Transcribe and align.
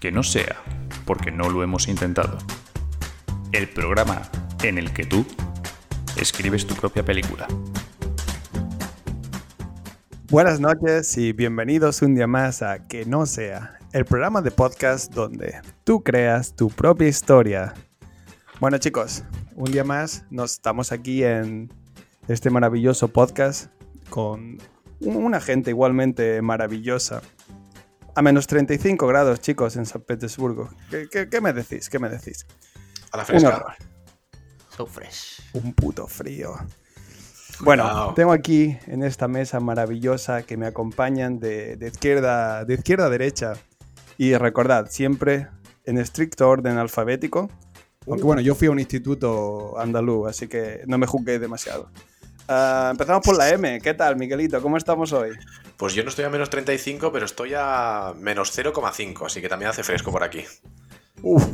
que 0.00 0.12
no 0.12 0.22
sea 0.22 0.56
porque 1.04 1.30
no 1.30 1.48
lo 1.50 1.62
hemos 1.62 1.88
intentado. 1.88 2.38
El 3.52 3.68
programa 3.68 4.22
en 4.62 4.78
el 4.78 4.92
que 4.92 5.04
tú 5.04 5.24
escribes 6.16 6.66
tu 6.66 6.74
propia 6.74 7.04
película. 7.04 7.46
Buenas 10.30 10.58
noches 10.58 11.16
y 11.18 11.32
bienvenidos 11.32 12.02
un 12.02 12.14
día 12.14 12.26
más 12.26 12.62
a 12.62 12.86
Que 12.86 13.04
no 13.04 13.26
sea, 13.26 13.78
el 13.92 14.04
programa 14.04 14.42
de 14.42 14.50
podcast 14.50 15.12
donde 15.12 15.60
tú 15.84 16.02
creas 16.02 16.56
tu 16.56 16.68
propia 16.68 17.08
historia. 17.08 17.74
Bueno 18.58 18.78
chicos, 18.78 19.22
un 19.54 19.70
día 19.70 19.84
más 19.84 20.24
nos 20.30 20.54
estamos 20.54 20.90
aquí 20.92 21.22
en 21.22 21.70
este 22.26 22.50
maravilloso 22.50 23.08
podcast 23.08 23.70
con 24.08 24.58
una 25.00 25.40
gente 25.40 25.70
igualmente 25.70 26.40
maravillosa. 26.42 27.22
A 28.16 28.22
menos 28.22 28.46
35 28.46 29.06
grados, 29.06 29.40
chicos, 29.40 29.76
en 29.76 29.86
San 29.86 30.02
Petersburgo. 30.02 30.70
¿Qué, 30.90 31.40
me 31.40 31.52
decís? 31.52 31.90
¿Qué 31.90 31.98
me 31.98 32.08
decís? 32.08 32.46
A 33.10 33.16
la 33.16 33.24
fresca. 33.24 33.76
So 34.76 34.86
fresh. 34.86 35.40
Un 35.52 35.72
puto 35.72 36.06
frío. 36.06 36.54
Bueno, 37.60 38.12
tengo 38.14 38.32
aquí 38.32 38.76
en 38.86 39.02
esta 39.02 39.28
mesa 39.28 39.60
maravillosa 39.60 40.42
que 40.42 40.56
me 40.56 40.66
acompañan 40.66 41.38
de, 41.38 41.78
izquierda, 41.80 42.64
de 42.64 42.74
izquierda 42.74 43.06
a 43.06 43.10
derecha. 43.10 43.54
Y 44.16 44.34
recordad, 44.36 44.90
siempre 44.90 45.48
en 45.84 45.98
estricto 45.98 46.48
orden 46.48 46.78
alfabético. 46.78 47.50
Aunque 48.06 48.24
bueno, 48.24 48.42
yo 48.42 48.54
fui 48.54 48.68
a 48.68 48.70
un 48.70 48.78
instituto 48.78 49.78
andaluz, 49.78 50.28
así 50.28 50.46
que 50.46 50.82
no 50.86 50.98
me 50.98 51.06
juzguéis 51.06 51.40
demasiado. 51.40 51.90
Ah, 52.48 52.88
empezamos 52.90 53.22
por 53.24 53.36
la 53.36 53.48
M. 53.50 53.80
¿Qué 53.80 53.94
tal, 53.94 54.16
Miguelito? 54.16 54.60
¿Cómo 54.60 54.76
estamos 54.76 55.12
hoy? 55.12 55.30
Pues 55.76 55.94
yo 55.94 56.02
no 56.02 56.10
estoy 56.10 56.24
a 56.24 56.30
menos 56.30 56.50
35, 56.50 57.10
pero 57.10 57.24
estoy 57.24 57.52
a 57.56 58.12
menos 58.18 58.56
0,5, 58.56 59.26
así 59.26 59.40
que 59.40 59.48
también 59.48 59.70
hace 59.70 59.82
fresco 59.82 60.12
por 60.12 60.22
aquí. 60.22 60.44
Uf. 61.22 61.44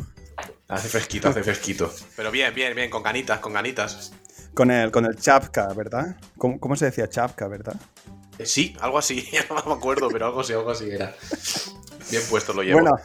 Hace 0.67 0.89
fresquito, 0.89 1.29
hace 1.29 1.43
fresquito. 1.43 1.91
Pero 2.15 2.31
bien, 2.31 2.53
bien, 2.53 2.75
bien, 2.75 2.89
con 2.89 3.03
ganitas, 3.03 3.39
con 3.39 3.53
ganitas. 3.53 4.13
Con 4.53 4.69
el, 4.69 4.91
con 4.91 5.05
el 5.05 5.15
chapka, 5.15 5.73
¿verdad? 5.73 6.17
¿Cómo, 6.37 6.75
se 6.75 6.85
decía 6.85 7.09
chapka, 7.09 7.47
verdad? 7.47 7.75
Eh, 8.37 8.45
sí, 8.45 8.75
algo 8.79 8.97
así, 8.97 9.27
no 9.49 9.63
me 9.65 9.73
acuerdo, 9.73 10.09
pero 10.09 10.27
algo 10.27 10.41
así, 10.41 10.53
algo 10.53 10.71
así 10.71 10.89
era. 10.89 11.15
Bien 12.09 12.23
puesto 12.29 12.53
lo 12.53 12.63
llevo. 12.63 12.81
Bueno, 12.81 12.97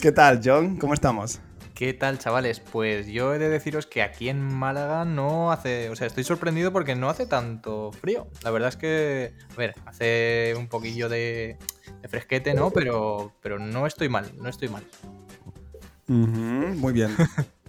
¿qué 0.00 0.10
tal, 0.10 0.40
John? 0.44 0.76
¿Cómo 0.78 0.94
estamos? 0.94 1.40
¿Qué 1.82 1.94
tal, 1.94 2.20
chavales? 2.20 2.60
Pues 2.60 3.08
yo 3.08 3.34
he 3.34 3.40
de 3.40 3.48
deciros 3.48 3.86
que 3.86 4.02
aquí 4.02 4.28
en 4.28 4.40
Málaga 4.40 5.04
no 5.04 5.50
hace. 5.50 5.90
O 5.90 5.96
sea, 5.96 6.06
estoy 6.06 6.22
sorprendido 6.22 6.72
porque 6.72 6.94
no 6.94 7.10
hace 7.10 7.26
tanto 7.26 7.90
frío. 7.90 8.28
La 8.44 8.52
verdad 8.52 8.68
es 8.68 8.76
que. 8.76 9.34
A 9.52 9.56
ver, 9.56 9.74
hace 9.84 10.54
un 10.56 10.68
poquillo 10.68 11.08
de, 11.08 11.58
fresquete, 12.08 12.54
¿no? 12.54 12.70
Pero, 12.70 13.34
pero 13.42 13.58
no 13.58 13.88
estoy 13.88 14.08
mal, 14.08 14.30
no 14.38 14.48
estoy 14.48 14.68
mal. 14.68 14.86
muy 16.06 16.92
bien. 16.92 17.16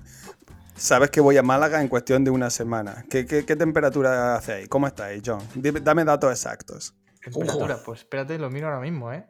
Sabes 0.75 1.09
que 1.09 1.19
voy 1.19 1.37
a 1.37 1.41
Málaga 1.41 1.81
en 1.81 1.87
cuestión 1.87 2.23
de 2.23 2.29
una 2.29 2.51
semana. 2.51 3.05
¿Qué, 3.09 3.23
temperatura 3.25 4.35
hace 4.35 4.53
ahí? 4.53 4.67
¿Cómo 4.67 4.85
está 4.85 5.05
ahí, 5.05 5.23
John? 5.25 5.41
Dame 5.55 6.05
datos 6.05 6.29
exactos. 6.29 6.93
Temperatura, 7.19 7.79
pues 7.83 8.01
espérate, 8.01 8.37
lo 8.37 8.51
miro 8.51 8.67
ahora 8.67 8.79
mismo, 8.79 9.11
¿eh? 9.11 9.25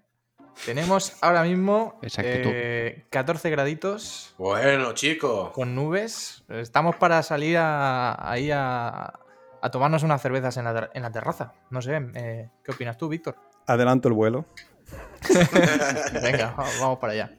Tenemos 0.66 1.18
ahora 1.22 1.44
mismo 1.44 2.00
14 2.02 3.48
eh, 3.48 3.52
graditos. 3.52 4.34
Bueno, 4.38 4.94
chicos. 4.94 5.52
Con 5.52 5.76
nubes. 5.76 6.44
Estamos 6.50 6.96
para 6.96 7.22
salir 7.24 7.58
ahí 7.60 8.50
a, 8.52 9.14
tomarnos 9.72 10.04
unas 10.04 10.22
cervezas 10.22 10.58
en 10.58 10.64
la, 10.66 11.12
terraza. 11.12 11.54
No 11.70 11.82
sé, 11.82 12.00
eh, 12.16 12.50
¿qué 12.64 12.72
opinas 12.72 12.98
tú, 12.98 13.10
Víctor? 13.10 13.36
Adelanto 13.68 14.08
el 14.08 14.14
vuelo. 14.14 14.46
Venga, 16.22 16.56
vamos 16.80 17.00
para 17.00 17.14
allá. 17.14 17.32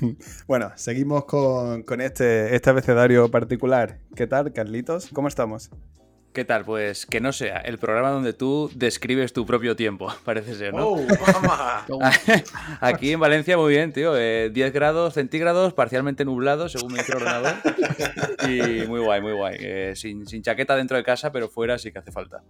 Bueno, 0.46 0.72
seguimos 0.76 1.26
con, 1.26 1.82
con, 1.82 2.00
este, 2.00 2.54
este 2.54 2.70
abecedario 2.70 3.30
particular. 3.30 3.98
¿Qué 4.14 4.26
tal, 4.26 4.52
Carlitos? 4.52 5.10
¿Cómo 5.12 5.28
estamos? 5.28 5.70
¿Qué 6.36 6.44
tal? 6.44 6.66
Pues 6.66 7.06
que 7.06 7.18
no 7.18 7.32
sea 7.32 7.56
el 7.60 7.78
programa 7.78 8.10
donde 8.10 8.34
tú 8.34 8.70
describes 8.74 9.32
tu 9.32 9.46
propio 9.46 9.74
tiempo, 9.74 10.12
parece 10.26 10.54
ser, 10.54 10.74
¿no? 10.74 10.90
Oh, 10.90 11.06
Aquí 12.82 13.12
en 13.12 13.20
Valencia, 13.20 13.56
muy 13.56 13.72
bien, 13.72 13.90
tío. 13.94 14.12
10 14.12 14.20
eh, 14.54 14.70
grados 14.70 15.14
centígrados, 15.14 15.72
parcialmente 15.72 16.26
nublado, 16.26 16.68
según 16.68 16.92
mi 16.92 16.98
ordenador. 16.98 17.54
Y 18.46 18.86
muy 18.86 19.00
guay, 19.00 19.22
muy 19.22 19.32
guay. 19.32 19.56
Eh, 19.60 19.92
sin, 19.96 20.26
chaqueta 20.42 20.76
dentro 20.76 20.98
de 20.98 21.04
casa, 21.04 21.32
pero 21.32 21.48
fuera 21.48 21.78
sí 21.78 21.90
que 21.90 22.00
hace 22.00 22.12
falta. 22.12 22.42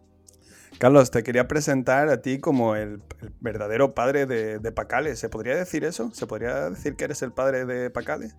Carlos, 0.78 1.12
te 1.12 1.22
quería 1.22 1.46
presentar 1.46 2.08
a 2.08 2.20
ti 2.20 2.41
como 2.41 2.75
el, 2.75 3.02
verdadero 3.38 3.94
padre 3.94 4.26
de, 4.26 4.58
de 4.58 4.72
Pacale. 4.72 5.14
¿Se 5.14 5.28
podría 5.28 5.54
decir 5.54 5.84
eso? 5.84 6.10
¿Se 6.12 6.26
podría 6.26 6.70
decir 6.70 6.96
que 6.96 7.04
eres 7.04 7.22
el 7.22 7.30
padre 7.30 7.64
de 7.64 7.88
Pacale? 7.91 8.32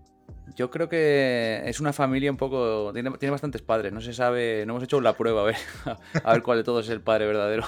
Yo 0.56 0.70
creo 0.70 0.88
que 0.88 1.62
es 1.66 1.80
una 1.80 1.94
familia 1.94 2.32
un 2.32 2.38
poco. 2.38 2.92
Tiene, 2.94 3.30
bastantes 3.30 3.62
padres, 3.62 3.92
no 3.92 4.02
se 4.02 4.14
sabe. 4.14 4.66
No 4.66 4.74
hemos 4.74 4.84
hecho 4.84 5.02
la 5.02 5.14
prueba 5.14 5.42
a 5.42 5.46
ver, 5.46 5.56
a 6.24 6.34
ver 6.34 6.44
cuál 6.44 6.60
de 6.60 6.64
todos 6.64 6.86
es 6.86 6.92
el 6.92 7.02
padre 7.02 7.26
verdadero. 7.26 7.66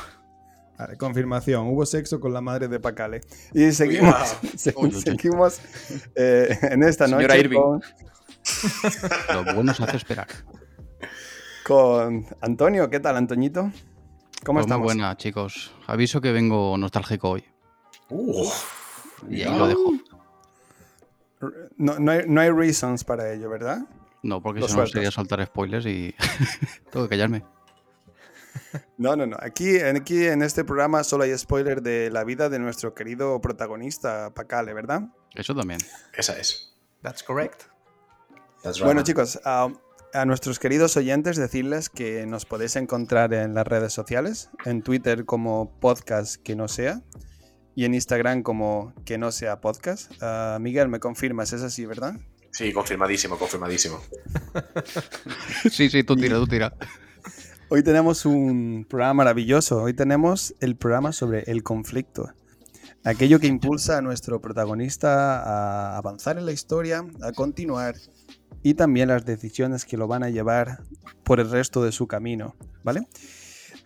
confirmación, 0.97 1.67
hubo 1.67 1.85
sexo 1.85 2.19
con 2.19 2.33
la 2.33 2.41
madre 2.41 2.67
de 2.67 2.79
Pacale. 2.79 3.21
Y 3.53 3.71
seguimos, 3.71 4.37
seguimos 4.55 5.59
eh, 6.15 6.57
en 6.61 6.83
esta 6.83 7.07
noche. 7.07 7.39
Irving. 7.39 7.59
Con... 7.59 7.81
Lo 9.45 9.53
bueno 9.53 9.73
se 9.73 9.83
hace 9.83 9.97
esperar. 9.97 10.27
Con 11.65 12.25
Antonio, 12.41 12.89
¿qué 12.89 12.99
tal, 12.99 13.17
Antoñito? 13.17 13.71
¿Cómo 14.43 14.57
pues 14.57 14.65
estamos? 14.65 14.85
Muy 14.85 14.95
buena, 14.95 15.17
chicos. 15.17 15.71
Aviso 15.85 16.21
que 16.21 16.31
vengo 16.31 16.77
nostálgico 16.77 17.29
hoy. 17.31 17.43
y 19.29 19.43
ahí 19.43 19.57
lo 19.57 19.67
dejo. 19.67 19.93
No, 21.77 21.99
no, 21.99 22.11
hay, 22.11 22.23
no 22.27 22.41
hay 22.41 22.49
reasons 22.49 23.03
para 23.03 23.31
ello, 23.31 23.49
¿verdad? 23.49 23.87
No, 24.21 24.41
porque 24.41 24.61
si 24.67 24.75
no 24.75 24.85
sería 24.85 25.11
soltar 25.11 25.45
spoilers 25.45 25.85
y 25.85 26.13
tengo 26.91 27.05
que 27.05 27.09
callarme. 27.09 27.43
No, 28.97 29.15
no, 29.15 29.25
no. 29.25 29.37
Aquí, 29.39 29.79
aquí 29.79 30.25
en 30.25 30.41
este 30.41 30.63
programa 30.63 31.03
solo 31.03 31.23
hay 31.23 31.35
spoiler 31.37 31.81
de 31.81 32.11
la 32.11 32.23
vida 32.23 32.49
de 32.49 32.59
nuestro 32.59 32.93
querido 32.93 33.39
protagonista, 33.41 34.31
Pacale, 34.33 34.73
¿verdad? 34.73 35.03
Eso 35.33 35.55
también. 35.55 35.79
Esa 36.13 36.37
es. 36.37 36.77
That's 37.01 37.23
correct. 37.23 37.63
bueno, 38.81 39.01
chicos, 39.03 39.39
a, 39.45 39.69
a, 40.13 40.25
nuestros 40.25 40.59
queridos 40.59 40.97
oyentes 40.97 41.37
decirles 41.37 41.89
que 41.89 42.25
nos 42.25 42.45
podéis 42.45 42.75
encontrar 42.75 43.33
en 43.33 43.53
las 43.53 43.65
redes 43.65 43.93
sociales, 43.93 44.49
en 44.65 44.81
Twitter 44.81 45.25
como 45.25 45.79
podcast 45.79 46.35
que 46.35 46.55
no 46.55 46.67
sea, 46.67 47.01
y 47.79 47.85
en 47.85 47.93
Instagram 47.93 48.43
como 48.43 48.93
que 49.05 49.17
no 49.17 49.31
sea 49.31 49.61
podcast. 49.61 50.11
Ah, 50.19 50.57
Miguel, 50.59 50.89
me 50.89 50.99
confirmas, 50.99 51.53
es 51.53 51.61
así, 51.61 51.85
¿verdad? 51.85 52.13
Sí, 52.51 52.73
confirmadísimo, 52.73 53.37
confirmadísimo. 53.37 54.01
sí, 55.71 55.89
sí, 55.89 56.03
tú 56.03 56.17
tira, 56.17 56.35
tú 56.35 56.45
tira. 56.45 56.73
Hoy 57.69 57.81
tenemos 57.81 58.25
un 58.25 58.85
programa 58.89 59.13
maravilloso. 59.13 59.81
Hoy 59.81 59.93
tenemos 59.93 60.53
el 60.59 60.75
programa 60.75 61.13
sobre 61.13 61.43
el 61.49 61.63
conflicto. 61.63 62.33
Aquello 63.05 63.39
que 63.39 63.47
impulsa 63.47 63.99
a 63.99 64.01
nuestro 64.01 64.41
protagonista 64.41 65.39
a 65.39 65.95
avanzar 65.95 66.37
en 66.37 66.45
la 66.45 66.51
historia, 66.51 67.05
a 67.21 67.31
continuar 67.31 67.95
y 68.61 68.73
también 68.73 69.07
las 69.07 69.23
decisiones 69.23 69.85
que 69.85 69.95
lo 69.95 70.05
van 70.09 70.23
a 70.23 70.29
llevar 70.29 70.83
por 71.23 71.39
el 71.39 71.49
resto 71.49 71.81
de 71.81 71.93
su 71.93 72.07
camino, 72.07 72.57
¿vale? 72.83 73.07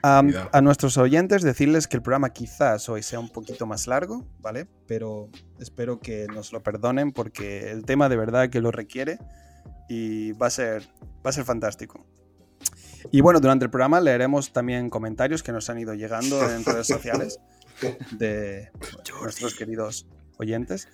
A 0.03 0.61
nuestros 0.61 0.97
oyentes 0.97 1.43
decirles 1.43 1.87
que 1.87 1.95
el 1.95 2.03
programa 2.03 2.31
quizás 2.31 2.89
hoy 2.89 3.01
sea 3.03 3.19
un 3.19 3.29
poquito 3.29 3.65
más 3.65 3.87
largo, 3.87 4.27
¿vale? 4.41 4.67
Pero 4.85 5.29
espero 5.59 5.99
que 5.99 6.27
nos 6.27 6.51
lo 6.51 6.61
perdonen 6.61 7.13
porque 7.13 7.71
el 7.71 7.85
tema 7.85 8.09
de 8.09 8.17
verdad 8.17 8.49
que 8.49 8.59
lo 8.59 8.71
requiere 8.71 9.17
y 9.87 10.33
va 10.33 10.47
a 10.47 10.49
ser, 10.49 10.83
va 11.25 11.29
a 11.29 11.31
ser 11.31 11.45
fantástico. 11.45 12.05
Y 13.11 13.21
bueno, 13.21 13.39
durante 13.39 13.63
el 13.63 13.71
programa 13.71 14.01
leeremos 14.01 14.51
también 14.51 14.89
comentarios 14.89 15.41
que 15.41 15.53
nos 15.53 15.69
han 15.69 15.79
ido 15.79 15.93
llegando 15.93 16.49
en 16.49 16.65
redes 16.65 16.87
sociales 16.87 17.39
de 18.11 18.71
nuestros 19.21 19.55
queridos 19.55 20.05
oyentes. 20.37 20.89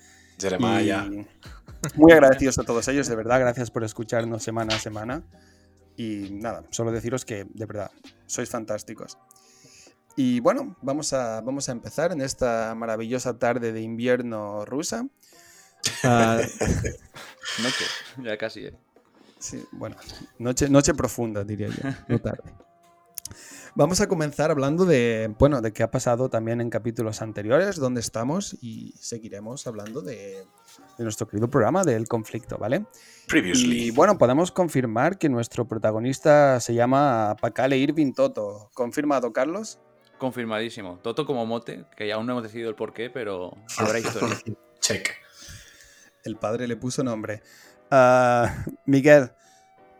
Muy 1.96 2.12
agradecidos 2.12 2.58
a 2.58 2.62
todos 2.62 2.86
ellos, 2.88 3.08
de 3.08 3.16
verdad, 3.16 3.40
gracias 3.40 3.70
por 3.70 3.82
escucharnos 3.82 4.42
semana 4.42 4.76
a 4.76 4.78
semana. 4.78 5.24
Y 6.00 6.30
nada, 6.30 6.64
solo 6.70 6.92
deciros 6.92 7.26
que 7.26 7.44
de 7.44 7.66
verdad 7.66 7.90
sois 8.24 8.48
fantásticos. 8.48 9.18
Y 10.16 10.40
bueno, 10.40 10.74
vamos 10.80 11.12
a, 11.12 11.42
vamos 11.42 11.68
a 11.68 11.72
empezar 11.72 12.10
en 12.12 12.22
esta 12.22 12.74
maravillosa 12.74 13.38
tarde 13.38 13.70
de 13.72 13.82
invierno 13.82 14.64
rusa. 14.64 15.06
Ah, 16.04 16.38
noche, 17.62 17.84
ya 18.22 18.36
casi. 18.36 18.66
¿eh? 18.66 18.74
Sí, 19.38 19.64
bueno, 19.72 19.96
noche, 20.38 20.68
noche 20.68 20.92
profunda, 20.92 21.42
diría 21.42 21.68
yo, 21.68 21.90
no 22.06 22.18
tarde. 22.18 22.52
Vamos 23.74 24.00
a 24.00 24.08
comenzar 24.08 24.50
hablando 24.50 24.84
de, 24.84 25.34
bueno, 25.38 25.60
de 25.60 25.72
qué 25.72 25.82
ha 25.82 25.90
pasado 25.90 26.28
también 26.28 26.60
en 26.60 26.70
capítulos 26.70 27.22
anteriores, 27.22 27.76
dónde 27.76 28.00
estamos 28.00 28.56
y 28.60 28.94
seguiremos 28.98 29.66
hablando 29.66 30.00
de, 30.02 30.44
nuestro 30.98 31.28
querido 31.28 31.48
programa 31.48 31.84
del 31.84 32.08
conflicto, 32.08 32.58
¿vale? 32.58 32.84
Previously. 33.28 33.84
Y 33.84 33.90
bueno, 33.90 34.18
podemos 34.18 34.50
confirmar 34.50 35.18
que 35.18 35.28
nuestro 35.28 35.66
protagonista 35.66 36.60
se 36.60 36.74
llama 36.74 37.36
Pacale 37.40 37.76
Irving 37.78 38.12
Toto. 38.12 38.70
¿Confirmado, 38.74 39.32
Carlos? 39.32 39.78
Confirmadísimo. 40.18 40.98
Toto 40.98 41.24
como 41.24 41.46
mote, 41.46 41.86
que 41.96 42.12
aún 42.12 42.26
no 42.26 42.32
hemos 42.32 42.42
decidido 42.42 42.68
el 42.68 42.74
porqué, 42.74 43.08
pero 43.08 43.56
habrá 43.78 43.98
historia. 44.00 44.36
Check. 44.80 45.10
El 46.24 46.36
padre 46.36 46.68
le 46.68 46.76
puso 46.76 47.02
nombre. 47.02 47.42
Ah, 47.90 48.64
Miguel, 48.84 49.32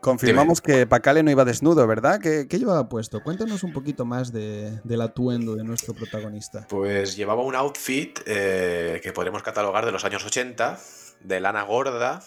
confirmamos 0.01 0.61
que 0.61 0.87
Pacale 0.87 1.23
no 1.23 1.31
iba 1.31 1.45
desnudo, 1.45 1.87
¿verdad? 1.87 2.21
¿Qué, 2.21 2.47
qué 2.49 2.59
llevaba 2.59 2.89
puesto? 2.89 3.23
Cuéntanos 3.23 3.63
un 3.63 3.73
poquito 3.73 4.05
más 4.05 4.33
de- 4.33 4.81
del 4.85 5.01
atuendo 5.01 5.55
de 5.57 5.65
nuestro 5.65 5.95
protagonista. 5.95 6.67
Pues 6.69 7.17
llevaba 7.17 7.43
un 7.43 7.55
outfit 7.55 8.19
eh, 8.27 9.01
que 9.03 9.13
podremos 9.13 9.43
catalogar 9.43 9.85
de 9.87 9.93
los 9.93 10.05
años 10.05 10.25
80, 10.25 10.79
de 11.21 11.41
lana 11.41 11.63
gorda 11.63 12.23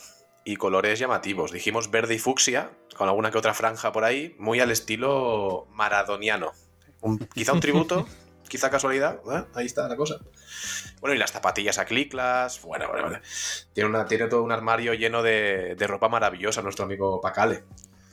y 0.45 0.55
colores 0.57 0.99
llamativos. 0.99 1.51
Dijimos 1.51 1.89
verde 1.89 2.15
y 2.15 2.19
fucsia, 2.19 2.71
con 2.97 3.07
alguna 3.07 3.31
que 3.31 3.37
otra 3.37 3.53
franja 3.53 3.91
por 3.91 4.03
ahí, 4.03 4.35
muy 4.39 4.59
al 4.59 4.71
estilo 4.71 5.67
maradoniano. 5.71 6.51
Un- 7.01 7.17
quizá 7.33 7.53
un 7.53 7.59
tributo, 7.59 8.05
quizá 8.53 8.69
casualidad. 8.69 9.19
¿eh? 9.31 9.45
Ahí 9.55 9.65
está 9.65 9.87
la 9.87 9.95
cosa. 9.95 10.19
Bueno, 11.01 11.15
y 11.15 11.17
las 11.17 11.31
zapatillas 11.31 11.79
a 11.79 11.85
cliclas. 11.85 12.61
Bueno, 12.61 12.87
bueno, 12.87 13.03
bueno. 13.09 13.19
Tiene, 13.73 13.89
una, 13.89 14.05
tiene 14.05 14.27
todo 14.27 14.43
un 14.43 14.51
armario 14.51 14.93
lleno 14.93 15.23
de, 15.23 15.73
de 15.75 15.87
ropa 15.87 16.07
maravillosa, 16.07 16.61
nuestro 16.61 16.85
amigo 16.85 17.19
Pacale. 17.19 17.63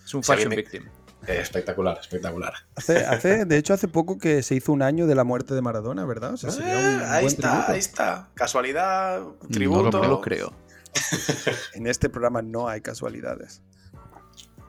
Es 0.02 0.14
un 0.14 0.24
Si 0.24 0.32
fashion 0.32 0.48
victim. 0.50 0.86
Eh, 1.26 1.38
espectacular, 1.42 1.98
espectacular. 2.00 2.54
Hace, 2.74 3.04
hace- 3.04 3.44
de 3.44 3.58
hecho, 3.58 3.74
hace 3.74 3.86
poco 3.86 4.16
que 4.16 4.42
se 4.42 4.54
hizo 4.54 4.72
un 4.72 4.80
año 4.80 5.06
de 5.06 5.14
la 5.14 5.24
muerte 5.24 5.52
de 5.52 5.60
Maradona, 5.60 6.06
¿verdad? 6.06 6.32
O 6.32 6.36
sea, 6.38 6.50
sería 6.50 6.78
un 6.78 7.00
Eh, 7.02 7.04
ahí 7.04 7.22
buen 7.24 7.34
está, 7.34 7.48
tributo. 7.50 7.72
ahí 7.72 7.78
está. 7.78 8.28
Casualidad, 8.32 9.20
No 9.20 9.36
tributo. 9.50 9.90
lo- 9.98 10.02
No 10.04 10.08
lo 10.08 10.20
creo. 10.22 10.54
En 11.74 11.86
este 11.86 12.08
programa 12.08 12.40
no 12.40 12.66
hay 12.68 12.80
casualidades. 12.80 13.60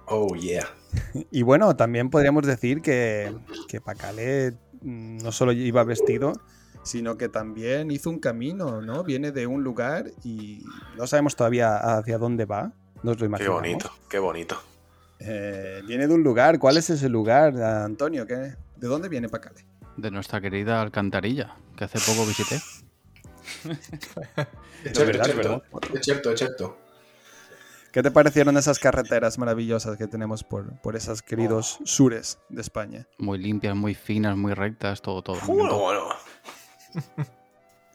Oh, 0.07 0.35
yeah. 0.35 0.67
Y 1.31 1.41
bueno, 1.43 1.73
también 1.77 2.09
podríamos 2.09 2.45
decir 2.45 2.81
que, 2.81 3.33
que 3.69 3.79
Pacale 3.79 4.51
mm, 4.51 4.70
no 4.81 5.31
solo 5.31 5.51
iba 5.51 5.83
vestido, 5.83 6.33
sino 6.83 7.17
que 7.17 7.29
también 7.29 7.91
hizo 7.91 8.09
un 8.09 8.19
camino, 8.19 8.81
¿no? 8.81 9.03
Viene 9.03 9.31
de 9.31 9.47
un 9.47 9.63
lugar 9.63 10.11
y 10.23 10.63
no 10.97 11.05
sabemos 11.07 11.35
todavía 11.35 11.77
hacia 11.77 12.17
dónde 12.17 12.45
va. 12.45 12.73
Nos 13.03 13.19
lo 13.19 13.37
Qué 13.37 13.47
bonito, 13.47 13.91
qué 14.09 14.19
bonito. 14.19 14.61
Eh, 15.19 15.81
viene 15.87 16.07
de 16.07 16.13
un 16.13 16.23
lugar. 16.23 16.57
¿Cuál 16.59 16.77
es 16.77 16.89
ese 16.89 17.09
lugar, 17.09 17.55
Antonio? 17.61 18.25
¿Qué- 18.25 18.55
¿De 18.77 18.87
dónde 18.87 19.09
viene 19.09 19.29
Pacale? 19.29 19.65
De 19.97 20.09
nuestra 20.09 20.41
querida 20.41 20.81
Alcantarilla, 20.81 21.55
que 21.75 21.83
hace 21.83 21.99
poco 21.99 22.25
visité. 22.25 22.59
Es 24.83 24.93
cierto, 24.93 25.05
verdad, 25.05 25.29
es 25.29 25.35
verdad. 25.35 25.63
Es 25.93 26.01
cierto, 26.01 26.31
es 26.31 26.39
cierto. 26.39 26.77
¿Qué 27.91 28.01
te 28.01 28.09
parecieron 28.09 28.55
esas 28.55 28.79
carreteras 28.79 29.37
maravillosas 29.37 29.97
que 29.97 30.07
tenemos 30.07 30.45
por, 30.45 30.79
por 30.79 30.95
esos 30.95 31.21
queridos 31.21 31.79
sures 31.83 32.39
de 32.47 32.61
España? 32.61 33.05
Muy 33.17 33.37
limpias, 33.37 33.75
muy 33.75 33.95
finas, 33.95 34.37
muy 34.37 34.53
rectas, 34.53 35.01
todo, 35.01 35.21
todo. 35.21 35.37
Bueno, 35.45 35.77
bueno. 35.77 36.07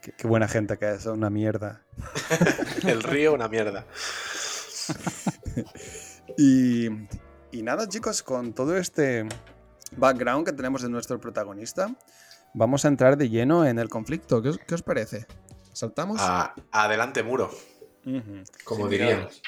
Qué, 0.03 0.13
qué 0.13 0.29
buena 0.29 0.47
gente 0.47 0.79
que 0.79 0.93
es, 0.93 1.07
una 1.07 1.31
mierda. 1.31 1.83
El 2.87 3.03
río, 3.03 3.35
una 3.35 3.49
mierda. 3.49 3.87
Y, 6.39 6.89
y 7.53 7.63
nada, 7.63 7.89
chicos, 7.89 8.23
con 8.23 8.53
todo 8.53 8.77
este 8.77 9.27
background 9.97 10.45
que 10.45 10.53
tenemos 10.53 10.83
de 10.83 10.91
nuestro 10.91 11.19
protagonista, 11.19 11.89
vamos 12.53 12.85
a 12.85 12.89
entrar 12.89 13.17
de 13.17 13.31
lleno 13.31 13.65
en 13.65 13.79
el 13.79 13.89
conflicto. 13.89 14.43
¿Qué 14.43 14.51
os, 14.51 14.59
qué 14.59 14.75
os 14.75 14.83
parece? 14.83 15.27
¿Saltamos? 15.73 16.19
Ah, 16.21 16.55
adelante, 16.73 17.23
muro, 17.23 17.51
como 18.65 18.87
miradas. 18.87 19.41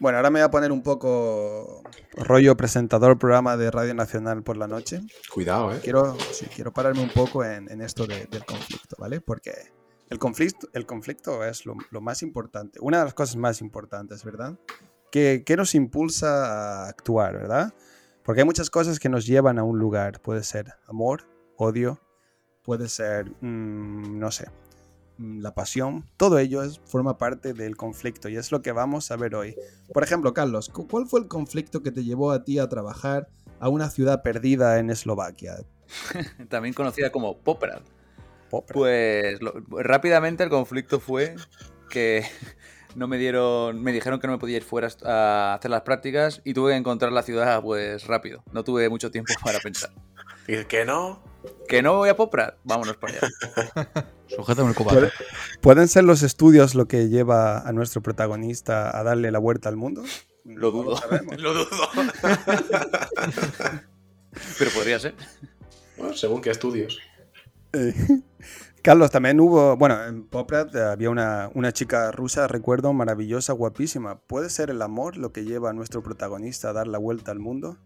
Bueno, 0.00 0.18
ahora 0.18 0.30
me 0.30 0.40
voy 0.40 0.44
a 0.46 0.50
poner 0.50 0.72
un 0.72 0.82
poco 0.82 1.82
rollo 2.14 2.56
presentador 2.56 3.18
programa 3.18 3.56
de 3.56 3.70
Radio 3.70 3.94
Nacional 3.94 4.42
por 4.42 4.56
la 4.56 4.66
noche. 4.66 5.00
Cuidado, 5.32 5.72
eh. 5.72 5.80
Quiero, 5.82 6.16
sí, 6.32 6.46
quiero 6.54 6.72
pararme 6.72 7.02
un 7.02 7.10
poco 7.10 7.44
en, 7.44 7.70
en 7.70 7.80
esto 7.80 8.06
de- 8.06 8.26
del 8.26 8.44
conflicto, 8.44 8.96
¿vale? 8.98 9.20
Porque 9.20 9.52
el 10.10 10.18
conflicto, 10.18 10.68
el 10.72 10.86
conflicto 10.86 11.44
es 11.44 11.66
lo, 11.66 11.74
lo 11.90 12.00
más 12.00 12.22
importante, 12.22 12.78
una 12.82 12.98
de 12.98 13.04
las 13.04 13.14
cosas 13.14 13.36
más 13.36 13.60
importantes, 13.60 14.22
¿verdad? 14.24 14.58
¿Qué, 15.10 15.42
qué 15.46 15.56
nos 15.56 15.74
impulsa 15.74 16.84
a 16.84 16.88
actuar, 16.88 17.34
¿verdad? 17.34 17.72
Porque 18.22 18.40
hay 18.42 18.44
muchas 18.46 18.70
cosas 18.70 18.98
que 18.98 19.08
nos 19.08 19.24
llevan 19.26 19.58
a 19.58 19.62
un 19.64 19.78
lugar. 19.78 20.20
Puede 20.20 20.42
ser 20.42 20.74
amor, 20.88 21.28
odio, 21.56 22.00
puede 22.62 22.88
ser, 22.88 23.30
mm, 23.40 24.18
no 24.18 24.30
sé, 24.32 24.48
la 25.18 25.54
pasión. 25.54 26.04
Todo 26.16 26.38
ello 26.38 26.62
es, 26.62 26.80
forma 26.84 27.18
parte 27.18 27.52
del 27.54 27.76
conflicto 27.76 28.28
y 28.28 28.36
es 28.36 28.52
lo 28.52 28.62
que 28.62 28.72
vamos 28.72 29.10
a 29.10 29.16
ver 29.16 29.34
hoy. 29.34 29.54
Por 29.92 30.02
ejemplo, 30.04 30.34
Carlos, 30.34 30.68
cu- 30.68 30.86
¿cuál 30.88 31.06
fue 31.06 31.20
el 31.20 31.28
conflicto 31.28 31.82
que 31.82 31.90
te 31.92 32.04
llevó 32.04 32.30
a 32.32 32.44
ti 32.44 32.58
a 32.58 32.68
trabajar 32.68 33.28
a 33.60 33.68
una 33.68 33.88
ciudad 33.90 34.22
perdida 34.22 34.78
en 34.78 34.90
Eslovaquia? 34.90 35.56
También 36.48 36.74
conocida 36.74 37.10
como 37.10 37.38
Poprad. 37.38 37.80
Poprad. 38.50 38.74
Pues 38.74 39.40
lo- 39.40 39.54
rápidamente 39.70 40.44
el 40.44 40.50
conflicto 40.50 41.00
fue 41.00 41.36
que 41.90 42.24
no 42.94 43.08
me 43.08 43.18
dieron, 43.18 43.82
me 43.82 43.92
dijeron 43.92 44.20
que 44.20 44.26
no 44.26 44.34
me 44.34 44.38
podía 44.38 44.56
ir 44.58 44.64
fuera 44.64 44.88
a 45.04 45.54
hacer 45.54 45.70
las 45.70 45.82
prácticas 45.82 46.40
y 46.44 46.54
tuve 46.54 46.72
que 46.72 46.76
encontrar 46.78 47.12
la 47.12 47.22
ciudad 47.22 47.62
pues 47.62 48.06
rápido. 48.06 48.42
No 48.52 48.64
tuve 48.64 48.88
mucho 48.88 49.10
tiempo 49.10 49.32
para 49.42 49.58
pensar. 49.60 49.90
Y 50.48 50.64
que 50.66 50.84
no. 50.84 51.20
Que 51.68 51.82
no 51.82 51.96
voy 51.96 52.08
a 52.08 52.16
Poprad, 52.16 52.54
vámonos 52.64 52.96
para 52.96 53.14
allá. 53.14 54.06
Sujétame 54.28 54.74
el. 54.74 55.00
¿Puede- 55.00 55.12
¿Pueden 55.60 55.88
ser 55.88 56.04
los 56.04 56.22
estudios 56.22 56.74
lo 56.74 56.86
que 56.86 57.08
lleva 57.08 57.60
a 57.60 57.72
nuestro 57.72 58.02
protagonista 58.02 58.96
a 58.96 59.02
darle 59.02 59.30
la 59.30 59.38
vuelta 59.38 59.68
al 59.68 59.76
mundo? 59.76 60.02
Lo 60.44 60.70
dudo. 60.70 60.96
sabemos. 60.96 61.36
Lo 61.40 61.54
dudo. 61.54 61.66
Pero 64.58 64.70
podría 64.72 64.98
ser. 64.98 65.14
Bueno, 65.96 66.14
según 66.14 66.40
qué 66.42 66.50
estudios. 66.50 66.98
Eh, 67.72 67.94
Carlos, 68.82 69.10
también 69.10 69.40
hubo, 69.40 69.76
bueno, 69.76 70.04
en 70.04 70.24
Poprad 70.26 70.74
eh, 70.76 70.82
había 70.82 71.10
una, 71.10 71.50
una 71.54 71.72
chica 71.72 72.12
rusa, 72.12 72.46
recuerdo, 72.46 72.92
maravillosa, 72.92 73.52
guapísima. 73.52 74.18
¿Puede 74.20 74.50
ser 74.50 74.70
el 74.70 74.82
amor 74.82 75.16
lo 75.16 75.32
que 75.32 75.44
lleva 75.44 75.70
a 75.70 75.72
nuestro 75.72 76.02
protagonista 76.02 76.70
a 76.70 76.72
dar 76.72 76.86
la 76.86 76.98
vuelta 76.98 77.32
al 77.32 77.38
mundo? 77.40 77.78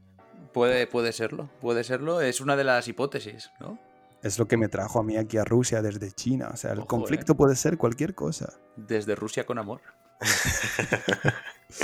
Puede, 0.52 0.86
puede 0.86 1.12
serlo, 1.12 1.48
puede 1.60 1.84
serlo. 1.84 2.20
Es 2.20 2.40
una 2.40 2.56
de 2.56 2.64
las 2.64 2.88
hipótesis, 2.88 3.50
¿no? 3.60 3.78
Es 4.22 4.38
lo 4.38 4.46
que 4.46 4.56
me 4.56 4.68
trajo 4.68 4.98
a 4.98 5.02
mí 5.02 5.16
aquí 5.16 5.38
a 5.38 5.44
Rusia 5.44 5.80
desde 5.80 6.10
China. 6.12 6.50
O 6.52 6.56
sea, 6.56 6.72
el 6.72 6.80
Ojo, 6.80 6.88
conflicto 6.88 7.34
puede 7.34 7.56
ser 7.56 7.78
cualquier 7.78 8.14
cosa. 8.14 8.52
Desde 8.76 9.14
Rusia 9.14 9.44
con 9.46 9.58
amor. 9.58 9.80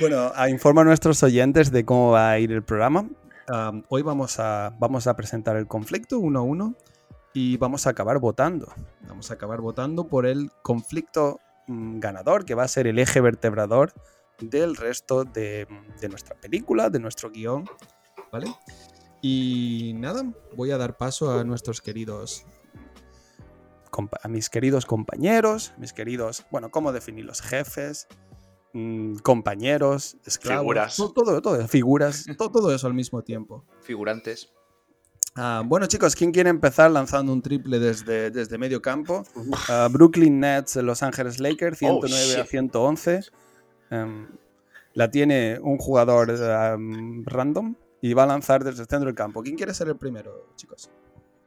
Bueno, 0.00 0.32
informa 0.48 0.80
a 0.80 0.84
nuestros 0.84 1.22
oyentes 1.22 1.70
de 1.70 1.84
cómo 1.84 2.10
va 2.10 2.30
a 2.30 2.38
ir 2.40 2.50
el 2.50 2.64
programa. 2.64 3.08
Um, 3.48 3.84
hoy 3.88 4.02
vamos 4.02 4.40
a, 4.40 4.74
vamos 4.80 5.06
a 5.06 5.14
presentar 5.14 5.56
el 5.56 5.68
conflicto 5.68 6.18
uno 6.18 6.40
a 6.40 6.42
uno 6.42 6.74
y 7.32 7.56
vamos 7.58 7.86
a 7.86 7.90
acabar 7.90 8.18
votando. 8.18 8.72
Vamos 9.06 9.30
a 9.30 9.34
acabar 9.34 9.60
votando 9.60 10.08
por 10.08 10.26
el 10.26 10.50
conflicto 10.62 11.38
mm, 11.68 12.00
ganador, 12.00 12.44
que 12.44 12.56
va 12.56 12.64
a 12.64 12.68
ser 12.68 12.88
el 12.88 12.98
eje 12.98 13.20
vertebrador 13.20 13.92
del 14.40 14.74
resto 14.74 15.22
de, 15.22 15.68
de 16.00 16.08
nuestra 16.08 16.34
película, 16.34 16.90
de 16.90 16.98
nuestro 16.98 17.30
guion. 17.30 17.64
¿Vale? 18.34 18.52
Y 19.22 19.92
nada, 19.94 20.24
voy 20.56 20.72
a 20.72 20.76
dar 20.76 20.96
paso 20.96 21.30
a 21.38 21.44
nuestros 21.44 21.80
queridos. 21.80 22.44
A 24.22 24.26
mis 24.26 24.50
queridos 24.50 24.86
compañeros, 24.86 25.72
mis 25.78 25.92
queridos, 25.92 26.44
bueno, 26.50 26.68
¿cómo 26.72 26.90
definir 26.92 27.24
los 27.26 27.40
jefes? 27.40 28.08
mm, 28.72 29.18
compañeros, 29.18 30.16
esclavos, 30.26 30.62
Figuras. 30.62 30.96
to- 30.96 31.12
todo, 31.12 31.40
todo, 31.40 31.68
figuras, 31.68 32.24
to- 32.36 32.50
todo 32.50 32.74
eso 32.74 32.88
al 32.88 32.94
mismo 32.94 33.22
tiempo. 33.22 33.64
Figurantes. 33.82 34.52
Ah, 35.36 35.62
bueno, 35.64 35.86
chicos, 35.86 36.16
¿quién 36.16 36.32
quiere 36.32 36.50
empezar 36.50 36.90
lanzando 36.90 37.32
un 37.32 37.40
triple 37.40 37.78
desde, 37.78 38.32
desde 38.32 38.58
medio 38.58 38.82
campo? 38.82 39.22
Ah, 39.68 39.86
Brooklyn 39.92 40.40
Nets, 40.40 40.74
Los 40.74 41.04
Ángeles 41.04 41.38
Lakers, 41.38 41.78
109 41.78 42.34
a 42.34 42.38
shit. 42.42 42.46
111. 42.50 43.20
Em, 43.90 44.26
la 44.94 45.08
tiene 45.08 45.60
un 45.62 45.78
jugador 45.78 46.30
em, 46.30 47.24
random 47.26 47.76
y 48.04 48.12
va 48.12 48.24
a 48.24 48.26
lanzar 48.26 48.62
desde 48.62 48.82
el 48.82 48.86
centro 48.86 49.06
del 49.06 49.14
campo. 49.14 49.42
¿Quién 49.42 49.56
quiere 49.56 49.72
ser 49.72 49.88
el 49.88 49.96
primero, 49.96 50.50
chicos? 50.56 50.90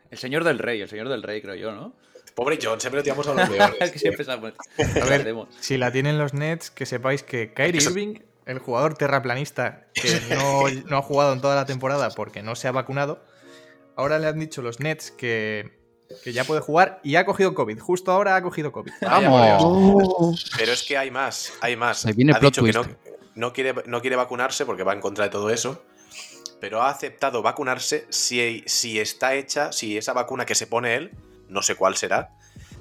El 0.09 0.17
señor 0.17 0.43
del 0.43 0.57
rey, 0.57 0.81
el 0.81 0.89
señor 0.89 1.07
del 1.07 1.21
rey, 1.21 1.39
creo 1.39 1.53
yo, 1.53 1.71
¿no? 1.71 1.93
Pobre 2.33 2.57
John, 2.59 2.81
siempre 2.81 3.01
lo 3.01 3.03
tiramos 3.03 3.27
a 3.27 3.35
los 3.35 3.47
peores. 3.47 3.91
que 3.91 3.99
siempre. 3.99 4.25
A 4.27 5.05
ver, 5.05 5.35
si 5.59 5.77
la 5.77 5.91
tienen 5.91 6.17
los 6.17 6.33
Nets, 6.33 6.71
que 6.71 6.87
sepáis 6.87 7.21
que 7.21 7.53
Kyrie 7.53 7.83
Irving, 7.83 8.21
el 8.47 8.57
jugador 8.57 8.95
terraplanista 8.95 9.85
que 9.93 10.09
no, 10.35 10.63
no 10.87 10.97
ha 10.97 11.01
jugado 11.03 11.33
en 11.33 11.41
toda 11.41 11.55
la 11.55 11.67
temporada 11.67 12.09
porque 12.09 12.41
no 12.41 12.55
se 12.55 12.67
ha 12.67 12.71
vacunado, 12.71 13.23
ahora 13.95 14.17
le 14.17 14.25
han 14.25 14.39
dicho 14.39 14.63
los 14.63 14.79
Nets 14.79 15.11
que, 15.11 15.77
que 16.23 16.33
ya 16.33 16.43
puede 16.43 16.61
jugar 16.61 17.01
y 17.03 17.17
ha 17.17 17.25
cogido 17.27 17.53
COVID. 17.53 17.77
Justo 17.77 18.11
ahora 18.11 18.35
ha 18.35 18.41
cogido 18.41 18.71
COVID. 18.71 18.93
¡Vamos! 19.01 20.51
Pero 20.57 20.71
es 20.71 20.81
que 20.81 20.97
hay 20.97 21.11
más, 21.11 21.53
hay 21.61 21.75
más. 21.75 22.03
Viene 22.15 22.33
ha 22.35 22.39
dicho 22.39 22.63
que 22.63 22.71
no, 22.71 22.83
no 23.35 23.53
quiere, 23.53 23.75
no 23.85 24.01
quiere 24.01 24.15
vacunarse 24.15 24.65
porque 24.65 24.81
va 24.81 24.93
en 24.93 25.01
contra 25.01 25.25
de 25.25 25.29
todo 25.29 25.51
eso. 25.51 25.83
Pero 26.59 26.81
ha 26.81 26.89
aceptado 26.89 27.41
vacunarse 27.41 28.05
si, 28.09 28.63
si 28.65 28.99
está 28.99 29.33
hecha, 29.35 29.71
si 29.71 29.97
esa 29.97 30.13
vacuna 30.13 30.45
que 30.45 30.55
se 30.55 30.65
pone 30.67 30.95
él, 30.95 31.11
no 31.49 31.61
sé 31.61 31.75
cuál 31.75 31.95
será, 31.95 32.29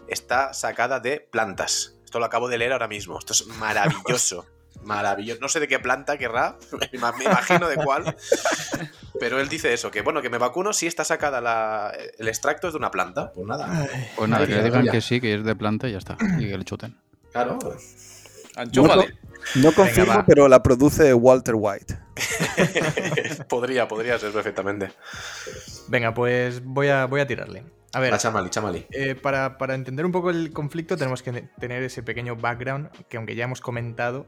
está 0.08 0.54
sacada 0.54 0.98
de 1.00 1.20
plantas. 1.20 1.94
Esto 2.04 2.18
lo 2.18 2.24
acabo 2.24 2.48
de 2.48 2.58
leer 2.58 2.72
ahora 2.72 2.88
mismo. 2.88 3.18
Esto 3.18 3.32
es 3.34 3.46
maravilloso. 3.58 4.46
Maravilloso. 4.82 5.40
No 5.40 5.48
sé 5.48 5.58
de 5.60 5.66
qué 5.68 5.78
planta 5.78 6.16
querrá, 6.16 6.56
me 6.72 6.86
ima- 6.98 7.12
me 7.16 7.24
imagino 7.24 7.68
de 7.68 7.76
cuál. 7.76 8.16
Pero 9.18 9.40
él 9.40 9.48
dice 9.48 9.72
eso, 9.72 9.90
que 9.90 10.02
bueno, 10.02 10.22
que 10.22 10.30
me 10.30 10.38
vacuno 10.38 10.72
si 10.72 10.86
está 10.86 11.04
sacada 11.04 11.40
la- 11.40 11.92
el 12.18 12.28
extracto 12.28 12.68
es 12.68 12.72
de 12.74 12.78
una 12.78 12.90
planta. 12.90 13.32
Pues 13.32 13.46
nada. 13.46 13.86
Pues 14.16 14.28
nada, 14.28 14.42
Ay, 14.44 14.48
que 14.48 14.54
le 14.56 14.62
digan 14.62 14.86
que 14.88 15.00
sí, 15.00 15.20
que 15.20 15.34
es 15.34 15.44
de 15.44 15.56
planta 15.56 15.88
y 15.88 15.92
ya 15.92 15.98
está. 15.98 16.16
Y 16.38 16.48
que 16.48 16.56
le 16.56 16.64
chuten. 16.64 16.96
Claro. 17.32 17.58
Anchúfale. 18.56 19.14
No 19.56 19.72
confirmo, 19.72 20.14
va. 20.14 20.24
pero 20.26 20.48
la 20.48 20.62
produce 20.62 21.12
Walter 21.14 21.54
White. 21.56 21.98
podría, 23.48 23.88
podría 23.88 24.18
ser 24.18 24.32
perfectamente. 24.32 24.90
Venga, 25.88 26.14
pues 26.14 26.64
voy 26.64 26.88
a, 26.88 27.06
voy 27.06 27.20
a 27.20 27.26
tirarle. 27.26 27.64
A 27.92 28.00
ver, 28.00 28.10
La 28.10 28.18
chamali, 28.18 28.50
chamali. 28.50 28.86
eh, 28.90 29.14
para, 29.14 29.56
para 29.58 29.74
entender 29.74 30.04
un 30.04 30.12
poco 30.12 30.30
el 30.30 30.52
conflicto 30.52 30.96
tenemos 30.96 31.22
que 31.22 31.32
tener 31.58 31.82
ese 31.82 32.02
pequeño 32.02 32.36
background 32.36 32.90
que 33.08 33.16
aunque 33.16 33.34
ya 33.36 33.44
hemos 33.44 33.60
comentado, 33.60 34.26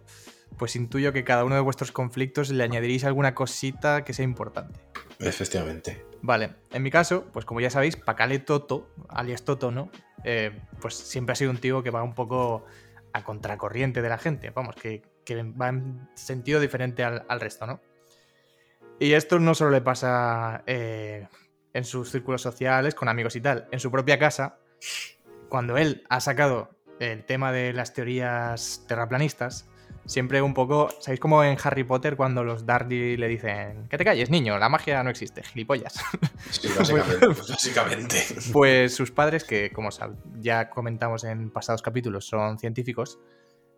pues 0.56 0.74
intuyo 0.76 1.12
que 1.12 1.24
cada 1.24 1.44
uno 1.44 1.54
de 1.54 1.60
vuestros 1.60 1.92
conflictos 1.92 2.48
le 2.50 2.64
añadiréis 2.64 3.04
alguna 3.04 3.34
cosita 3.34 4.04
que 4.04 4.14
sea 4.14 4.24
importante. 4.24 4.80
Efectivamente. 5.18 6.04
Vale, 6.22 6.54
en 6.72 6.82
mi 6.82 6.90
caso, 6.90 7.26
pues 7.32 7.44
como 7.44 7.60
ya 7.60 7.70
sabéis, 7.70 7.96
Pacale 7.96 8.38
Toto, 8.38 8.88
alias 9.08 9.44
Toto, 9.44 9.70
¿no? 9.70 9.90
Eh, 10.24 10.50
pues 10.80 10.94
siempre 10.94 11.34
ha 11.34 11.36
sido 11.36 11.50
un 11.50 11.58
tío 11.58 11.82
que 11.82 11.90
va 11.90 12.02
un 12.02 12.14
poco 12.14 12.64
a 13.12 13.22
contracorriente 13.24 14.02
de 14.02 14.08
la 14.08 14.18
gente, 14.18 14.50
vamos, 14.50 14.74
que, 14.76 15.02
que 15.28 15.42
va 15.42 15.68
en 15.68 16.08
sentido 16.14 16.58
diferente 16.58 17.04
al, 17.04 17.26
al 17.28 17.38
resto, 17.38 17.66
¿no? 17.66 17.80
Y 18.98 19.12
esto 19.12 19.38
no 19.38 19.54
solo 19.54 19.70
le 19.70 19.82
pasa 19.82 20.62
eh, 20.66 21.28
en 21.74 21.84
sus 21.84 22.10
círculos 22.10 22.40
sociales, 22.40 22.94
con 22.94 23.08
amigos 23.08 23.36
y 23.36 23.42
tal, 23.42 23.68
en 23.70 23.78
su 23.78 23.90
propia 23.90 24.18
casa, 24.18 24.58
cuando 25.50 25.76
él 25.76 26.04
ha 26.08 26.20
sacado 26.20 26.70
el 26.98 27.24
tema 27.24 27.52
de 27.52 27.74
las 27.74 27.92
teorías 27.92 28.84
terraplanistas, 28.88 29.68
siempre 30.06 30.40
un 30.40 30.54
poco, 30.54 30.88
¿sabéis 31.00 31.20
como 31.20 31.44
en 31.44 31.58
Harry 31.62 31.84
Potter 31.84 32.16
cuando 32.16 32.42
los 32.42 32.66
Dursley 32.66 33.18
le 33.18 33.28
dicen, 33.28 33.86
que 33.88 33.98
te 33.98 34.04
calles, 34.04 34.30
niño, 34.30 34.58
la 34.58 34.70
magia 34.70 35.02
no 35.04 35.10
existe, 35.10 35.42
gilipollas? 35.42 36.02
Sí, 36.50 36.68
básicamente. 36.76 37.26
básicamente. 37.50 38.16
Pues 38.52 38.94
sus 38.96 39.10
padres, 39.10 39.44
que 39.44 39.70
como 39.70 39.90
ya 40.40 40.70
comentamos 40.70 41.24
en 41.24 41.50
pasados 41.50 41.82
capítulos, 41.82 42.26
son 42.26 42.58
científicos, 42.58 43.20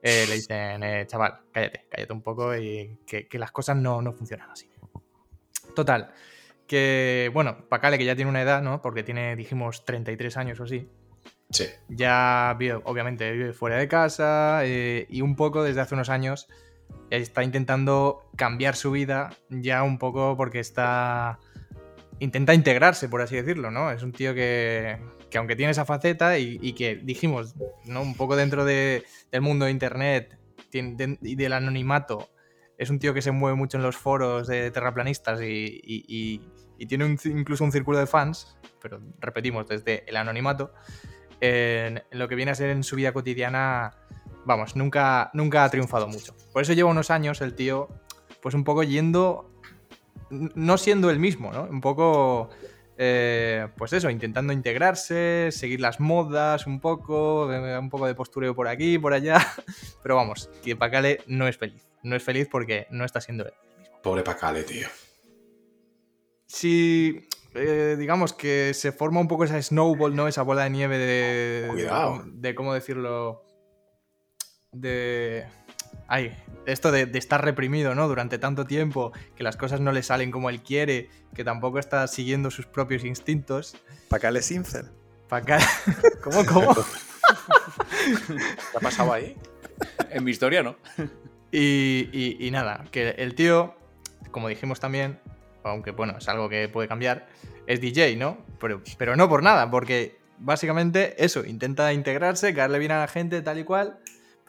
eh, 0.02 0.24
le 0.28 0.34
dicen, 0.34 0.82
eh, 0.82 1.06
chaval, 1.06 1.40
cállate, 1.52 1.86
cállate 1.90 2.12
un 2.12 2.22
poco 2.22 2.56
y 2.56 2.98
que, 3.06 3.28
que 3.28 3.38
las 3.38 3.52
cosas 3.52 3.76
no, 3.76 4.00
no 4.00 4.12
funcionan 4.12 4.50
así. 4.50 4.70
Total, 5.74 6.12
que 6.66 7.30
bueno, 7.34 7.68
Pacale, 7.68 7.98
que 7.98 8.04
ya 8.04 8.16
tiene 8.16 8.30
una 8.30 8.42
edad, 8.42 8.62
¿no? 8.62 8.80
Porque 8.80 9.02
tiene, 9.02 9.36
dijimos, 9.36 9.84
33 9.84 10.36
años 10.36 10.60
o 10.60 10.64
así, 10.64 10.88
Sí. 11.50 11.66
ya 11.88 12.54
vive, 12.58 12.80
obviamente 12.84 13.30
vive 13.32 13.52
fuera 13.52 13.76
de 13.76 13.88
casa 13.88 14.60
eh, 14.64 15.06
y 15.10 15.20
un 15.20 15.34
poco 15.34 15.64
desde 15.64 15.80
hace 15.80 15.94
unos 15.94 16.08
años 16.08 16.48
está 17.10 17.42
intentando 17.42 18.30
cambiar 18.36 18.76
su 18.76 18.92
vida 18.92 19.30
ya 19.48 19.82
un 19.82 19.98
poco 19.98 20.36
porque 20.36 20.60
está 20.60 21.40
intenta 22.20 22.54
integrarse 22.54 23.08
por 23.08 23.20
así 23.20 23.34
decirlo 23.34 23.72
no 23.72 23.90
es 23.90 24.04
un 24.04 24.12
tío 24.12 24.32
que, 24.32 24.96
que 25.30 25.38
aunque 25.38 25.56
tiene 25.56 25.72
esa 25.72 25.84
faceta 25.84 26.38
y, 26.38 26.72
que 26.72 26.96
dijimos 26.96 27.54
no 27.84 28.02
un 28.02 28.14
poco 28.14 28.36
dentro 28.36 28.64
de- 28.64 29.04
del 29.30 29.40
mundo 29.40 29.64
de 29.66 29.70
internet 29.70 30.38
y 30.72 31.34
del 31.34 31.52
anonimato 31.52 32.30
es 32.78 32.90
un 32.90 32.98
tío 32.98 33.12
que 33.12 33.22
se 33.22 33.30
mueve 33.30 33.56
mucho 33.56 33.76
en 33.76 33.82
los 33.82 33.96
foros 33.96 34.46
de 34.46 34.70
terraplanistas 34.70 35.40
y, 35.42 36.40
tiene 36.88 37.04
incluso 37.24 37.62
un 37.62 37.72
círculo 37.72 37.98
de 37.98 38.06
fans 38.06 38.56
pero 38.80 39.00
repetimos 39.20 39.68
desde 39.68 40.08
el 40.08 40.16
anonimato 40.16 40.72
lo 42.10 42.28
que 42.28 42.34
viene 42.34 42.50
a 42.50 42.54
ser 42.54 42.70
en 42.70 42.84
su 42.84 42.96
vida 42.96 43.12
cotidiana, 43.12 43.94
vamos, 44.44 44.76
nunca, 44.76 45.30
nunca 45.32 45.64
ha 45.64 45.70
triunfado 45.70 46.06
mucho. 46.08 46.34
Por 46.52 46.62
eso 46.62 46.72
lleva 46.72 46.90
unos 46.90 47.10
años 47.10 47.40
el 47.40 47.54
tío, 47.54 47.88
pues 48.42 48.54
un 48.54 48.64
poco 48.64 48.82
yendo, 48.82 49.50
no 50.30 50.78
siendo 50.78 51.10
el 51.10 51.18
mismo, 51.18 51.52
¿no? 51.52 51.64
Un 51.64 51.80
poco, 51.80 52.50
eh, 53.02 53.66
pues 53.78 53.94
eso, 53.94 54.10
intentando 54.10 54.52
integrarse, 54.52 55.48
seguir 55.52 55.80
las 55.80 56.00
modas 56.00 56.66
un 56.66 56.80
poco, 56.80 57.50
eh, 57.50 57.78
un 57.78 57.88
poco 57.88 58.06
de 58.06 58.14
postureo 58.14 58.54
por 58.54 58.68
aquí, 58.68 58.98
por 58.98 59.14
allá, 59.14 59.38
pero 60.02 60.16
vamos, 60.16 60.50
que 60.62 60.76
Pacale 60.76 61.22
no 61.26 61.48
es 61.48 61.56
feliz. 61.56 61.88
No 62.02 62.14
es 62.14 62.22
feliz 62.22 62.46
porque 62.52 62.86
no 62.90 63.06
está 63.06 63.22
siendo 63.22 63.46
él. 63.46 63.54
Pobre 64.02 64.22
Pacale, 64.22 64.64
tío. 64.64 64.86
si 66.44 67.26
eh, 67.54 67.96
digamos 67.98 68.34
que 68.34 68.74
se 68.74 68.92
forma 68.92 69.20
un 69.20 69.28
poco 69.28 69.44
esa 69.44 69.62
snowball, 69.62 70.14
¿no? 70.14 70.28
Esa 70.28 70.42
bola 70.42 70.64
de 70.64 70.70
nieve 70.70 70.98
de. 70.98 71.68
Cuidado. 71.68 72.22
De, 72.26 72.48
de 72.50 72.54
cómo 72.54 72.74
decirlo. 72.74 73.46
De. 74.72 75.46
Ay, 76.10 76.36
esto 76.66 76.90
de, 76.92 77.06
de 77.06 77.18
estar 77.18 77.42
reprimido, 77.44 77.94
¿no? 77.94 78.08
Durante 78.08 78.38
tanto 78.38 78.66
tiempo, 78.66 79.12
que 79.36 79.44
las 79.44 79.56
cosas 79.56 79.80
no 79.80 79.92
le 79.92 80.02
salen 80.02 80.30
como 80.32 80.50
él 80.50 80.60
quiere, 80.60 81.08
que 81.34 81.44
tampoco 81.44 81.78
está 81.78 82.06
siguiendo 82.08 82.50
sus 82.50 82.66
propios 82.66 83.04
instintos. 83.04 83.76
Pacale 84.08 84.42
Sincel. 84.42 84.86
Pa' 85.28 85.38
acá. 85.38 85.58
¿Cómo, 86.24 86.44
cómo? 86.44 86.74
¿Qué 86.74 86.82
ha 88.76 88.80
pasado 88.80 89.12
ahí? 89.12 89.36
En 90.10 90.24
mi 90.24 90.30
historia, 90.32 90.62
¿no? 90.62 90.76
Y, 91.52 92.08
y- 92.12 92.36
y 92.46 92.50
nada, 92.50 92.84
que 92.90 93.10
el 93.10 93.34
tío, 93.34 93.74
como 94.30 94.48
dijimos 94.48 94.80
también, 94.80 95.18
aunque 95.64 95.90
bueno, 95.92 96.16
es 96.18 96.28
algo 96.28 96.48
que 96.48 96.68
puede 96.68 96.88
cambiar, 96.88 97.28
es 97.66 97.80
DJ, 97.80 98.16
¿no? 98.16 98.38
Pero, 98.60 98.82
pero 98.98 99.16
no 99.16 99.28
por 99.28 99.42
nada, 99.42 99.70
porque 99.70 100.18
básicamente 100.38 101.22
eso, 101.24 101.44
intenta 101.44 101.92
integrarse, 101.92 102.54
caerle 102.54 102.78
bien 102.78 102.92
a 102.92 103.00
la 103.00 103.08
gente, 103.08 103.40
tal 103.42 103.58
y 103.58 103.64
cual. 103.64 103.98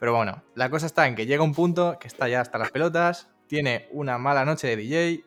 Pero 0.02 0.16
bueno, 0.16 0.42
la 0.56 0.68
cosa 0.68 0.86
está 0.86 1.06
en 1.06 1.14
que 1.14 1.26
llega 1.26 1.44
un 1.44 1.54
punto 1.54 1.96
que 2.00 2.08
está 2.08 2.28
ya 2.28 2.40
hasta 2.40 2.58
las 2.58 2.72
pelotas, 2.72 3.30
tiene 3.46 3.88
una 3.92 4.18
mala 4.18 4.44
noche 4.44 4.66
de 4.66 4.76
DJ 4.76 5.24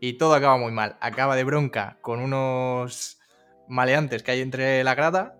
y 0.00 0.12
todo 0.12 0.34
acaba 0.34 0.56
muy 0.58 0.70
mal. 0.70 0.96
Acaba 1.00 1.34
de 1.34 1.42
bronca 1.42 1.98
con 2.00 2.20
unos 2.20 3.18
maleantes 3.66 4.22
que 4.22 4.30
hay 4.30 4.42
entre 4.42 4.84
la 4.84 4.94
grada 4.94 5.36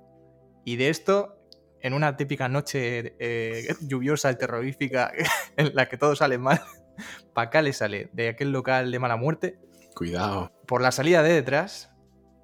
y 0.65 0.75
de 0.75 0.89
esto, 0.89 1.39
en 1.81 1.95
una 1.95 2.17
típica 2.17 2.49
noche 2.49 3.15
eh, 3.21 3.73
lluviosa 3.83 4.33
y 4.33 4.37
terrorífica 4.37 5.13
en 5.57 5.73
la 5.77 5.89
que 5.89 5.97
todo 5.97 6.17
sale 6.17 6.37
mal, 6.37 6.61
Pacale 7.33 7.73
sale 7.73 8.11
de 8.13 8.31
aquel 8.31 8.51
local 8.51 8.91
de 8.91 8.99
mala 8.99 9.15
muerte 9.15 9.61
Cuidado. 9.95 10.51
por 10.67 10.83
la 10.83 10.91
salida 10.91 11.23
de 11.23 11.35
detrás 11.35 11.93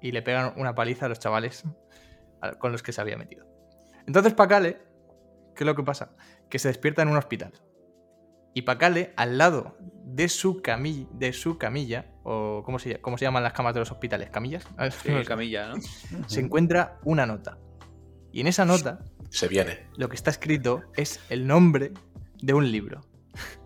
y 0.01 0.13
le 0.13 0.21
pegan 0.21 0.53
una 0.55 0.73
paliza 0.73 1.07
a 1.07 1.09
los 1.09 1.19
chavales 1.19 1.65
con 2.59 2.71
los 2.71 2.81
que 2.81 2.93
se 2.93 3.01
había 3.01 3.17
metido. 3.17 3.45
Entonces 4.05 4.33
Pacale, 4.33 4.86
¿qué 5.57 5.63
es 5.63 5.65
lo 5.65 5.75
que 5.75 5.83
pasa? 5.83 6.15
Que 6.49 6.59
se 6.59 6.69
despierta 6.69 7.01
en 7.01 7.09
un 7.09 7.17
hospital. 7.17 7.51
Y 8.53 8.61
Pacale, 8.61 9.13
al 9.17 9.37
lado 9.37 9.77
de 10.05 10.29
su, 10.29 10.61
camilla, 10.61 11.07
de 11.11 11.33
su 11.33 11.57
camilla, 11.57 12.07
o 12.23 12.63
¿cómo 12.65 12.79
se, 12.79 12.99
cómo 13.01 13.17
se 13.17 13.25
llaman 13.25 13.43
las 13.43 13.53
camas 13.53 13.73
de 13.73 13.81
los 13.81 13.91
hospitales? 13.91 14.29
¿Camillas? 14.29 14.65
Sí, 15.03 15.11
camilla, 15.27 15.69
¿no? 15.69 15.75
Se 16.27 16.39
encuentra 16.39 16.99
una 17.03 17.25
nota. 17.25 17.57
Y 18.31 18.41
en 18.41 18.47
esa 18.47 18.65
nota 18.65 18.99
Se 19.29 19.47
viene. 19.47 19.87
lo 19.97 20.09
que 20.09 20.15
está 20.15 20.31
escrito 20.31 20.83
es 20.95 21.19
el 21.29 21.47
nombre 21.47 21.91
de 22.41 22.53
un 22.53 22.71
libro. 22.71 23.01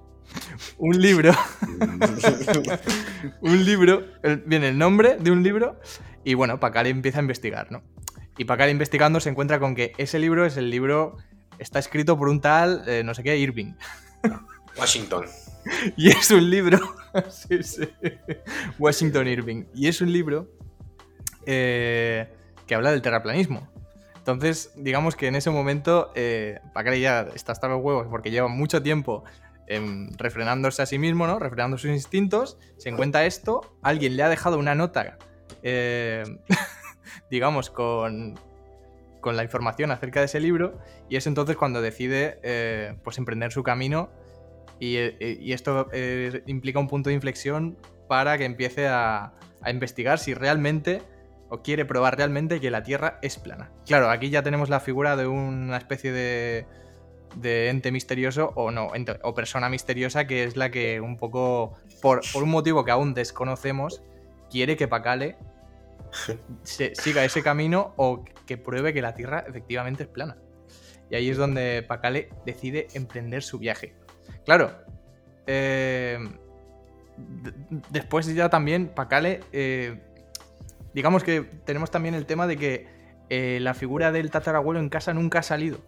un 0.78 1.02
libro. 1.02 1.32
un 3.42 3.66
libro. 3.66 4.06
viene 4.46 4.70
el 4.70 4.78
nombre 4.78 5.18
de 5.18 5.32
un 5.32 5.44
libro. 5.44 5.80
Y 6.24 6.34
bueno, 6.34 6.60
Pacale 6.60 6.90
empieza 6.90 7.20
a 7.20 7.22
investigar, 7.22 7.72
¿no? 7.72 7.84
Y 8.38 8.46
Pacale 8.46 8.72
investigando 8.72 9.20
se 9.20 9.30
encuentra 9.30 9.60
con 9.60 9.76
que 9.76 9.94
ese 9.98 10.20
libro 10.20 10.46
es 10.46 10.58
el 10.58 10.70
libro. 10.70 11.18
Está 11.62 11.78
escrito 11.78 12.18
por 12.18 12.28
un 12.28 12.42
tal, 12.42 12.84
eh, 12.88 13.04
no 13.04 13.14
sé 13.14 13.22
qué, 13.22 13.38
Irving. 13.38 13.74
Washington. 14.78 15.26
Y 15.96 16.10
es 16.10 16.32
un 16.32 16.50
libro. 16.50 16.80
sí, 17.30 17.62
sí. 17.62 17.88
Washington 18.80 19.28
Irving. 19.28 19.66
Y 19.76 19.88
es 19.88 20.02
un 20.02 20.12
libro 20.12 20.50
eh, 21.46 22.28
que 22.66 22.74
habla 22.74 22.90
del 22.90 23.04
terraplanismo. 23.04 23.70
Entonces, 24.18 24.72
digamos 24.76 25.16
que 25.16 25.28
en 25.28 25.36
ese 25.36 25.52
momento, 25.52 26.12
eh, 26.16 26.60
ya 27.00 27.28
está 27.36 27.52
hasta 27.52 27.68
los 27.68 27.80
huevos 27.84 28.08
porque 28.10 28.32
lleva 28.32 28.48
mucho 28.48 28.82
tiempo 28.82 29.24
em, 29.68 30.10
refrenándose 30.18 30.82
a 30.82 30.88
sí 30.88 30.98
mismo, 30.98 31.28
¿no? 31.28 31.38
Refrenando 31.38 31.78
sus 31.78 31.92
instintos. 31.92 32.58
Se 32.78 32.90
encuentra 32.90 33.28
esto. 33.28 33.78
Alguien 33.84 34.18
le 34.18 34.24
ha 34.24 34.30
dejado 34.30 34.58
una 34.58 34.74
nota, 34.74 35.20
eh, 35.62 36.24
digamos, 37.30 37.70
con, 37.70 38.40
con 39.22 39.38
la 39.38 39.44
información 39.44 39.92
acerca 39.92 40.20
de 40.20 40.26
ese 40.26 40.40
libro. 40.40 40.80
Y 41.10 41.16
es 41.16 41.28
entonces 41.28 41.56
cuando 41.56 41.82
decide, 41.82 42.40
eh, 42.44 42.96
pues, 43.04 43.18
emprender 43.18 43.52
su 43.52 43.64
camino 43.64 44.10
y, 44.80 44.98
eh, 44.98 45.40
esto 45.54 45.88
eh, 45.94 46.44
implica 46.48 46.80
un 46.80 46.88
punto 46.88 47.10
de 47.10 47.16
inflexión 47.16 47.78
para 48.08 48.38
que 48.38 48.46
empiece 48.46 48.88
a, 48.88 49.34
a 49.62 49.72
investigar 49.72 50.20
si 50.20 50.34
realmente 50.34 51.02
o 51.50 51.62
quiere 51.62 51.86
probar 51.86 52.18
realmente 52.18 52.60
que 52.60 52.72
la 52.72 52.82
Tierra 52.82 53.20
es 53.22 53.38
plana. 53.38 53.72
Claro, 53.86 54.10
aquí 54.10 54.30
ya 54.30 54.42
tenemos 54.42 54.70
la 54.70 54.80
figura 54.80 55.16
de 55.16 55.28
una 55.28 55.78
especie 55.78 56.12
de, 56.12 56.66
de 57.36 57.70
ente 57.70 57.92
misterioso 57.92 58.54
o 58.56 58.72
no, 58.72 58.92
o 59.24 59.34
persona 59.34 59.70
misteriosa 59.70 60.28
que 60.28 60.46
es 60.46 60.56
la 60.56 60.72
que 60.72 61.02
un 61.02 61.18
poco, 61.18 61.74
por, 62.02 62.22
por 62.32 62.44
un 62.44 62.50
motivo 62.50 62.86
que 62.86 62.92
aún 62.92 63.14
desconocemos, 63.14 64.02
quiere 64.50 64.78
que 64.78 64.88
Pacale 64.88 65.38
se- 66.64 66.96
siga 66.96 67.24
ese 67.24 67.42
camino 67.44 67.94
o 67.98 68.24
que 68.46 68.58
pruebe 68.58 68.94
que 68.94 69.02
la 69.02 69.14
Tierra 69.16 69.46
efectivamente 69.48 70.04
es 70.04 70.10
plana. 70.10 70.38
Y 71.10 71.16
ahí 71.16 71.30
es 71.30 71.38
donde 71.38 71.84
Pacale 71.88 72.30
decide 72.46 72.88
emprender 72.94 73.44
su 73.44 73.60
viaje. 73.60 73.96
Claro, 74.46 74.72
eh, 75.48 76.18
después 77.90 78.26
ya 78.34 78.50
también 78.50 78.88
Pacale, 78.88 79.42
eh, 79.52 80.00
digamos 80.94 81.24
que 81.24 81.42
tenemos 81.42 81.92
también 81.92 82.16
el 82.16 82.26
tema 82.26 82.48
de 82.48 82.58
que 82.58 82.88
eh, 83.30 83.60
la 83.62 83.74
figura 83.74 84.12
del 84.12 84.30
tatarabuelo 84.32 84.80
en 84.80 84.90
casa 84.90 85.14
nunca 85.14 85.40
ha 85.40 85.44
salido. 85.44 85.80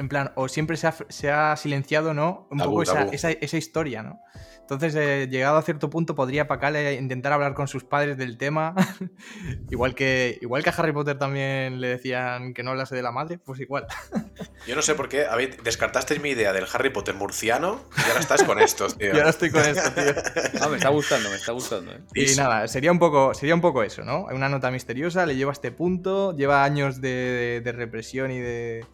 En 0.00 0.08
plan, 0.08 0.32
o 0.34 0.48
siempre 0.48 0.76
se 0.76 0.86
ha, 0.88 0.94
se 1.08 1.30
ha 1.30 1.54
silenciado, 1.56 2.14
¿no? 2.14 2.48
Un 2.50 2.58
Tabú, 2.58 2.70
poco 2.70 2.82
esa, 2.82 2.94
tabú. 2.94 3.10
esa- 3.12 3.30
esa 3.30 3.56
historia, 3.56 4.02
¿no? 4.02 4.20
Entonces, 4.60 4.94
eh, 4.94 5.26
llegado 5.28 5.56
a 5.58 5.62
cierto 5.62 5.90
punto, 5.90 6.14
podría 6.14 6.46
Pacale 6.46 6.94
intentar 6.94 7.32
hablar 7.32 7.54
con 7.54 7.66
sus 7.66 7.82
padres 7.82 8.16
del 8.16 8.38
tema. 8.38 8.74
igual, 9.70 9.96
que, 9.96 10.38
igual 10.42 10.62
que 10.62 10.70
a 10.70 10.72
Harry 10.72 10.92
Potter 10.92 11.18
también 11.18 11.80
le 11.80 11.88
decían 11.88 12.54
que 12.54 12.62
no 12.62 12.70
hablase 12.70 12.94
de 12.94 13.02
la 13.02 13.10
madre, 13.10 13.38
pues 13.38 13.58
igual. 13.60 13.86
Yo 14.68 14.76
no 14.76 14.82
sé 14.82 14.94
por 14.94 15.08
qué 15.08 15.26
habéis- 15.26 15.60
descartasteis 15.64 16.20
mi 16.22 16.30
idea 16.30 16.52
del 16.52 16.66
Harry 16.72 16.90
Potter 16.90 17.16
murciano 17.16 17.80
y 17.98 18.08
ahora 18.08 18.20
estás 18.20 18.44
con 18.44 18.60
estos, 18.60 18.96
tío. 18.98 19.08
Y 19.12 19.18
ahora 19.18 19.30
estoy 19.30 19.50
con 19.50 19.62
esto, 19.64 19.90
tío. 19.90 20.14
Ah, 20.60 20.68
me 20.68 20.76
está 20.76 20.88
gustando, 20.90 21.28
me 21.30 21.36
está 21.36 21.50
gustando. 21.52 21.92
¿eh? 21.92 22.00
Y 22.14 22.34
nada, 22.36 22.68
sería 22.68 22.92
un 22.92 23.00
poco, 23.00 23.34
sería 23.34 23.56
un 23.56 23.60
poco 23.60 23.82
eso, 23.82 24.04
¿no? 24.04 24.26
Una 24.32 24.48
nota 24.48 24.70
misteriosa, 24.70 25.26
le 25.26 25.34
lleva 25.34 25.50
a 25.50 25.54
este 25.54 25.72
punto, 25.72 26.36
lleva 26.36 26.62
años 26.62 27.00
de, 27.00 27.60
de 27.64 27.72
represión 27.72 28.30
y 28.30 28.38
de, 28.38 28.86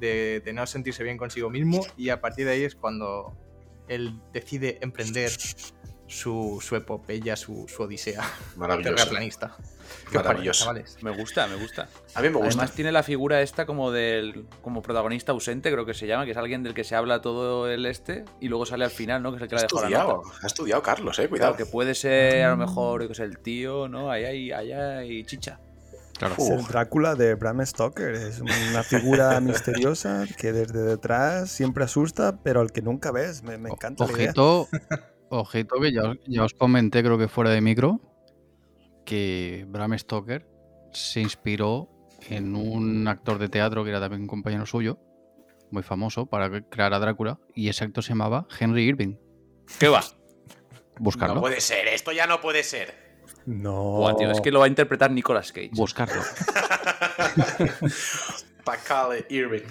de- 0.00 0.40
de 0.44 0.52
no 0.52 0.66
sentirse 0.66 1.02
bien 1.04 1.16
consigo 1.18 1.50
mismo, 1.50 1.86
y 1.96 2.08
a 2.08 2.20
partir 2.20 2.46
de 2.46 2.52
ahí 2.52 2.64
es 2.64 2.74
cuando 2.74 3.36
él 3.88 4.14
decide 4.32 4.78
emprender 4.82 5.30
su, 6.06 6.58
su 6.60 6.74
epopeya, 6.76 7.36
su, 7.36 7.66
su 7.68 7.82
odisea 7.84 8.22
Maravilloso. 8.56 8.96
terraplanista. 8.96 9.56
¿Qué 10.10 10.18
os 10.18 10.22
parece, 10.24 10.64
Maravilloso. 10.64 10.72
Me 11.02 11.10
gusta, 11.16 11.46
me 11.48 11.54
gusta. 11.56 11.88
A 12.14 12.20
mí 12.22 12.28
me 12.28 12.34
gusta. 12.36 12.48
Además 12.48 12.72
tiene 12.72 12.90
la 12.92 13.02
figura 13.04 13.42
esta 13.42 13.66
como 13.66 13.90
del 13.92 14.46
como 14.62 14.82
protagonista 14.82 15.32
ausente, 15.32 15.70
creo 15.70 15.84
que 15.86 15.94
se 15.94 16.06
llama, 16.08 16.24
que 16.24 16.30
es 16.32 16.36
alguien 16.36 16.62
del 16.64 16.74
que 16.74 16.82
se 16.84 16.94
habla 16.96 17.20
todo 17.20 17.68
el 17.70 17.86
este 17.86 18.24
y 18.40 18.48
luego 18.48 18.66
sale 18.66 18.84
al 18.84 18.90
final, 18.90 19.22
¿no? 19.22 19.30
Que 19.30 19.36
es 19.36 19.42
el 19.42 19.48
que 19.48 19.54
ha 19.56 19.58
la 19.58 19.66
estudiado, 19.66 20.22
nota. 20.24 20.38
ha 20.42 20.46
estudiado 20.46 20.82
Carlos, 20.82 21.18
eh, 21.18 21.28
Cuidado, 21.28 21.56
que 21.56 21.66
puede 21.66 21.94
ser 21.94 22.42
a 22.44 22.50
lo 22.50 22.56
mejor, 22.56 23.06
que 23.08 23.14
sé, 23.14 23.24
el 23.24 23.38
tío, 23.38 23.88
¿no? 23.88 24.10
Ahí 24.10 24.24
hay, 24.24 24.52
ahí 24.52 24.72
hay 24.72 25.24
chicha. 25.24 25.60
Claro. 26.20 26.34
Es 26.38 26.50
el 26.50 26.64
Drácula 26.66 27.14
de 27.14 27.34
Bram 27.34 27.64
Stoker. 27.64 28.14
Es 28.14 28.40
una 28.40 28.82
figura 28.82 29.40
misteriosa 29.40 30.26
que 30.38 30.52
desde 30.52 30.82
detrás 30.82 31.50
siempre 31.50 31.84
asusta, 31.84 32.42
pero 32.42 32.60
al 32.60 32.72
que 32.72 32.82
nunca 32.82 33.10
ves. 33.10 33.42
Me, 33.42 33.56
me 33.58 33.70
encanta 33.70 34.04
la 34.06 34.12
idea. 34.12 34.26
Ojito, 34.36 34.68
ojito 35.30 35.76
que 35.80 35.92
ya, 35.92 36.02
os- 36.10 36.18
ya 36.26 36.44
os 36.44 36.52
comenté, 36.54 37.02
creo 37.02 37.16
que 37.16 37.26
fuera 37.28 37.50
de 37.50 37.60
micro, 37.62 38.00
que 39.06 39.64
Bram 39.68 39.98
Stoker 39.98 40.46
se 40.92 41.20
inspiró 41.20 41.88
en 42.28 42.54
un 42.54 43.08
actor 43.08 43.38
de 43.38 43.48
teatro 43.48 43.82
que 43.82 43.90
era 43.90 43.98
también 44.00 44.22
un 44.22 44.28
compañero 44.28 44.66
suyo, 44.66 44.98
muy 45.70 45.82
famoso, 45.82 46.26
para 46.26 46.50
crear 46.68 46.92
a 46.92 46.98
Drácula, 46.98 47.38
y 47.54 47.68
ese 47.70 47.84
actor 47.84 48.04
se 48.04 48.10
llamaba 48.10 48.46
Henry 48.58 48.82
Irving. 48.84 49.16
¿Qué 49.78 49.88
va? 49.88 50.02
Buscarlo. 50.98 51.36
No 51.36 51.40
puede 51.40 51.60
ser, 51.62 51.88
esto 51.88 52.12
ya 52.12 52.26
no 52.26 52.40
puede 52.42 52.62
ser. 52.62 52.99
No. 53.46 53.96
Buah, 53.98 54.16
tío, 54.16 54.30
es 54.30 54.40
que 54.40 54.50
lo 54.50 54.60
va 54.60 54.66
a 54.66 54.68
interpretar 54.68 55.10
Nicolas 55.10 55.52
Cage. 55.52 55.70
Buscarlo. 55.72 56.22
Pacale 58.64 59.26
Irving. 59.30 59.62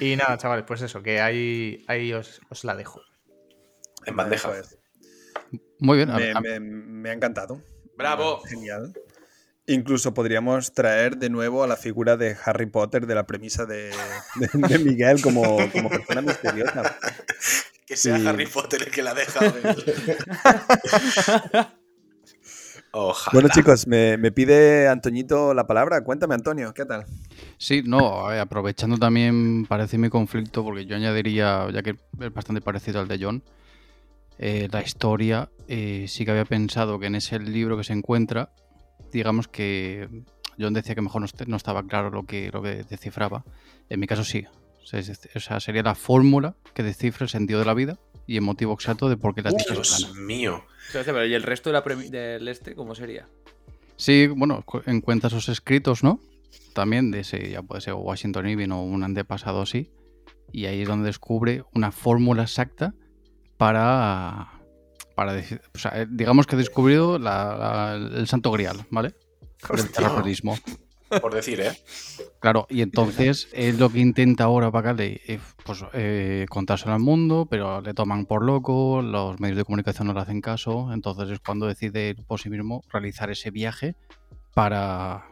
Y 0.00 0.16
nada, 0.16 0.36
chavales, 0.38 0.64
pues 0.66 0.82
eso, 0.82 1.02
que 1.02 1.20
ahí, 1.20 1.84
ahí 1.88 2.12
os, 2.12 2.40
os 2.50 2.64
la 2.64 2.74
dejo. 2.76 3.00
En 4.06 4.16
bandeja. 4.16 4.52
Muy 5.78 5.96
bien. 5.96 6.12
Me, 6.14 6.34
me- 6.40 6.60
me 6.60 7.10
ha 7.10 7.14
encantado. 7.14 7.60
Bravo. 7.96 8.40
Genial. 8.48 8.92
Incluso 9.66 10.12
podríamos 10.12 10.74
traer 10.74 11.16
de 11.16 11.30
nuevo 11.30 11.64
a 11.64 11.66
la 11.66 11.76
figura 11.76 12.18
de 12.18 12.36
Harry 12.44 12.66
Potter 12.66 13.06
de 13.06 13.14
la 13.14 13.26
premisa 13.26 13.64
de, 13.64 13.90
de- 14.36 14.68
de 14.68 14.78
Miguel 14.78 15.22
como, 15.22 15.56
como 15.72 15.88
persona 15.88 16.20
misteriosa. 16.22 16.96
Que 17.86 17.98
sea 17.98 18.16
Sí. 18.18 18.26
Harry 18.26 18.46
Potter 18.46 18.82
el 18.82 18.90
que 18.90 19.02
la 19.02 19.12
deja. 19.12 19.40
Ojalá. 22.96 23.32
Bueno, 23.32 23.48
chicos, 23.52 23.88
me, 23.88 24.16
me 24.16 24.30
pide 24.30 24.86
Antoñito 24.86 25.52
la 25.52 25.66
palabra. 25.66 26.04
Cuéntame, 26.04 26.34
Antonio, 26.34 26.72
¿qué 26.72 26.84
tal? 26.84 27.04
Sí, 27.58 27.82
no, 27.84 28.28
aprovechando 28.28 28.98
también 28.98 29.66
parece 29.66 29.98
mi 29.98 30.08
conflicto, 30.08 30.62
porque 30.62 30.86
yo 30.86 30.94
añadiría, 30.94 31.68
ya 31.72 31.82
que 31.82 31.96
es 32.20 32.32
bastante 32.32 32.60
parecido 32.60 33.00
al 33.00 33.08
de 33.08 33.18
John, 33.20 33.42
eh, 34.38 34.68
la 34.70 34.80
historia, 34.80 35.48
eh, 35.66 36.06
sí 36.06 36.24
que 36.24 36.30
había 36.30 36.44
pensado 36.44 37.00
que 37.00 37.06
en 37.06 37.16
ese 37.16 37.40
libro 37.40 37.76
que 37.76 37.82
se 37.82 37.92
encuentra, 37.92 38.50
digamos 39.12 39.48
que 39.48 40.08
John 40.56 40.72
decía 40.72 40.94
que 40.94 41.02
mejor 41.02 41.22
no, 41.22 41.28
no 41.46 41.56
estaba 41.56 41.82
claro 41.82 42.10
lo 42.10 42.24
que, 42.24 42.50
lo 42.52 42.62
que 42.62 42.84
descifraba. 42.84 43.44
En 43.88 43.98
mi 43.98 44.06
caso 44.06 44.22
sí. 44.22 44.46
O 44.84 44.86
sea, 44.86 45.00
es- 45.00 45.28
o 45.34 45.40
sea, 45.40 45.58
sería 45.60 45.82
la 45.82 45.94
fórmula 45.94 46.54
que 46.74 46.82
descifra 46.82 47.24
el 47.24 47.30
sentido 47.30 47.58
de 47.58 47.64
la 47.66 47.74
vida 47.74 47.98
y 48.26 48.36
el 48.36 48.42
motivo 48.42 48.74
exacto 48.74 49.08
de 49.08 49.16
por 49.16 49.34
qué 49.34 49.42
la 49.42 49.50
Tierra 49.50 49.80
es 49.80 49.88
Dios 49.88 50.04
plana. 50.12 50.20
mío. 50.26 50.64
Pero 50.92 51.26
¿y 51.26 51.34
el 51.34 51.42
resto 51.42 51.70
de 51.70 51.72
la 51.72 51.82
premi- 51.84 52.10
del 52.10 52.46
este 52.48 52.74
cómo 52.74 52.94
sería? 52.94 53.26
Sí, 53.96 54.26
bueno, 54.26 54.62
cu- 54.64 54.82
encuentra 54.86 55.28
esos 55.28 55.48
escritos, 55.48 56.04
¿no? 56.04 56.20
También 56.74 57.10
de 57.10 57.20
ese, 57.20 57.50
ya 57.50 57.62
puede 57.62 57.80
ser 57.80 57.94
Washington 57.94 58.48
Irving 58.48 58.70
o 58.70 58.82
un 58.82 59.02
antepasado 59.04 59.62
así. 59.62 59.90
Y 60.52 60.66
ahí 60.66 60.82
es 60.82 60.88
donde 60.88 61.06
descubre 61.06 61.64
una 61.72 61.90
fórmula 61.90 62.42
exacta 62.42 62.94
para. 63.56 64.50
para 65.14 65.32
decir. 65.32 65.60
O 65.74 65.78
sea, 65.78 66.02
eh, 66.02 66.06
digamos 66.10 66.46
que 66.46 66.56
ha 66.56 66.58
descubrido 66.58 67.18
la- 67.18 67.56
la- 67.56 68.18
el 68.18 68.26
santo 68.26 68.50
grial, 68.50 68.84
¿vale? 68.90 69.14
Hostia. 69.68 69.90
terraplanismo. 69.92 70.56
Por 71.20 71.34
decir, 71.34 71.60
¿eh? 71.60 71.72
Claro, 72.40 72.66
y 72.68 72.82
entonces 72.82 73.48
es 73.52 73.78
lo 73.78 73.90
que 73.90 74.00
intenta 74.00 74.44
ahora 74.44 74.70
Bacale, 74.70 75.20
eh, 75.26 75.38
pues 75.64 75.84
eh, 75.92 76.46
contárselo 76.48 76.92
al 76.92 77.00
mundo, 77.00 77.46
pero 77.50 77.80
le 77.80 77.94
toman 77.94 78.26
por 78.26 78.44
loco, 78.44 79.02
los 79.02 79.40
medios 79.40 79.56
de 79.56 79.64
comunicación 79.64 80.08
no 80.08 80.14
le 80.14 80.20
hacen 80.20 80.40
caso, 80.40 80.92
entonces 80.92 81.30
es 81.30 81.40
cuando 81.40 81.66
decide 81.66 82.14
por 82.26 82.40
sí 82.40 82.50
mismo 82.50 82.84
realizar 82.92 83.30
ese 83.30 83.50
viaje 83.50 83.96
para, 84.54 85.26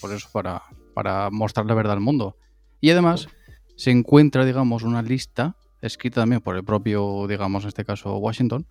por 0.00 0.12
eso, 0.12 0.28
para, 0.32 0.62
para 0.94 1.30
mostrar 1.30 1.66
la 1.66 1.74
verdad 1.74 1.94
al 1.94 2.00
mundo. 2.00 2.36
Y 2.80 2.90
además 2.90 3.28
se 3.76 3.90
encuentra, 3.90 4.44
digamos, 4.44 4.82
una 4.82 5.02
lista 5.02 5.56
escrita 5.80 6.20
también 6.20 6.40
por 6.40 6.56
el 6.56 6.64
propio, 6.64 7.26
digamos, 7.26 7.64
en 7.64 7.68
este 7.68 7.84
caso 7.84 8.16
Washington, 8.18 8.66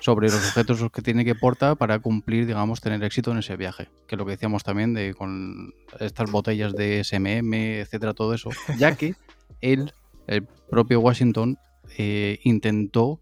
sobre 0.00 0.28
los 0.28 0.48
objetos 0.48 0.90
que 0.90 1.02
tiene 1.02 1.24
que 1.24 1.34
portar 1.34 1.76
para 1.76 1.98
cumplir, 1.98 2.46
digamos, 2.46 2.80
tener 2.80 3.02
éxito 3.04 3.30
en 3.32 3.38
ese 3.38 3.56
viaje. 3.56 3.88
Que 4.06 4.16
lo 4.16 4.24
que 4.24 4.32
decíamos 4.32 4.64
también 4.64 4.94
de 4.94 5.14
con 5.14 5.74
estas 5.98 6.30
botellas 6.30 6.74
de 6.74 7.04
SMM, 7.04 7.54
etcétera, 7.54 8.14
todo 8.14 8.34
eso. 8.34 8.50
Ya 8.78 8.96
que 8.96 9.14
él, 9.60 9.92
el 10.26 10.44
propio 10.70 11.00
Washington, 11.00 11.58
eh, 11.98 12.40
intentó, 12.44 13.20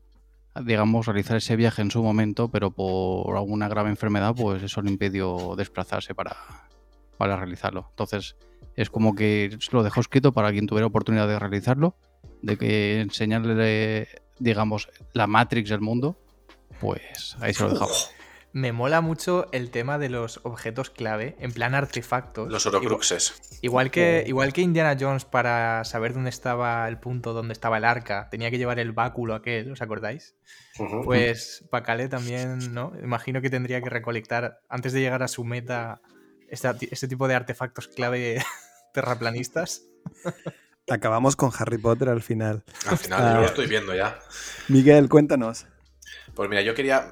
digamos, 0.65 1.07
realizar 1.07 1.37
ese 1.37 1.57
viaje 1.57 1.83
en 1.83 1.91
su 1.91 2.03
momento, 2.03 2.49
pero 2.49 2.71
por 2.71 3.37
alguna 3.37 3.69
grave 3.69 3.91
enfermedad, 3.91 4.35
pues 4.37 4.63
eso 4.63 4.81
le 4.83 4.91
impidió 4.91 5.55
desplazarse 5.57 6.15
para, 6.15 6.37
para 7.17 7.37
realizarlo. 7.37 7.87
Entonces, 7.91 8.37
es 8.77 8.91
como 8.91 9.15
que 9.17 9.59
lo 9.73 9.83
dejó 9.83 10.01
escrito 10.01 10.33
para 10.33 10.53
quien 10.53 10.67
tuviera 10.67 10.87
oportunidad 10.87 11.27
de 11.27 11.39
realizarlo, 11.39 11.97
de 12.43 12.57
que 12.57 13.01
enseñarle, 13.01 14.07
digamos, 14.39 14.89
la 15.13 15.27
Matrix 15.27 15.71
del 15.71 15.81
mundo, 15.81 16.17
pues 16.81 17.37
ahí 17.41 17.55
se 17.55 17.63
lo 17.65 17.71
dejaba. 17.71 17.93
Me 18.53 18.73
mola 18.73 19.03
mucho 19.03 19.47
el 19.53 19.71
tema 19.71 19.99
de 19.99 20.09
los 20.09 20.41
objetos 20.43 20.89
clave, 20.89 21.37
en 21.39 21.53
plan 21.53 21.75
artefactos. 21.75 22.51
Los 22.51 22.65
Orocruxes. 22.65 23.35
Igual 23.61 23.91
que, 23.91 24.25
igual 24.27 24.55
que 24.55 24.63
Indiana 24.63 24.97
Jones 24.99 25.27
para 25.27 25.85
saber 25.85 26.15
dónde 26.15 26.31
estaba 26.31 26.89
el 26.89 26.99
punto 26.99 27.35
donde 27.35 27.53
estaba 27.53 27.77
el 27.77 27.85
arca, 27.85 28.29
tenía 28.31 28.51
que 28.51 28.57
llevar 28.57 28.79
el 28.79 28.93
báculo 28.93 29.35
aquel, 29.35 29.71
¿os 29.71 29.83
acordáis? 29.83 30.35
Pues 31.05 31.63
Pacale 31.71 32.09
también, 32.09 32.73
¿no? 32.73 32.93
Imagino 33.03 33.43
que 33.43 33.51
tendría 33.51 33.83
que 33.83 33.91
recolectar, 33.91 34.61
antes 34.71 34.93
de 34.95 35.01
llegar 35.01 35.23
a 35.23 35.29
su 35.29 35.45
meta, 35.45 36.01
esta- 36.49 36.75
este 36.91 37.07
tipo 37.07 37.29
de 37.29 37.35
artefactos 37.35 37.87
clave 37.89 38.43
terraplanistas. 38.95 39.83
Acabamos 40.89 41.37
con 41.37 41.51
Harry 41.59 41.77
Potter 41.79 42.09
al 42.09 42.23
final. 42.23 42.65
Al 42.87 42.97
final, 42.97 43.23
Ah. 43.23 43.35
yo 43.35 43.41
lo 43.43 43.47
estoy 43.47 43.67
viendo 43.67 43.95
ya. 43.95 44.19
Miguel, 44.69 45.09
cuéntanos. 45.11 45.67
Pues 46.39 46.49
mira, 46.49 46.63
yo 46.63 46.73
quería. 46.73 47.11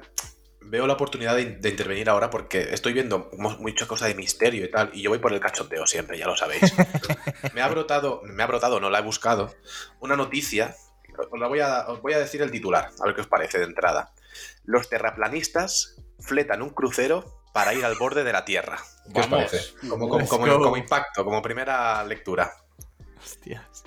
Veo 0.61 0.87
la 0.87 0.93
oportunidad 0.93 1.35
de, 1.35 1.57
de 1.57 1.69
intervenir 1.69 2.09
ahora 2.09 2.29
porque 2.29 2.73
estoy 2.73 2.93
viendo 2.93 3.29
mu- 3.37 3.57
mucha 3.59 3.85
cosa 3.87 4.05
de 4.07 4.15
misterio 4.15 4.63
y 4.63 4.71
tal, 4.71 4.89
y 4.93 5.01
yo 5.01 5.09
voy 5.09 5.19
por 5.19 5.33
el 5.33 5.41
cachondeo 5.41 5.85
siempre, 5.85 6.17
ya 6.17 6.25
lo 6.27 6.37
sabéis. 6.37 6.61
me 7.53 7.61
ha 7.61 7.67
brotado, 7.67 8.21
me 8.23 8.41
ha 8.41 8.47
brotado, 8.47 8.79
no 8.79 8.89
la 8.89 8.99
he 8.99 9.01
buscado, 9.01 9.53
una 9.99 10.15
noticia. 10.15 10.75
Os, 11.29 11.39
la 11.41 11.47
voy 11.47 11.59
a, 11.59 11.87
os 11.89 12.01
voy 12.01 12.13
a 12.13 12.19
decir 12.19 12.41
el 12.41 12.51
titular, 12.51 12.89
a 13.01 13.05
ver 13.05 13.15
qué 13.15 13.21
os 13.21 13.27
parece 13.27 13.57
de 13.59 13.65
entrada. 13.65 14.13
Los 14.63 14.87
terraplanistas 14.89 15.95
fletan 16.21 16.61
un 16.61 16.69
crucero 16.69 17.41
para 17.53 17.73
ir 17.73 17.83
al 17.83 17.95
borde 17.95 18.23
de 18.23 18.31
la 18.31 18.45
Tierra. 18.45 18.77
¿Qué 19.13 19.19
os 19.19 19.29
Vamos. 19.29 19.51
parece? 19.51 19.73
Como, 19.89 20.07
como 20.63 20.77
impacto, 20.77 21.25
como 21.25 21.41
primera 21.41 22.01
lectura. 22.05 22.49
Hostias. 23.19 23.83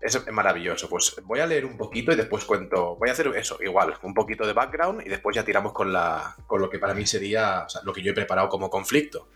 Es 0.00 0.30
maravilloso. 0.30 0.88
Pues 0.88 1.16
voy 1.24 1.40
a 1.40 1.46
leer 1.46 1.64
un 1.64 1.76
poquito 1.76 2.12
y 2.12 2.16
después 2.16 2.44
cuento. 2.44 2.96
Voy 2.96 3.08
a 3.08 3.12
hacer 3.12 3.26
eso, 3.36 3.58
igual, 3.62 3.94
un 4.02 4.14
poquito 4.14 4.46
de 4.46 4.52
background 4.52 5.02
y 5.04 5.08
después 5.08 5.34
ya 5.34 5.44
tiramos 5.44 5.72
con, 5.72 5.92
la, 5.92 6.36
con 6.46 6.60
lo 6.60 6.70
que 6.70 6.78
para 6.78 6.94
mí 6.94 7.06
sería 7.06 7.66
lo 7.82 7.92
que 7.92 8.02
yo 8.02 8.12
he 8.12 8.14
preparado 8.14 8.48
como 8.48 8.70
conflicto. 8.70 9.28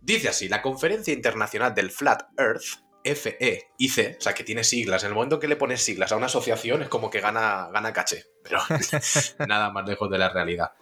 Dice 0.00 0.28
así: 0.28 0.48
la 0.48 0.62
Conferencia 0.62 1.12
Internacional 1.12 1.74
del 1.74 1.90
Flat 1.90 2.28
Earth, 2.38 2.84
FEIC, 3.04 4.16
o 4.18 4.20
sea, 4.20 4.34
que 4.34 4.44
tiene 4.44 4.62
siglas. 4.64 5.02
En 5.02 5.08
el 5.08 5.14
momento 5.14 5.36
en 5.36 5.40
que 5.40 5.48
le 5.48 5.56
pones 5.56 5.82
siglas 5.82 6.12
a 6.12 6.16
una 6.16 6.26
asociación 6.26 6.82
es 6.82 6.88
como 6.88 7.10
que 7.10 7.20
gana, 7.20 7.68
gana 7.72 7.92
caché, 7.92 8.24
pero 8.42 8.60
nada 9.46 9.70
más 9.70 9.86
lejos 9.86 10.10
de 10.10 10.18
la 10.18 10.30
realidad. 10.30 10.72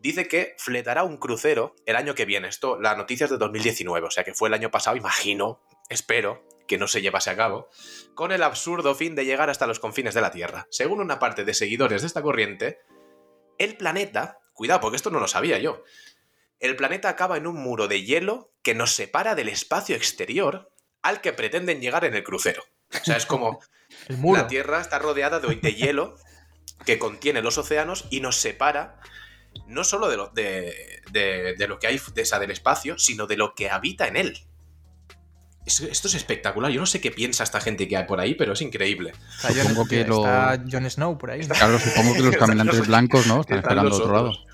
Dice 0.00 0.26
que 0.26 0.54
fletará 0.58 1.04
un 1.04 1.16
crucero 1.16 1.76
el 1.86 1.94
año 1.94 2.14
que 2.14 2.24
viene. 2.24 2.48
Esto, 2.48 2.80
la 2.80 2.96
noticia 2.96 3.24
es 3.24 3.30
de 3.30 3.38
2019, 3.38 4.06
o 4.06 4.10
sea 4.10 4.24
que 4.24 4.34
fue 4.34 4.48
el 4.48 4.54
año 4.54 4.70
pasado, 4.70 4.96
imagino, 4.96 5.60
espero, 5.88 6.44
que 6.66 6.78
no 6.78 6.88
se 6.88 7.02
llevase 7.02 7.30
a 7.30 7.36
cabo, 7.36 7.68
con 8.14 8.32
el 8.32 8.42
absurdo 8.42 8.94
fin 8.94 9.14
de 9.14 9.24
llegar 9.24 9.50
hasta 9.50 9.66
los 9.66 9.80
confines 9.80 10.14
de 10.14 10.20
la 10.20 10.30
Tierra. 10.30 10.66
Según 10.70 11.00
una 11.00 11.18
parte 11.18 11.44
de 11.44 11.54
seguidores 11.54 12.02
de 12.02 12.06
esta 12.06 12.22
corriente, 12.22 12.78
el 13.58 13.76
planeta, 13.76 14.38
cuidado 14.54 14.80
porque 14.80 14.96
esto 14.96 15.10
no 15.10 15.20
lo 15.20 15.28
sabía 15.28 15.58
yo, 15.58 15.82
el 16.60 16.76
planeta 16.76 17.08
acaba 17.08 17.36
en 17.36 17.46
un 17.46 17.56
muro 17.56 17.88
de 17.88 18.04
hielo 18.04 18.52
que 18.62 18.74
nos 18.74 18.92
separa 18.94 19.34
del 19.34 19.48
espacio 19.48 19.96
exterior 19.96 20.70
al 21.02 21.20
que 21.20 21.32
pretenden 21.32 21.80
llegar 21.80 22.04
en 22.04 22.14
el 22.14 22.22
crucero. 22.22 22.62
O 23.00 23.04
sea, 23.04 23.16
es 23.16 23.26
como 23.26 23.60
El 24.08 24.18
muro. 24.18 24.40
la 24.42 24.46
Tierra 24.48 24.80
está 24.80 24.98
rodeada 24.98 25.40
de, 25.40 25.56
de 25.56 25.74
hielo 25.74 26.16
que 26.86 26.98
contiene 26.98 27.42
los 27.42 27.58
océanos 27.58 28.06
y 28.10 28.20
nos 28.20 28.36
separa 28.36 29.00
no 29.66 29.84
solo 29.84 30.08
de 30.08 30.16
lo, 30.16 30.28
de, 30.28 31.02
de- 31.10 31.54
de 31.58 31.68
lo 31.68 31.78
que 31.78 31.86
hay 31.88 32.00
de, 32.14 32.22
esa, 32.22 32.38
del 32.38 32.50
espacio, 32.52 32.98
sino 32.98 33.26
de 33.26 33.36
lo 33.36 33.54
que 33.54 33.68
habita 33.68 34.06
en 34.08 34.16
él. 34.16 34.38
Esto 35.64 36.08
es 36.08 36.14
espectacular. 36.14 36.70
Yo 36.72 36.80
no 36.80 36.86
sé 36.86 37.00
qué 37.00 37.10
piensa 37.10 37.44
esta 37.44 37.60
gente 37.60 37.86
que 37.86 37.96
hay 37.96 38.04
por 38.04 38.18
ahí, 38.20 38.34
pero 38.34 38.52
es 38.54 38.60
increíble. 38.62 39.12
Está 39.36 39.52
Supongo 39.62 39.86
que 39.86 40.04
lo- 40.04 40.24
está 40.24 40.60
Jon 40.70 40.90
Snow 40.90 41.16
por 41.18 41.30
ahí. 41.30 41.40
¿no? 41.46 41.54
Claro, 41.54 41.78
supongo 41.78 42.14
que 42.14 42.20
los 42.20 42.30
Están 42.32 42.48
caminantes 42.48 42.78
los- 42.78 42.86
blancos, 42.88 43.26
¿no? 43.26 43.40
Están 43.42 43.58
Están 43.58 43.70
esperando 43.78 43.90
los 43.90 43.98
a 44.00 44.02
otro 44.02 44.12
lado. 44.14 44.28
otros. 44.30 44.46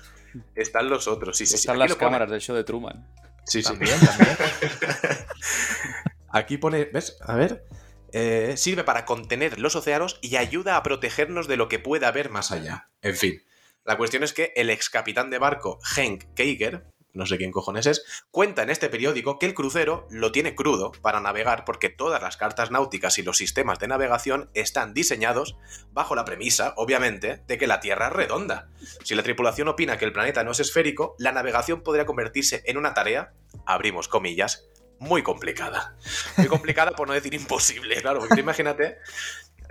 Están 0.55 0.89
los 0.89 1.07
otros, 1.07 1.37
sí, 1.37 1.45
sí. 1.47 1.55
Están 1.55 1.79
las 1.79 1.89
lo 1.89 1.95
pone. 1.97 2.05
cámaras 2.07 2.29
del 2.29 2.39
show 2.41 2.55
de 2.55 2.63
Truman. 2.63 3.07
Sí, 3.45 3.63
sí. 3.63 3.69
También, 3.69 3.99
también. 3.99 4.37
Aquí 6.29 6.57
pone, 6.57 6.85
¿ves? 6.85 7.17
A 7.21 7.35
ver. 7.35 7.65
Eh, 8.11 8.53
sirve 8.57 8.83
para 8.83 9.05
contener 9.05 9.59
los 9.59 9.75
océanos 9.75 10.19
y 10.21 10.35
ayuda 10.35 10.75
a 10.77 10.83
protegernos 10.83 11.47
de 11.47 11.57
lo 11.57 11.67
que 11.69 11.79
pueda 11.79 12.07
haber 12.07 12.29
más 12.29 12.51
allá. 12.51 12.89
En 13.01 13.15
fin, 13.15 13.41
la 13.85 13.97
cuestión 13.97 14.23
es 14.23 14.33
que 14.33 14.51
el 14.55 14.69
ex 14.69 14.89
capitán 14.89 15.29
de 15.29 15.37
barco 15.39 15.79
Henk 15.95 16.23
Keiger, 16.35 16.85
no 17.13 17.25
sé 17.25 17.37
quién 17.37 17.51
cojones 17.51 17.85
es, 17.85 18.03
cuenta 18.31 18.63
en 18.63 18.69
este 18.69 18.89
periódico 18.89 19.39
que 19.39 19.45
el 19.45 19.53
crucero 19.53 20.07
lo 20.09 20.31
tiene 20.31 20.55
crudo 20.55 20.91
para 21.01 21.19
navegar 21.19 21.65
porque 21.65 21.89
todas 21.89 22.21
las 22.21 22.37
cartas 22.37 22.71
náuticas 22.71 23.17
y 23.17 23.23
los 23.23 23.37
sistemas 23.37 23.79
de 23.79 23.87
navegación 23.87 24.49
están 24.53 24.93
diseñados 24.93 25.57
bajo 25.91 26.15
la 26.15 26.25
premisa, 26.25 26.73
obviamente, 26.77 27.43
de 27.47 27.57
que 27.57 27.67
la 27.67 27.79
Tierra 27.79 28.07
es 28.07 28.13
redonda. 28.13 28.69
Si 29.03 29.15
la 29.15 29.23
tripulación 29.23 29.67
opina 29.67 29.97
que 29.97 30.05
el 30.05 30.13
planeta 30.13 30.43
no 30.43 30.51
es 30.51 30.59
esférico, 30.59 31.15
la 31.17 31.31
navegación 31.31 31.81
podría 31.81 32.05
convertirse 32.05 32.63
en 32.65 32.77
una 32.77 32.93
tarea, 32.93 33.33
abrimos 33.65 34.07
comillas, 34.07 34.67
muy 34.99 35.23
complicada. 35.23 35.95
Muy 36.37 36.47
complicada 36.47 36.91
por 36.91 37.07
no 37.07 37.13
decir 37.13 37.33
imposible, 37.33 38.01
claro, 38.01 38.27
imagínate, 38.37 38.97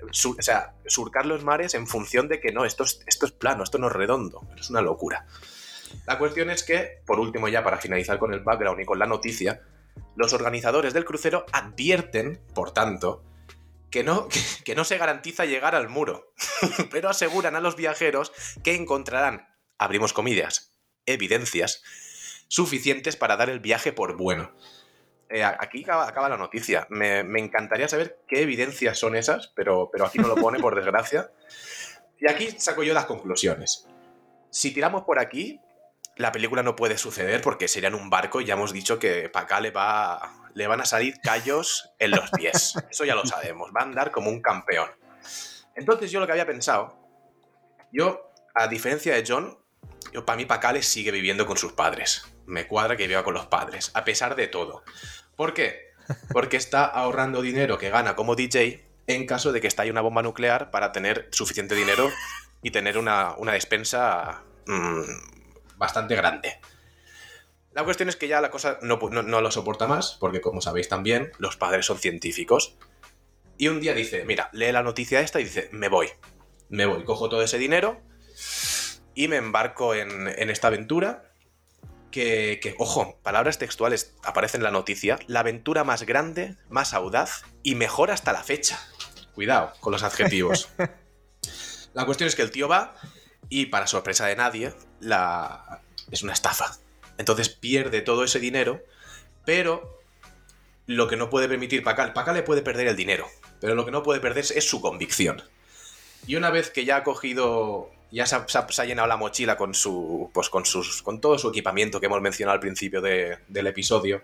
o 0.03 0.43
sea, 0.43 0.75
surcar 0.87 1.27
los 1.27 1.45
mares 1.45 1.75
en 1.75 1.87
función 1.87 2.29
de 2.29 2.41
que 2.41 2.53
no, 2.53 2.65
esto 2.65 2.85
es, 2.85 3.01
esto 3.07 3.27
es 3.27 3.33
plano, 3.33 3.63
esto 3.63 3.79
no 3.79 3.89
es 3.89 3.93
redondo, 3.93 4.47
es 4.59 4.71
una 4.71 4.81
locura. 4.81 5.27
La 6.07 6.19
cuestión 6.19 6.51
es 6.51 6.63
que, 6.63 7.03
por 7.07 7.21
último 7.21 7.49
ya 7.49 7.63
para 7.63 7.79
finalizar 7.79 8.19
con 8.19 8.33
el 8.33 8.41
background 8.41 8.81
y 8.81 8.85
con 8.85 8.99
la 8.99 9.07
noticia, 9.07 9.63
los 10.17 10.33
organizadores 10.33 10.95
del 10.95 11.05
crucero 11.05 11.47
advierten, 11.53 12.41
por 12.55 12.73
tanto, 12.73 13.25
que 13.91 14.05
no, 14.05 14.29
que, 14.65 14.75
no 14.75 14.85
se 14.85 14.99
garantiza 14.99 15.45
llegar 15.45 15.75
al 15.75 15.89
muro, 15.89 16.33
pero 16.91 17.09
aseguran 17.09 17.57
a 17.57 17.61
los 17.61 17.77
viajeros 17.77 18.33
que 18.63 18.75
encontrarán, 18.75 19.49
abrimos 19.79 20.13
comillas, 20.13 20.75
evidencias 21.07 21.83
suficientes 22.49 23.17
para 23.17 23.37
dar 23.37 23.51
el 23.51 23.61
viaje 23.61 23.93
por 23.93 24.17
bueno. 24.17 24.53
Eh, 25.31 25.45
aquí 25.45 25.83
acaba, 25.83 26.09
acaba 26.09 26.29
la 26.31 26.39
noticia. 26.39 26.87
Me, 26.89 27.23
me 27.23 27.41
encantaría 27.41 27.89
saber 27.89 28.21
qué 28.27 28.43
evidencias 28.43 28.99
son 28.99 29.15
esas, 29.15 29.53
pero, 29.55 29.91
pero 29.93 30.07
aquí 30.07 30.19
no 30.19 30.29
lo 30.29 30.37
pone, 30.37 30.59
por 30.59 30.75
desgracia. 30.83 31.31
Y 32.19 32.29
aquí 32.29 32.51
saco 32.59 32.83
yo 32.83 32.95
las 32.95 33.05
conclusiones. 33.05 33.87
Si 34.51 34.73
tiramos 34.73 35.05
por 35.05 35.19
aquí, 35.19 35.61
la 36.19 36.33
película 36.33 36.63
no 36.63 36.77
puede 36.77 36.99
suceder 36.99 37.41
porque 37.41 37.69
sería 37.69 37.89
en 37.89 37.95
un 37.95 38.11
barco 38.11 38.41
y 38.41 38.45
ya 38.45 38.55
hemos 38.55 38.73
dicho 38.73 38.99
que 38.99 39.29
para 39.29 39.45
acá 39.45 39.61
le, 39.61 39.71
va, 39.71 40.51
le 40.53 40.67
van 40.67 40.81
a 40.81 40.85
salir 40.85 41.21
callos 41.23 41.91
en 41.99 42.11
los 42.11 42.31
pies. 42.33 42.75
Eso 42.91 43.05
ya 43.05 43.15
lo 43.15 43.25
sabemos. 43.25 43.71
Va 43.75 43.81
a 43.81 43.85
andar 43.85 44.11
como 44.11 44.29
un 44.29 44.43
campeón. 44.43 44.91
Entonces 45.77 46.11
yo 46.11 46.19
lo 46.19 46.27
que 46.27 46.33
había 46.33 46.47
pensado, 46.47 46.99
yo, 47.93 48.33
a 48.55 48.67
diferencia 48.67 49.15
de 49.15 49.25
John, 49.27 49.59
yo, 50.13 50.27
para 50.27 50.37
mí 50.37 50.45
Pacales 50.45 50.87
sigue 50.87 51.13
viviendo 51.13 51.47
con 51.47 51.57
sus 51.57 51.73
padres. 51.73 52.27
Me 52.47 52.67
cuadra 52.67 52.97
que 52.97 53.07
viva 53.07 53.23
con 53.23 53.35
los 53.35 53.47
padres, 53.47 53.93
a 53.95 54.05
pesar 54.05 54.35
de 54.35 54.49
todo. 54.49 54.83
¿Por 55.37 55.55
qué? 55.55 55.93
Porque 56.33 56.57
está 56.57 56.85
ahorrando 56.85 57.43
dinero 57.43 57.79
que 57.79 57.91
gana 57.91 58.17
como 58.17 58.35
DJ 58.35 58.85
en 59.07 59.25
caso 59.27 59.53
de 59.53 59.61
que 59.61 59.69
estalle 59.69 59.93
una 59.93 60.01
bomba 60.01 60.23
nuclear 60.23 60.73
para 60.73 60.91
tener 60.91 61.29
suficiente 61.31 61.77
dinero 61.77 62.11
y 62.63 62.73
tener 62.73 62.99
una, 62.99 63.35
una 63.37 63.53
despensa 63.53 64.43
mm, 64.67 65.38
bastante 65.79 66.15
grande. 66.17 66.61
La 67.73 67.85
cuestión 67.85 68.09
es 68.09 68.17
que 68.17 68.29
ya 68.29 68.41
la 68.41 68.51
cosa 68.51 68.79
no, 68.83 68.99
pu- 68.99 69.11
no- 69.11 69.23
no 69.23 69.41
lo 69.41 69.51
soporta 69.51 69.87
más, 69.87 70.17
porque 70.21 70.41
como 70.41 70.61
sabéis 70.61 70.89
también, 70.89 71.33
los 71.39 71.57
padres 71.57 71.87
son 71.87 71.99
científicos. 71.99 72.77
Y 73.57 73.69
un 73.69 73.81
día 73.81 73.95
dice, 73.95 74.25
mira, 74.25 74.51
lee 74.53 74.73
la 74.73 74.83
noticia 74.83 75.21
esta 75.21 75.41
y 75.41 75.45
dice, 75.45 75.69
me 75.73 75.89
voy. 75.89 76.09
Me 76.69 76.87
voy, 76.87 77.05
cojo 77.05 77.29
todo 77.29 77.43
ese 77.43 77.59
dinero 77.59 78.01
y 79.15 79.27
me 79.29 79.37
embarco 79.37 79.95
en, 79.95 80.29
en 80.29 80.51
esta 80.51 80.69
aventura 80.69 81.33
que, 82.11 82.61
que, 82.63 82.75
ojo, 82.79 83.19
palabras 83.23 83.59
textuales 83.59 84.15
aparecen 84.23 84.61
en 84.61 84.65
la 84.65 84.71
noticia, 84.71 85.19
la 85.27 85.41
aventura 85.41 85.83
más 85.85 86.05
grande, 86.05 86.57
más 86.69 86.95
audaz 86.95 87.43
y 87.63 87.75
mejor 87.75 88.11
hasta 88.11 88.33
la 88.33 88.43
fecha. 88.43 88.79
Cuidado 89.35 89.73
con 89.81 89.93
los 89.93 90.03
adjetivos. 90.03 90.69
la 91.95 92.05
cuestión 92.07 92.29
es 92.29 92.35
que 92.37 92.43
el 92.43 92.51
tío 92.51 92.69
va 92.69 92.95
y 93.49 93.67
para 93.67 93.87
sorpresa 93.87 94.27
de 94.27 94.37
nadie, 94.37 94.73
la... 95.01 95.81
es 96.11 96.23
una 96.23 96.33
estafa. 96.33 96.77
Entonces 97.19 97.49
pierde 97.49 98.01
todo 98.01 98.25
ese 98.25 98.39
dinero, 98.39 98.81
pero 99.45 100.01
lo 100.87 101.09
que 101.09 101.17
no 101.17 101.29
puede 101.31 101.49
permitir 101.49 101.83
Pacal, 101.83 102.13
Pacal 102.13 102.35
le 102.35 102.43
puede 102.43 102.63
perder 102.63 102.87
el 102.89 102.97
dinero, 102.97 103.29
pero 103.61 103.75
lo 103.75 103.85
que 103.85 103.91
no 103.91 104.03
puede 104.03 104.21
perder 104.21 104.45
es 104.55 104.69
su 104.69 104.81
convicción. 104.81 105.43
Y 106.27 106.37
una 106.37 106.51
vez 106.51 106.71
que 106.71 106.85
ya 106.85 106.97
ha 106.97 107.05
cogido, 107.05 107.91
ya 108.11 108.27
se 108.27 108.37
ha, 108.37 108.85
llenado 108.85 109.09
la 109.09 109.17
mochila 109.17 109.57
con 109.57 109.75
su, 109.75 110.31
pues 110.33 110.49
con 110.49 110.65
sus, 110.65 111.03
con 111.03 111.21
todo 111.21 111.39
su 111.39 111.49
equipamiento 111.49 112.01
que 112.01 112.07
hemos 112.07 112.21
mencionado 112.21 112.55
al 112.55 112.61
principio 112.61 113.01
de- 113.01 113.39
del 113.49 113.67
episodio, 113.67 114.23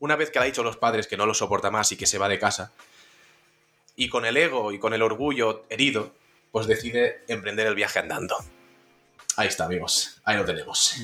una 0.00 0.16
vez 0.16 0.30
que 0.30 0.38
le 0.38 0.44
ha 0.44 0.46
dicho 0.46 0.60
a 0.60 0.64
los 0.64 0.76
padres 0.76 1.06
que 1.06 1.16
no 1.16 1.26
lo 1.26 1.34
soporta 1.34 1.70
más 1.70 1.92
y 1.92 1.96
que 1.96 2.06
se 2.06 2.18
va 2.18 2.28
de 2.28 2.38
casa, 2.38 2.72
y 3.96 4.08
con 4.08 4.24
el 4.24 4.36
ego 4.36 4.72
y 4.72 4.78
con 4.78 4.92
el 4.92 5.02
orgullo 5.02 5.64
herido, 5.70 6.12
pues 6.50 6.66
decide 6.66 7.24
emprender 7.28 7.66
el 7.66 7.74
viaje 7.74 7.98
andando. 7.98 8.36
Ahí 9.36 9.48
está, 9.48 9.64
amigos. 9.64 10.20
Ahí 10.24 10.36
lo 10.36 10.44
tenemos. 10.44 10.96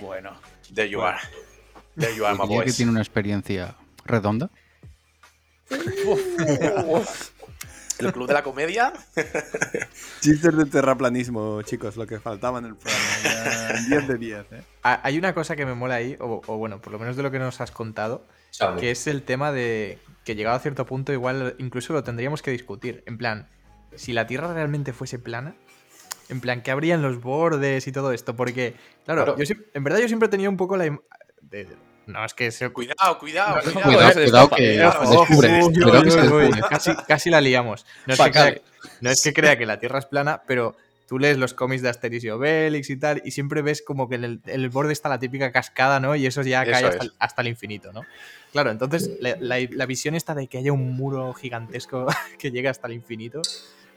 Bueno. 0.00 0.38
There 0.74 0.88
you 0.88 1.00
are. 1.02 1.18
There 1.96 2.14
you 2.14 2.26
are, 2.26 2.34
my 2.36 2.42
Diría 2.42 2.58
que 2.60 2.64
boys. 2.66 2.76
tiene 2.76 2.90
una 2.92 3.00
experiencia 3.00 3.74
redonda. 4.04 4.50
El 7.98 8.12
club 8.12 8.28
de 8.28 8.34
la 8.34 8.44
comedia. 8.44 8.92
Chistes 10.20 10.56
de 10.56 10.66
terraplanismo, 10.66 11.62
chicos, 11.62 11.96
lo 11.96 12.06
que 12.06 12.20
faltaba 12.20 12.60
en 12.60 12.66
el 12.66 12.76
programa. 12.76 13.02
Ya, 13.24 13.72
10 13.88 14.06
de 14.08 14.18
10, 14.18 14.52
¿eh? 14.52 14.62
Ah, 14.84 15.00
Hay 15.02 15.18
una 15.18 15.34
cosa 15.34 15.56
que 15.56 15.66
me 15.66 15.74
mola 15.74 15.96
ahí, 15.96 16.16
o, 16.20 16.40
o 16.46 16.56
bueno, 16.58 16.80
por 16.80 16.92
lo 16.92 17.00
menos 17.00 17.16
de 17.16 17.24
lo 17.24 17.32
que 17.32 17.40
nos 17.40 17.60
has 17.60 17.72
contado, 17.72 18.24
que 18.78 18.92
es 18.92 19.08
el 19.08 19.24
tema 19.24 19.50
de 19.50 19.98
que 20.24 20.36
llegado 20.36 20.54
a 20.56 20.60
cierto 20.60 20.86
punto 20.86 21.12
igual 21.12 21.56
incluso 21.58 21.92
lo 21.92 22.04
tendríamos 22.04 22.40
que 22.40 22.52
discutir. 22.52 23.02
En 23.06 23.18
plan, 23.18 23.48
si 23.96 24.12
la 24.12 24.28
Tierra 24.28 24.52
realmente 24.54 24.92
fuese 24.92 25.18
plana, 25.18 25.56
en 26.28 26.40
plan, 26.40 26.62
¿qué 26.62 26.70
habrían 26.70 27.02
los 27.02 27.20
bordes 27.20 27.86
y 27.86 27.92
todo 27.92 28.12
esto? 28.12 28.36
Porque, 28.36 28.74
claro, 29.04 29.24
Claro. 29.24 29.42
yo 29.42 29.54
en 29.74 29.84
verdad 29.84 29.98
yo 30.00 30.08
siempre 30.08 30.26
he 30.26 30.30
tenido 30.30 30.50
un 30.50 30.56
poco 30.56 30.76
la... 30.76 30.84
de- 30.84 30.98
de- 31.42 31.76
no, 32.06 32.24
es 32.24 32.32
que 32.32 32.50
se... 32.50 32.68
Cuidado, 32.70 33.18
cuidado, 33.18 33.60
cuidado. 33.62 33.82
Cuidado, 33.82 34.48
que 34.50 34.62
descubre. 34.62 35.60
Cuidado 35.72 36.02
que 36.02 36.10
se. 36.10 36.60
Casi, 36.70 36.94
casi 37.06 37.28
la 37.30 37.40
liamos. 37.42 37.84
No 38.06 38.14
es, 38.14 38.20
que 38.20 38.30
crea, 38.30 38.54
no 39.02 39.10
es 39.10 39.22
que 39.22 39.32
crea 39.34 39.58
que 39.58 39.66
la 39.66 39.78
Tierra 39.78 39.98
es 39.98 40.06
plana, 40.06 40.42
pero 40.46 40.74
tú 41.06 41.18
lees 41.18 41.36
los 41.36 41.52
cómics 41.52 41.82
de 41.82 41.90
Asterix 41.90 42.24
y 42.24 42.30
Obelix 42.30 42.88
y 42.88 42.96
tal, 42.96 43.20
y 43.26 43.30
siempre 43.32 43.60
ves 43.60 43.82
como 43.82 44.08
que 44.08 44.14
en 44.14 44.24
el, 44.24 44.40
en 44.46 44.60
el 44.62 44.70
borde 44.70 44.94
está 44.94 45.10
la 45.10 45.18
típica 45.18 45.52
cascada, 45.52 46.00
¿no? 46.00 46.16
Y 46.16 46.24
eso 46.26 46.40
ya 46.42 46.62
Eso 46.62 46.72
cae 46.72 46.84
hasta, 46.84 46.96
es. 46.96 47.04
el- 47.04 47.12
hasta 47.18 47.42
el 47.42 47.48
infinito, 47.48 47.92
¿no? 47.92 48.02
Claro, 48.52 48.70
entonces 48.70 49.10
la, 49.20 49.36
la- 49.38 49.58
la 49.70 49.84
visión 49.86 50.14
esta 50.14 50.34
de 50.34 50.46
que 50.46 50.56
haya 50.56 50.72
un 50.72 50.96
muro 50.96 51.34
gigantesco 51.34 52.06
que 52.38 52.50
llegue 52.50 52.68
hasta 52.68 52.86
el 52.86 52.94
infinito 52.94 53.42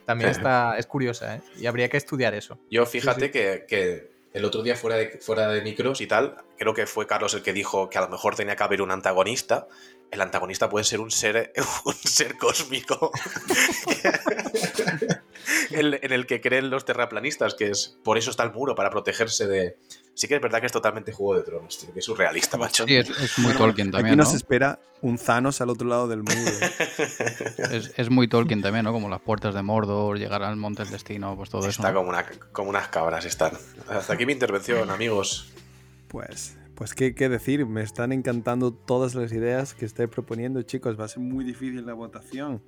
también 0.06 0.30
está, 0.30 0.78
es 0.78 0.86
curiosa, 0.86 1.36
¿eh? 1.36 1.42
Y 1.58 1.66
habría 1.66 1.90
que 1.90 1.98
estudiar 1.98 2.34
eso. 2.34 2.60
Yo 2.70 2.86
fíjate 2.86 3.22
Sí, 3.22 3.26
sí. 3.28 3.32
Que, 3.32 3.66
que 3.68 4.12
el 4.34 4.46
otro 4.46 4.64
día 4.64 4.76
fuera 4.76 4.96
de, 4.96 5.20
fuera 5.20 5.48
de 5.50 5.62
micros 5.62 6.00
y 6.02 6.08
tal, 6.08 6.38
creo 6.58 6.74
que 6.74 6.86
fue 6.88 7.06
Carlos 7.06 7.34
el 7.34 7.42
que 7.42 7.54
dijo 7.54 7.90
que 7.90 7.98
a 7.98 8.02
lo 8.02 8.10
mejor 8.10 8.36
tenía 8.36 8.56
que 8.56 8.64
haber 8.64 8.82
un 8.82 8.92
antagonista. 8.92 9.68
El 10.10 10.22
antagonista 10.22 10.70
puede 10.70 10.86
ser 10.86 11.00
un 11.00 11.12
ser, 11.12 11.54
un 11.86 11.94
ser 11.94 12.38
cósmico 12.38 13.12
en, 15.72 16.00
en 16.02 16.12
el 16.12 16.26
que 16.26 16.42
creen 16.42 16.70
los 16.70 16.86
terraplanistas, 16.86 17.56
que 17.56 17.70
es 17.70 17.98
por 18.04 18.18
eso 18.18 18.32
está 18.32 18.44
el 18.44 18.52
muro, 18.52 18.76
para 18.76 18.90
protegerse 18.90 19.48
de... 19.48 19.78
Sí 20.14 20.28
que 20.28 20.36
es 20.36 20.42
verdad 20.42 20.60
que 20.60 20.66
es 20.66 20.72
totalmente 20.72 21.12
Juego 21.12 21.36
de 21.36 21.44
Tronos, 21.44 21.78
tío, 21.80 21.94
que 21.94 22.00
es 22.00 22.06
surrealista, 22.06 22.58
macho. 22.58 22.86
Sí, 22.86 22.96
es, 22.96 23.10
es 23.10 23.40
muy 23.40 23.54
Tolkien 23.54 23.88
Aquí 23.88 23.98
también, 23.98 24.18
¿no? 24.18 24.24
nos 24.24 24.34
espera 24.34 24.80
un 25.02 25.18
Thanos 25.18 25.62
al 25.62 25.70
otro 25.70 25.88
lado 25.88 26.08
del 26.08 26.20
muro. 26.20 26.36
Es, 27.72 27.94
es 27.96 28.10
muy 28.10 28.28
Tolkien 28.28 28.62
también, 28.62 28.86
¿no? 28.86 28.92
Como 28.92 29.10
las 29.10 29.22
puertas 29.22 29.56
de 29.56 29.62
Mordor, 29.62 30.18
llegar 30.18 30.44
al 30.44 30.58
monte 30.58 30.84
del 30.84 30.92
destino, 30.92 31.36
pues 31.36 31.50
todo 31.50 31.62
eso. 31.62 31.82
Está 31.82 31.94
como, 31.94 32.10
una, 32.10 32.26
como 32.52 32.70
unas 32.70 32.90
cabras, 32.90 33.26
están. 33.26 33.54
Hasta 33.88 34.14
aquí 34.14 34.26
mi 34.26 34.34
intervención, 34.34 34.90
amigos. 34.90 35.52
Pues, 36.08 36.58
Pues 36.76 36.94
qué, 36.94 37.16
qué 37.16 37.30
decir, 37.30 37.66
me 37.66 37.82
están 37.82 38.12
encantando 38.12 38.74
todas 38.74 39.16
las 39.16 39.32
ideas 39.32 39.74
que 39.74 39.86
estoy 39.86 40.08
proponiendo, 40.08 40.62
chicos. 40.64 41.00
Va 41.00 41.06
a 41.06 41.08
ser 41.08 41.20
muy 41.20 41.46
difícil 41.46 41.86
la 41.86 41.94
votación. 41.94 42.62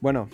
Bueno, 0.00 0.28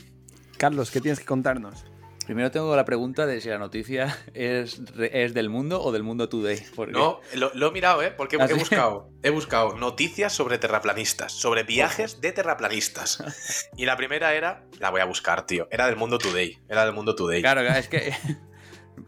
Carlos, 0.59 0.91
¿qué 0.91 1.01
tienes 1.01 1.19
que 1.19 1.27
contarnos? 1.27 1.85
Primero 2.25 2.51
tengo 2.51 2.75
la 2.77 2.85
pregunta 2.85 3.27
de 3.27 3.41
si 3.41 3.49
la 3.49 3.59
noticia 3.59 4.17
es, 4.35 4.81
es 4.99 5.35
del 5.35 5.49
mundo 5.51 5.83
o 5.83 5.93
del 5.93 6.03
mundo 6.03 6.29
today. 6.29 6.63
porque- 6.75 6.93
No, 6.93 7.21
lo, 7.35 7.51
lo 7.55 7.69
he 7.69 7.71
mirado, 7.73 8.03
¿eh? 8.03 8.11
Porque 8.11 8.37
¿Ah, 8.41 8.45
he 8.45 8.49
sí? 8.49 8.55
buscado, 8.55 9.11
he 9.23 9.31
buscado 9.31 9.77
noticias 9.77 10.33
sobre 10.33 10.59
terraplanistas, 10.59 11.33
sobre 11.33 11.63
viajes 11.65 12.21
de 12.21 12.33
terraplanistas. 12.33 13.23
Y 13.77 13.87
la 13.87 13.97
primera 13.97 14.35
era, 14.35 14.65
la 14.79 14.91
voy 14.91 15.01
a 15.01 15.05
buscar, 15.05 15.47
tío. 15.47 15.67
Era 15.71 15.87
del 15.87 15.97
Mundo 15.97 16.19
Today. 16.19 16.59
Era 16.69 16.85
del 16.85 16.95
Mundo 16.95 17.15
Today. 17.15 17.41
Claro, 17.43 17.63
es 17.63 17.89
que. 17.89 18.13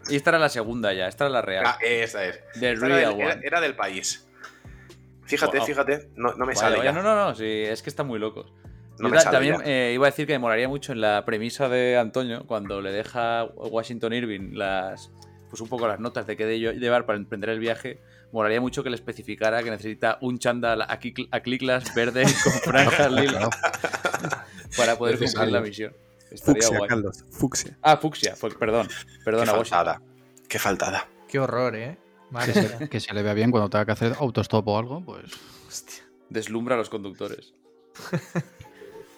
y 0.09 0.16
esta 0.16 0.31
era 0.31 0.38
la 0.38 0.48
segunda 0.48 0.92
ya, 0.92 1.07
esta 1.07 1.24
era 1.24 1.31
la 1.33 1.42
real. 1.42 1.64
Ah, 1.66 1.79
esa 1.83 2.24
es. 2.24 2.40
The 2.59 2.70
era, 2.70 2.81
del, 2.81 2.92
era- 2.92 3.11
one. 3.11 3.40
era 3.44 3.61
del 3.61 3.77
país. 3.77 4.27
Fíjate, 5.27 5.59
Wow. 5.59 5.66
fíjate, 5.66 6.11
no, 6.16 6.35
no 6.35 6.44
me 6.46 6.55
sale 6.55 6.77
vaya, 6.79 6.90
ya. 6.90 6.96
no, 6.96 7.03
no, 7.03 7.14
no, 7.14 7.35
sí, 7.35 7.44
es 7.46 7.83
que 7.83 7.88
están 7.90 8.07
muy 8.07 8.18
locos. 8.18 8.53
No 8.98 9.09
me 9.09 9.18
también 9.18 9.57
eh, 9.64 9.92
iba 9.94 10.07
a 10.07 10.11
decir 10.11 10.26
que 10.26 10.35
me 10.35 10.38
molaría 10.38 10.68
mucho 10.68 10.92
en 10.92 11.00
la 11.00 11.24
premisa 11.24 11.68
de 11.68 11.96
Antonio, 11.98 12.44
cuando 12.46 12.80
le 12.80 12.92
deja 12.92 13.44
Washington 13.44 14.12
Irving 14.12 14.52
las. 14.54 15.11
Pues 15.50 15.61
un 15.61 15.68
poco 15.68 15.87
las 15.87 16.00
notas 16.00 16.26
de 16.26 16.37
qué 16.37 16.46
de 16.46 16.59
llevar 16.59 17.07
para 17.07 17.16
emprender 17.18 17.50
el 17.50 17.59
viaje. 17.61 18.00
Molaría 18.33 18.61
mucho 18.61 18.83
que 18.83 18.90
le 18.90 18.96
especificara 18.96 19.62
que 19.62 19.70
necesita 19.70 20.18
un 20.20 20.38
chándal 20.38 20.83
a, 20.83 20.98
Kik- 20.98 21.28
a 21.30 21.40
Cliclas 21.40 21.94
verde 21.94 22.24
con 22.44 22.52
franjas 22.52 23.12
lilas 23.12 23.48
para 24.76 24.96
poder 24.98 25.14
cumplir 25.14 25.20
Necesario. 25.20 25.54
la 25.54 25.61
misión. 25.61 25.92
Estaría 26.30 26.62
Fucsia, 26.62 26.78
guay. 26.78 26.88
Carlos, 26.88 27.24
fucsia. 27.30 27.78
Ah, 27.83 27.96
fucsia, 27.96 28.35
pues, 28.40 28.54
perdón. 28.54 28.88
Qué 28.88 29.24
Perdona, 29.24 29.52
Washington. 29.52 29.66
faltada. 29.66 30.02
Qué 30.48 30.59
faltada. 30.59 31.09
Qué 31.28 31.38
horror, 31.38 31.76
¿eh? 31.76 31.96
Que 32.44 32.52
se, 32.52 32.88
que 32.88 32.98
se 33.00 33.14
le 33.14 33.22
vea 33.22 33.35
bien 33.35 33.52
cuando 33.52 33.70
tenga 33.70 33.85
que 33.87 33.92
hacer 33.92 34.14
autostop 34.18 34.66
o 34.66 34.76
algo, 34.78 35.04
pues. 35.04 35.30
Deslumbra 36.30 36.74
a 36.74 36.78
los 36.78 36.90
conductores. 36.90 37.54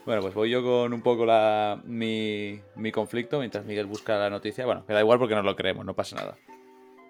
bueno, 0.07 0.23
pues 0.23 0.35
voy 0.35 0.51
yo 0.51 0.62
con 0.62 0.92
un 0.92 1.03
poco 1.03 1.27
la, 1.27 1.83
mi, 1.85 2.61
mi 2.77 2.92
conflicto 2.92 3.40
mientras 3.40 3.66
Miguel 3.66 3.87
busca 3.87 4.16
la 4.16 4.31
noticia. 4.31 4.64
Bueno, 4.64 4.87
que 4.87 4.92
da 4.92 5.01
igual 5.01 5.19
porque 5.19 5.35
nos 5.35 5.45
lo 5.45 5.57
creemos, 5.57 5.85
no 5.85 5.95
pasa 5.95 6.14
nada. 6.14 6.38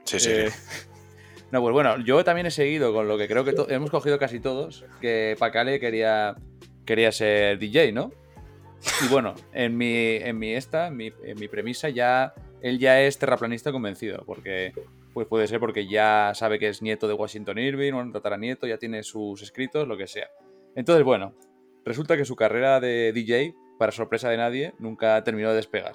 Sí, 0.04 0.18
sí. 0.18 0.30
Eh, 0.32 0.50
no, 1.52 1.60
pues 1.60 1.74
bueno, 1.74 2.00
yo 2.00 2.24
también 2.24 2.46
he 2.46 2.50
seguido 2.50 2.94
con 2.94 3.06
lo 3.06 3.18
que 3.18 3.28
creo 3.28 3.44
que 3.44 3.54
hemos 3.68 3.90
cogido 3.90 4.18
casi 4.18 4.40
todos, 4.40 4.86
que 5.02 5.36
Pacale 5.38 5.78
quería, 5.78 6.36
quería 6.86 7.12
ser 7.12 7.58
DJ, 7.58 7.92
¿no? 7.92 8.12
Y 9.04 9.08
bueno, 9.08 9.34
en 9.52 9.76
mi, 9.76 10.16
en 10.16 10.38
mi 10.38 10.54
esta, 10.54 10.86
en 10.86 10.96
mi, 10.96 11.12
en 11.22 11.38
mi 11.38 11.48
premisa, 11.48 11.90
ya 11.90 12.32
él 12.62 12.78
ya 12.78 13.02
es 13.02 13.18
terraplanista 13.18 13.72
convencido, 13.72 14.22
porque 14.24 14.72
pues 15.12 15.26
puede 15.26 15.46
ser 15.46 15.60
porque 15.60 15.86
ya 15.86 16.32
sabe 16.34 16.58
que 16.58 16.68
es 16.68 16.80
nieto 16.80 17.08
de 17.08 17.14
Washington 17.14 17.58
Irving, 17.58 17.92
o 17.92 17.98
un 17.98 18.12
tataranieto, 18.12 18.66
ya 18.66 18.78
tiene 18.78 19.02
sus 19.02 19.42
escritos, 19.42 19.86
lo 19.86 19.98
que 19.98 20.06
sea. 20.06 20.28
Entonces, 20.74 21.04
bueno, 21.04 21.34
resulta 21.86 22.16
que 22.16 22.24
su 22.24 22.36
carrera 22.36 22.80
de 22.80 23.12
DJ, 23.12 23.54
para 23.78 23.92
sorpresa 23.92 24.28
de 24.28 24.36
nadie, 24.36 24.74
nunca 24.78 25.22
terminó 25.24 25.50
de 25.50 25.56
despegar. 25.56 25.94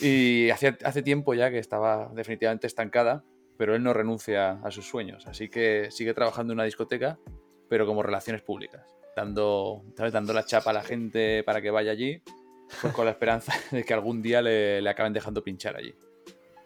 Y 0.00 0.50
hace, 0.50 0.76
hace 0.84 1.02
tiempo 1.02 1.34
ya 1.34 1.50
que 1.50 1.58
estaba 1.58 2.10
definitivamente 2.14 2.66
estancada, 2.66 3.24
pero 3.56 3.74
él 3.74 3.82
no 3.82 3.94
renuncia 3.94 4.60
a 4.62 4.70
sus 4.70 4.86
sueños, 4.86 5.26
así 5.26 5.48
que 5.48 5.90
sigue 5.90 6.12
trabajando 6.12 6.52
en 6.52 6.58
una 6.58 6.64
discoteca, 6.64 7.18
pero 7.68 7.86
como 7.86 8.02
relaciones 8.02 8.42
públicas, 8.42 8.94
dando, 9.16 9.82
¿sabes? 9.96 10.12
dando 10.12 10.34
la 10.34 10.44
chapa 10.44 10.70
a 10.70 10.74
la 10.74 10.82
gente 10.82 11.42
para 11.44 11.62
que 11.62 11.70
vaya 11.70 11.92
allí, 11.92 12.22
pues 12.82 12.92
con 12.92 13.06
la 13.06 13.12
esperanza 13.12 13.54
de 13.70 13.82
que 13.82 13.94
algún 13.94 14.20
día 14.20 14.42
le, 14.42 14.82
le 14.82 14.90
acaben 14.90 15.14
dejando 15.14 15.42
pinchar 15.42 15.76
allí. 15.76 15.94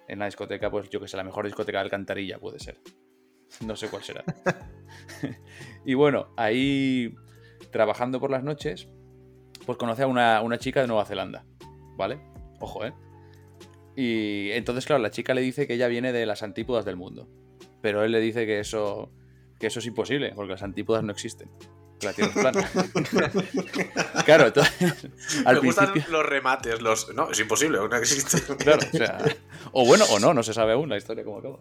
En 0.09 0.19
la 0.19 0.25
discoteca, 0.25 0.69
pues 0.69 0.91
yo 0.91 1.01
que 1.01 1.07
sé, 1.07 1.17
la 1.17 1.23
mejor 1.23 1.45
discoteca 1.45 1.79
de 1.79 1.85
Alcantarilla 1.85 2.41
puede 2.41 2.59
ser. 2.59 2.81
No 3.65 3.77
sé 3.77 3.89
cuál 3.89 4.03
será. 4.03 4.25
y 5.85 5.95
bueno, 5.95 6.33
ahí 6.37 7.15
trabajando 7.71 8.21
por 8.21 8.31
las 8.31 8.43
noches, 8.43 8.89
pues 9.67 9.79
conoce 9.79 10.03
a 10.03 10.07
una, 10.07 10.41
una 10.43 10.59
chica 10.59 10.81
de 10.81 10.87
Nueva 10.87 11.05
Zelanda, 11.05 11.45
¿vale? 11.97 12.21
Ojo, 12.61 12.85
¿eh? 12.85 12.93
Y 13.97 14.51
entonces, 14.53 14.87
claro, 14.87 15.03
la 15.03 15.11
chica 15.11 15.35
le 15.35 15.41
dice 15.41 15.67
que 15.67 15.75
ella 15.75 15.89
viene 15.89 16.13
de 16.13 16.25
las 16.27 16.43
antípodas 16.43 16.85
del 16.85 16.97
mundo. 16.97 17.29
Pero 17.83 18.05
él 18.05 18.13
le 18.13 18.21
dice 18.21 18.47
que 18.47 18.61
eso, 18.61 19.11
que 19.59 19.67
eso 19.67 19.79
es 19.81 19.87
imposible, 19.87 20.33
porque 20.35 20.53
las 20.53 20.63
antípodas 20.63 21.03
no 21.03 21.13
existen. 21.13 21.51
La 22.03 22.13
Tierra 22.15 22.31
es 22.31 22.39
plana. 22.39 22.71
claro, 24.25 24.47
entonces. 24.47 25.11
Al 25.45 25.57
Me 25.57 25.61
gustan 25.67 25.93
principio. 25.93 26.19
los 26.19 26.27
remates, 26.27 26.81
los. 26.81 27.15
No, 27.15 27.31
es 27.31 27.39
imposible, 27.41 27.79
no 27.79 27.97
existe. 27.97 28.57
Claro, 28.57 28.81
o 28.91 28.97
sea. 28.97 29.19
O 29.73 29.85
bueno, 29.85 30.05
o 30.11 30.19
no, 30.19 30.33
no 30.33 30.43
se 30.43 30.55
sabe 30.55 30.73
aún 30.73 30.89
la 30.89 30.97
historia 30.97 31.25
cómo 31.25 31.39
acaba. 31.39 31.59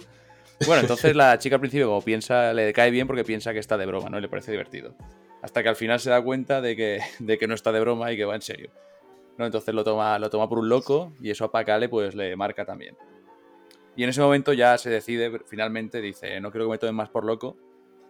Bueno, 0.65 0.81
entonces 0.81 1.15
la 1.15 1.37
chica 1.39 1.55
al 1.55 1.59
principio, 1.61 1.87
como 1.87 2.01
piensa, 2.01 2.53
le 2.53 2.71
cae 2.73 2.91
bien 2.91 3.07
porque 3.07 3.23
piensa 3.23 3.53
que 3.53 3.59
está 3.59 3.77
de 3.77 3.85
broma, 3.85 4.09
¿no? 4.09 4.17
Y 4.17 4.21
le 4.21 4.29
parece 4.29 4.51
divertido. 4.51 4.95
Hasta 5.41 5.63
que 5.63 5.69
al 5.69 5.75
final 5.75 5.99
se 5.99 6.09
da 6.09 6.21
cuenta 6.21 6.61
de 6.61 6.75
que, 6.75 6.99
de 7.19 7.37
que 7.37 7.47
no 7.47 7.53
está 7.53 7.71
de 7.71 7.79
broma 7.79 8.11
y 8.11 8.17
que 8.17 8.25
va 8.25 8.35
en 8.35 8.41
serio. 8.41 8.71
¿no? 9.37 9.45
Entonces 9.45 9.73
lo 9.73 9.83
toma, 9.85 10.19
lo 10.19 10.29
toma 10.29 10.49
por 10.49 10.59
un 10.59 10.67
loco 10.67 11.13
y 11.21 11.29
eso 11.29 11.45
a 11.45 11.51
Pacale 11.51 11.87
pues 11.87 12.13
le 12.13 12.35
marca 12.35 12.65
también. 12.65 12.97
Y 13.95 14.03
en 14.03 14.09
ese 14.09 14.21
momento 14.21 14.53
ya 14.53 14.77
se 14.77 14.89
decide, 14.89 15.39
finalmente 15.45 16.01
dice, 16.01 16.39
no 16.41 16.51
quiero 16.51 16.65
que 16.65 16.71
me 16.71 16.77
tomen 16.77 16.95
más 16.95 17.09
por 17.09 17.23
loco, 17.25 17.57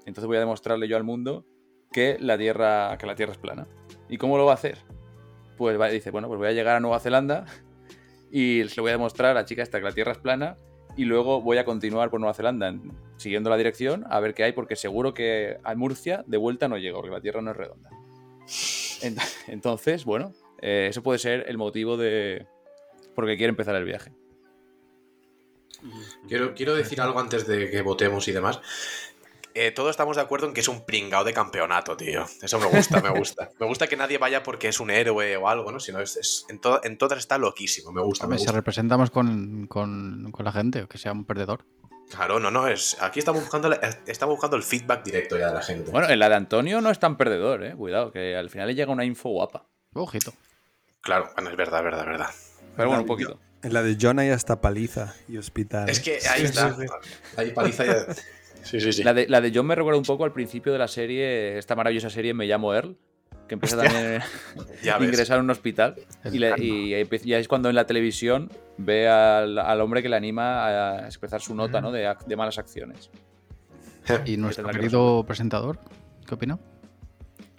entonces 0.06 0.26
voy 0.26 0.38
a 0.38 0.40
demostrarle 0.42 0.88
yo 0.88 0.98
al 0.98 1.04
mundo 1.04 1.46
que 1.92 2.18
la 2.20 2.38
Tierra, 2.38 2.96
que 3.00 3.06
la 3.08 3.16
tierra 3.16 3.32
es 3.34 3.38
plana. 3.40 3.68
¿Y 4.08 4.18
cómo 4.18 4.38
lo 4.38 4.46
va 4.46 4.52
a 4.52 4.56
hacer? 4.56 4.80
Pues 5.58 5.80
va- 5.80 5.88
dice, 5.90 6.10
bueno, 6.12 6.28
pues 6.28 6.38
voy 6.40 6.48
a 6.48 6.52
llegar 6.52 6.76
a 6.76 6.80
Nueva 6.80 7.00
Zelanda 7.00 7.46
y 8.32 8.64
lo 8.76 8.84
voy 8.84 8.90
a 8.90 8.94
demostrar 8.94 9.32
a 9.32 9.34
la 9.36 9.46
chica 9.46 9.62
esta 9.64 9.80
que 9.80 9.86
la 9.86 9.92
Tierra 9.92 10.12
es 10.12 10.18
plana 10.20 10.58
y 11.02 11.06
luego 11.06 11.42
voy 11.42 11.58
a 11.58 11.66
continuar 11.66 12.10
por 12.10 12.20
Nueva 12.20 12.34
Zelanda 12.34 12.68
en- 12.68 12.92
siguiendo 13.18 13.50
la 13.50 13.58
dirección 13.58 14.06
a 14.10 14.20
ver 14.20 14.34
qué 14.34 14.44
hay 14.44 14.52
porque 14.52 14.76
seguro 14.76 15.14
que 15.14 15.58
a 15.64 15.74
Murcia 15.76 16.24
de 16.28 16.38
vuelta 16.38 16.68
no 16.68 16.78
llego 16.78 16.98
porque 17.00 17.14
la 17.16 17.22
Tierra 17.22 17.42
no 17.42 17.52
es 17.52 17.58
redonda. 17.58 17.90
Ent- 19.02 19.22
Entonces, 19.48 20.04
bueno, 20.06 20.34
eh, 20.62 20.88
eso 20.90 21.02
puede 21.02 21.20
ser 21.20 21.46
el 21.48 21.58
motivo 21.58 21.96
de 21.98 22.48
por 23.16 23.26
qué 23.26 23.38
quiere 23.38 23.50
empezar 23.52 23.76
el 23.76 23.86
viaje. 23.86 24.12
Quiero, 26.28 26.54
quiero 26.54 26.76
decir 26.76 27.00
algo 27.00 27.20
antes 27.20 27.48
de 27.48 27.70
que 27.70 27.82
votemos 27.82 28.28
y 28.28 28.34
demás. 28.34 28.60
Eh, 29.56 29.72
todos 29.72 29.90
estamos 29.92 30.16
de 30.16 30.22
acuerdo 30.22 30.48
en 30.48 30.54
que 30.54 30.62
es 30.62 30.68
un 30.68 30.86
pringao 30.86 31.24
de 31.24 31.34
campeonato, 31.34 31.98
tío. 31.98 32.26
Eso 32.42 32.60
me 32.60 32.68
gusta, 32.68 33.02
me 33.02 33.10
gusta. 33.10 33.50
Me 33.60 33.66
gusta 33.66 33.88
que 33.88 33.98
nadie 33.98 34.18
vaya 34.18 34.44
porque 34.44 34.68
es 34.68 34.80
un 34.80 34.92
héroe 34.92 35.36
o 35.38 35.48
algo, 35.50 35.72
¿no? 35.72 35.80
Sino 35.80 36.00
es, 36.00 36.16
es- 36.18 36.46
en, 36.50 36.60
to- 36.60 36.82
en 36.84 36.98
todas 36.98 37.18
está 37.20 37.38
loquísimo, 37.38 37.92
me 37.92 38.02
gusta. 38.02 38.28
Me 38.28 38.36
Hombre, 38.36 38.48
si 38.48 38.54
representamos 38.54 39.10
con, 39.12 39.66
con- 39.68 40.32
con 40.32 40.46
la 40.46 40.52
gente, 40.52 40.88
que 40.88 40.98
sea 40.98 41.12
un 41.12 41.26
perdedor. 41.26 41.66
Claro, 42.12 42.40
no, 42.40 42.50
no, 42.52 42.68
es. 42.68 42.98
Aquí 43.02 43.20
estamos 43.20 43.42
buscando, 43.42 43.72
estamos 44.08 44.34
buscando 44.34 44.56
el 44.58 44.64
feedback 44.64 45.04
directo 45.04 45.38
ya 45.38 45.48
de 45.50 45.54
la 45.56 45.62
gente. 45.62 45.92
Bueno, 45.92 46.10
en 46.10 46.18
la 46.20 46.30
de 46.30 46.36
Antonio 46.36 46.82
no 46.82 46.90
es 46.90 47.00
tan 47.00 47.18
perdedor, 47.18 47.64
eh. 47.64 47.76
Cuidado, 47.76 48.12
que 48.12 48.36
al 48.36 48.50
final 48.50 48.68
le 48.68 48.76
llega 48.76 48.92
una 48.92 49.06
info 49.06 49.30
guapa. 49.30 49.66
Ojito. 49.94 50.34
Claro, 51.02 51.30
bueno, 51.36 51.50
es 51.52 51.56
verdad, 51.58 51.84
verdad, 51.84 52.06
verdad. 52.06 52.30
Pero 52.76 52.88
bueno, 52.90 53.02
un 53.04 53.08
poquito. 53.08 53.40
En 53.62 53.74
la 53.74 53.84
de 53.84 53.98
John 54.00 54.20
hay 54.20 54.30
hasta 54.30 54.62
paliza 54.62 55.14
y 55.28 55.38
hospital. 55.38 55.90
Es 55.90 56.00
que 56.00 56.20
ahí 56.30 56.46
está. 56.46 56.76
Ahí 57.38 57.52
paliza 57.52 57.86
ya. 57.86 58.06
Sí, 58.64 58.80
sí, 58.80 58.92
sí. 58.94 59.04
La 59.04 59.14
de, 59.14 59.28
la 59.28 59.42
de 59.42 59.52
John 59.54 59.66
me 59.66 59.76
recuerda 59.76 59.98
un 59.98 60.06
poco 60.06 60.26
al 60.26 60.34
principio 60.34 60.72
de 60.72 60.80
la 60.80 60.88
serie, 60.88 61.58
esta 61.58 61.76
maravillosa 61.76 62.10
serie 62.10 62.34
Me 62.34 62.46
llamo 62.46 62.74
Earl, 62.74 62.98
que 63.48 63.56
empieza 63.56 63.78
Hostia. 63.78 63.92
también 63.92 64.22
a 64.94 65.04
ingresar 65.04 65.40
a 65.40 65.42
un 65.42 65.50
hospital. 65.50 65.96
Y, 66.32 66.38
le- 66.40 66.54
y 66.60 67.34
es 67.34 67.48
cuando 67.48 67.70
en 67.70 67.76
la 67.76 67.86
televisión 67.88 68.50
ve 68.78 69.08
al, 69.08 69.58
al 69.58 69.82
hombre 69.82 70.02
que 70.04 70.10
le 70.10 70.16
anima 70.16 70.68
a 70.68 71.06
expresar 71.06 71.42
su 71.42 71.56
nota 71.56 71.82
¿no? 71.82 71.92
de, 71.92 72.36
malas 72.38 72.58
acciones. 72.58 73.10
¿Y 74.26 74.38
nuestro 74.38 74.68
que 74.68 74.74
querido 74.80 75.24
presentador? 75.26 75.80
¿Qué 76.28 76.36
opina? 76.36 76.60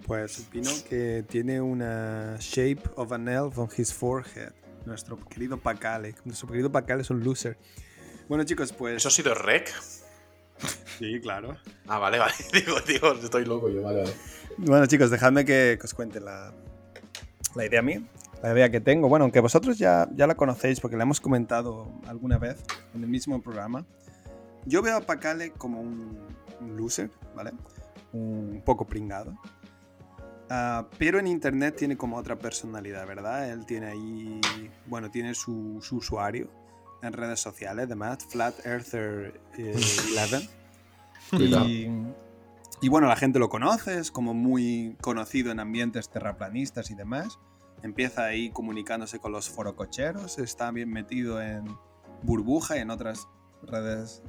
Pues 0.05 0.39
opino 0.47 0.69
que 0.89 1.23
tiene 1.27 1.61
una 1.61 2.35
shape 2.39 2.81
of 2.95 3.11
an 3.11 3.27
elf 3.27 3.57
on 3.57 3.69
his 3.77 3.93
forehead. 3.93 4.51
Nuestro 4.85 5.17
querido 5.17 5.57
Pacale. 5.57 6.15
Nuestro 6.25 6.47
querido 6.47 6.71
Pacale 6.71 7.01
es 7.03 7.09
un 7.09 7.23
loser. 7.23 7.57
Bueno, 8.27 8.43
chicos, 8.43 8.73
pues. 8.73 8.95
¿Eso 8.97 9.09
ha 9.09 9.11
sido 9.11 9.33
rec? 9.35 9.71
Sí, 10.99 11.19
claro. 11.21 11.57
Ah, 11.87 11.99
vale, 11.99 12.19
vale. 12.19 12.33
Digo, 12.53 12.79
digo, 12.81 13.13
estoy 13.13 13.45
loco 13.45 13.69
yo, 13.69 13.81
vale, 13.81 14.01
vale. 14.01 14.13
Bueno, 14.57 14.85
chicos, 14.85 15.09
dejadme 15.09 15.45
que, 15.45 15.77
que 15.79 15.85
os 15.85 15.93
cuente 15.93 16.19
la, 16.19 16.53
la 17.55 17.65
idea 17.65 17.81
mía. 17.81 18.01
La 18.43 18.53
idea 18.53 18.69
que 18.71 18.81
tengo. 18.81 19.07
Bueno, 19.07 19.25
aunque 19.25 19.39
vosotros 19.39 19.77
ya, 19.77 20.07
ya 20.15 20.27
la 20.27 20.35
conocéis 20.35 20.79
porque 20.79 20.97
la 20.97 21.03
hemos 21.03 21.19
comentado 21.21 21.91
alguna 22.07 22.37
vez 22.37 22.63
en 22.93 23.03
el 23.03 23.09
mismo 23.09 23.41
programa. 23.41 23.85
Yo 24.65 24.81
veo 24.81 24.97
a 24.97 25.01
Pacale 25.01 25.51
como 25.51 25.81
un, 25.81 26.17
un 26.59 26.77
loser, 26.77 27.09
¿vale? 27.35 27.51
Un 28.13 28.61
poco 28.65 28.85
pringado. 28.85 29.37
Ah, 30.49 30.87
pero 30.97 31.19
en 31.19 31.27
internet 31.27 31.75
tiene 31.77 31.95
como 31.95 32.17
otra 32.17 32.35
personalidad, 32.35 33.07
¿verdad? 33.07 33.49
Él 33.49 33.65
tiene 33.65 33.87
ahí, 33.87 34.41
bueno, 34.87 35.09
tiene 35.09 35.33
su, 35.33 35.79
su 35.81 35.97
usuario 35.97 36.49
en 37.01 37.13
redes 37.13 37.39
sociales, 37.39 37.85
además, 37.85 38.19
Flat 38.29 38.65
Earther 38.65 39.39
eh, 39.57 39.73
11. 39.75 40.49
Cuidado. 41.29 41.67
Y, 41.67 41.89
y 42.81 42.89
bueno, 42.89 43.07
la 43.07 43.15
gente 43.15 43.39
lo 43.39 43.49
conoce, 43.49 43.99
es 43.99 44.11
como 44.11 44.33
muy 44.33 44.97
conocido 45.01 45.51
en 45.51 45.59
ambientes 45.59 46.09
terraplanistas 46.09 46.89
y 46.91 46.95
demás. 46.95 47.39
Empieza 47.83 48.25
ahí 48.25 48.49
comunicándose 48.51 49.19
con 49.19 49.31
los 49.31 49.49
forococheros, 49.49 50.39
está 50.39 50.71
bien 50.71 50.89
metido 50.89 51.41
en 51.41 51.65
burbuja 52.23 52.77
y 52.77 52.79
en 52.79 52.91
otras 52.91 53.27
redes, 53.63 54.21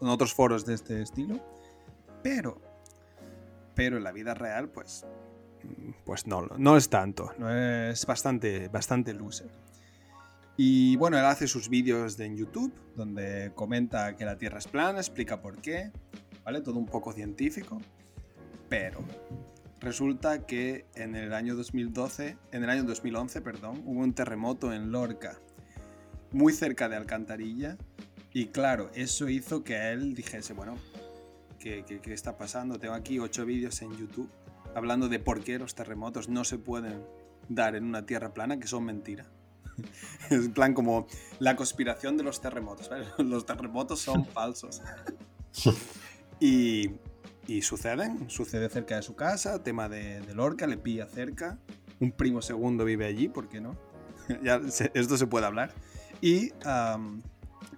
en 0.00 0.08
otros 0.08 0.34
foros 0.34 0.66
de 0.66 0.74
este 0.74 1.02
estilo. 1.02 1.40
Pero, 2.22 2.60
pero 3.74 3.96
en 3.96 4.04
la 4.04 4.12
vida 4.12 4.34
real, 4.34 4.68
pues, 4.68 5.04
pues 6.04 6.26
no, 6.26 6.42
no 6.56 6.76
es 6.76 6.88
tanto. 6.88 7.32
No 7.38 7.50
es 7.54 8.06
bastante, 8.06 8.68
bastante 8.68 9.14
loser. 9.14 9.50
Y 10.64 10.94
bueno, 10.94 11.18
él 11.18 11.24
hace 11.24 11.48
sus 11.48 11.68
vídeos 11.68 12.20
en 12.20 12.36
YouTube, 12.36 12.72
donde 12.94 13.50
comenta 13.56 14.14
que 14.14 14.24
la 14.24 14.38
Tierra 14.38 14.58
es 14.58 14.68
plana, 14.68 15.00
explica 15.00 15.42
por 15.42 15.60
qué, 15.60 15.90
¿vale? 16.44 16.60
Todo 16.60 16.78
un 16.78 16.86
poco 16.86 17.12
científico. 17.12 17.80
Pero 18.68 19.00
resulta 19.80 20.46
que 20.46 20.86
en 20.94 21.16
el 21.16 21.32
año 21.32 21.56
2012, 21.56 22.36
en 22.52 22.62
el 22.62 22.70
año 22.70 22.84
2011, 22.84 23.40
perdón, 23.40 23.82
hubo 23.86 24.02
un 24.02 24.14
terremoto 24.14 24.72
en 24.72 24.92
Lorca, 24.92 25.40
muy 26.30 26.52
cerca 26.52 26.88
de 26.88 26.94
Alcantarilla. 26.94 27.76
Y 28.32 28.46
claro, 28.46 28.92
eso 28.94 29.28
hizo 29.28 29.64
que 29.64 29.90
él 29.90 30.14
dijese, 30.14 30.52
bueno, 30.52 30.76
¿qué, 31.58 31.84
qué, 31.84 31.98
qué 31.98 32.14
está 32.14 32.38
pasando? 32.38 32.78
Tengo 32.78 32.94
aquí 32.94 33.18
ocho 33.18 33.44
vídeos 33.44 33.82
en 33.82 33.96
YouTube 33.96 34.30
hablando 34.76 35.08
de 35.08 35.18
por 35.18 35.42
qué 35.42 35.58
los 35.58 35.74
terremotos 35.74 36.28
no 36.28 36.44
se 36.44 36.56
pueden 36.58 37.04
dar 37.48 37.74
en 37.74 37.82
una 37.82 38.06
tierra 38.06 38.32
plana, 38.32 38.60
que 38.60 38.68
son 38.68 38.84
mentira. 38.84 39.26
Es 40.30 40.44
en 40.46 40.52
plan 40.54 40.72
como 40.74 41.06
la 41.40 41.56
conspiración 41.56 42.16
de 42.16 42.22
los 42.22 42.40
terremotos. 42.40 42.88
¿vale? 42.88 43.06
Los 43.18 43.44
terremotos 43.46 44.00
son 44.00 44.24
falsos. 44.32 44.80
Y, 46.40 46.90
y 47.46 47.62
suceden, 47.62 48.28
sucede 48.30 48.68
cerca 48.68 48.96
de 48.96 49.02
su 49.02 49.14
casa, 49.14 49.62
tema 49.62 49.88
de, 49.88 50.20
de 50.20 50.34
Lorca, 50.34 50.66
le 50.66 50.76
pilla 50.76 51.06
cerca. 51.06 51.58
Un 52.00 52.12
primo 52.12 52.42
segundo 52.42 52.84
vive 52.84 53.06
allí, 53.06 53.28
¿por 53.28 53.48
qué 53.48 53.60
no? 53.60 53.76
ya 54.42 54.60
se- 54.70 54.90
esto 54.94 55.16
se 55.16 55.26
puede 55.26 55.46
hablar. 55.46 55.72
Y 56.20 56.52
um, 56.66 57.22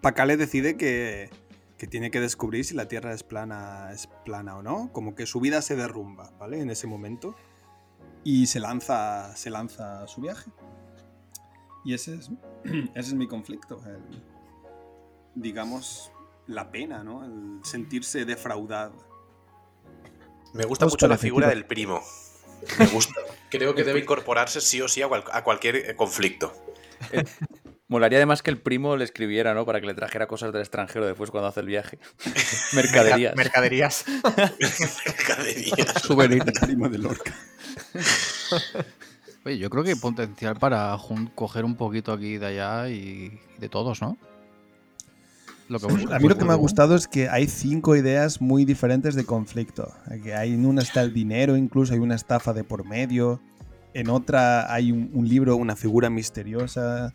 Pacale 0.01 0.37
decide 0.37 0.77
que, 0.77 1.31
que 1.79 1.87
tiene 1.87 2.11
que 2.11 2.21
descubrir 2.21 2.65
si 2.65 2.75
la 2.75 2.89
Tierra 2.89 3.13
es 3.13 3.23
plana, 3.23 3.91
es 3.93 4.09
plana 4.25 4.57
o 4.57 4.63
no. 4.63 4.91
Como 4.93 5.15
que 5.15 5.27
su 5.27 5.41
vida 5.41 5.61
se 5.63 5.77
derrumba, 5.77 6.31
¿vale? 6.39 6.61
En 6.61 6.71
ese 6.71 6.87
momento. 6.87 7.35
Y 8.23 8.47
se 8.47 8.61
lanza, 8.61 9.37
se 9.37 9.51
lanza 9.51 10.03
a 10.05 10.07
su 10.09 10.23
viaje. 10.23 10.51
Y 11.85 11.94
ese 11.94 12.14
es, 12.14 12.31
ese 12.64 13.09
es 13.09 13.14
mi 13.14 13.27
conflicto. 13.29 13.81
el- 13.87 14.23
digamos, 15.37 16.12
la 16.47 16.70
pena, 16.70 17.03
¿no? 17.03 17.25
El 17.25 17.64
sentirse 17.64 18.25
defraudado. 18.25 18.94
Me 20.53 20.64
gusta 20.64 20.87
mucho 20.87 21.09
la 21.09 21.18
figura 21.18 21.49
del 21.49 21.64
primo. 21.66 22.01
Me 22.79 22.87
gusta. 22.87 23.20
Creo 23.51 23.75
que 23.75 23.83
debe 23.85 23.99
incorporarse 24.01 24.61
sí 24.61 24.81
o 24.81 24.88
sí 24.88 25.03
a, 25.03 25.09
cual- 25.09 25.25
a 25.33 25.42
cualquier 25.44 25.77
eh, 25.77 25.97
conflicto. 25.97 26.53
Molaría 27.88 28.18
además 28.18 28.42
que 28.42 28.51
el 28.51 28.61
primo 28.61 28.97
le 28.97 29.05
escribiera, 29.05 29.53
¿no? 29.55 29.66
Para 29.66 29.81
que 29.81 29.87
le 29.87 29.94
trajera 29.94 30.27
cosas 30.27 30.53
del 30.53 30.62
extranjero 30.62 31.05
después 31.07 31.31
cuando 31.31 31.49
hace 31.49 31.61
el 31.61 31.66
viaje. 31.66 31.99
Mercaderías. 32.73 33.37
Mercaderías. 33.37 34.05
Mercaderías. 35.07 36.03
Souvenir. 36.03 36.44
Primo 36.62 36.88
de 36.88 36.99
Lorca. 36.99 37.35
Oye, 39.45 39.59
yo 39.59 39.69
creo 39.71 39.85
que 39.85 39.91
hay 39.91 39.97
potencial 39.97 40.57
para 40.57 40.97
coger 41.35 41.65
un 41.65 41.77
poquito 41.77 42.13
aquí 42.13 42.39
de 42.39 42.47
allá 42.47 42.89
y 42.89 43.39
de 43.59 43.69
todos, 43.69 44.01
¿no? 44.01 44.17
Lo 45.69 45.79
que 45.81 45.87
A 45.87 46.19
mí 46.19 46.29
lo 46.29 46.37
que 46.37 46.45
me 46.45 46.53
ha 46.53 46.57
gustado 46.57 46.95
es 46.95 47.09
que 47.09 47.29
hay 47.29 47.47
cinco 47.47 47.97
ideas 47.97 48.41
muy 48.41 48.65
diferentes 48.65 49.15
de 49.15 49.25
conflicto. 49.25 49.93
Que 50.23 50.35
hay, 50.35 50.53
en 50.53 50.67
una 50.67 50.83
está 50.83 51.01
el 51.03 51.15
dinero, 51.15 51.57
incluso 51.57 51.95
hay 51.95 52.01
una 52.01 52.15
estafa 52.15 52.53
de 52.53 52.65
por 52.65 52.85
medio. 52.85 53.41
En 53.95 54.11
otra 54.11 54.73
hay 54.73 54.93
un, 54.93 55.11
un 55.15 55.29
libro, 55.29 55.57
una 55.57 55.75
figura 55.77 56.11
misteriosa. 56.11 57.15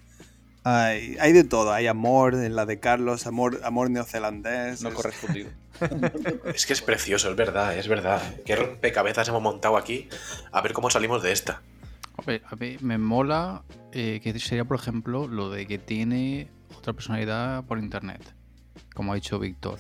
Hay, 0.64 1.16
hay 1.20 1.32
de 1.32 1.44
todo. 1.44 1.72
Hay 1.72 1.86
amor, 1.88 2.34
en 2.36 2.56
la 2.56 2.66
de 2.66 2.80
Carlos, 2.80 3.28
amor, 3.28 3.60
amor 3.64 3.90
neozelandés. 3.92 4.82
No 4.82 4.90
es- 4.90 4.96
correspondido. 4.96 5.50
Es 6.54 6.66
que 6.66 6.74
es 6.74 6.82
precioso, 6.82 7.30
es 7.30 7.36
verdad, 7.38 7.78
es 7.78 7.88
verdad. 7.88 8.22
Qué 8.46 8.56
rompecabezas 8.56 9.28
hemos 9.30 9.42
montado 9.42 9.78
aquí. 9.78 10.10
A 10.52 10.62
ver 10.62 10.74
cómo 10.74 10.90
salimos 10.90 11.24
de 11.24 11.32
esta. 11.32 11.62
Hombre, 12.20 12.42
a 12.50 12.56
mí 12.56 12.78
me 12.82 12.98
mola 12.98 13.64
eh, 13.92 14.20
que 14.24 14.38
sería, 14.40 14.66
por 14.66 14.78
ejemplo, 14.78 15.28
lo 15.28 15.50
de 15.50 15.66
que 15.66 15.78
tiene 15.78 16.50
otra 16.78 16.94
personalidad 16.94 17.64
por 17.66 17.80
internet, 17.80 18.22
como 18.94 19.12
ha 19.12 19.16
dicho 19.16 19.40
Víctor. 19.40 19.80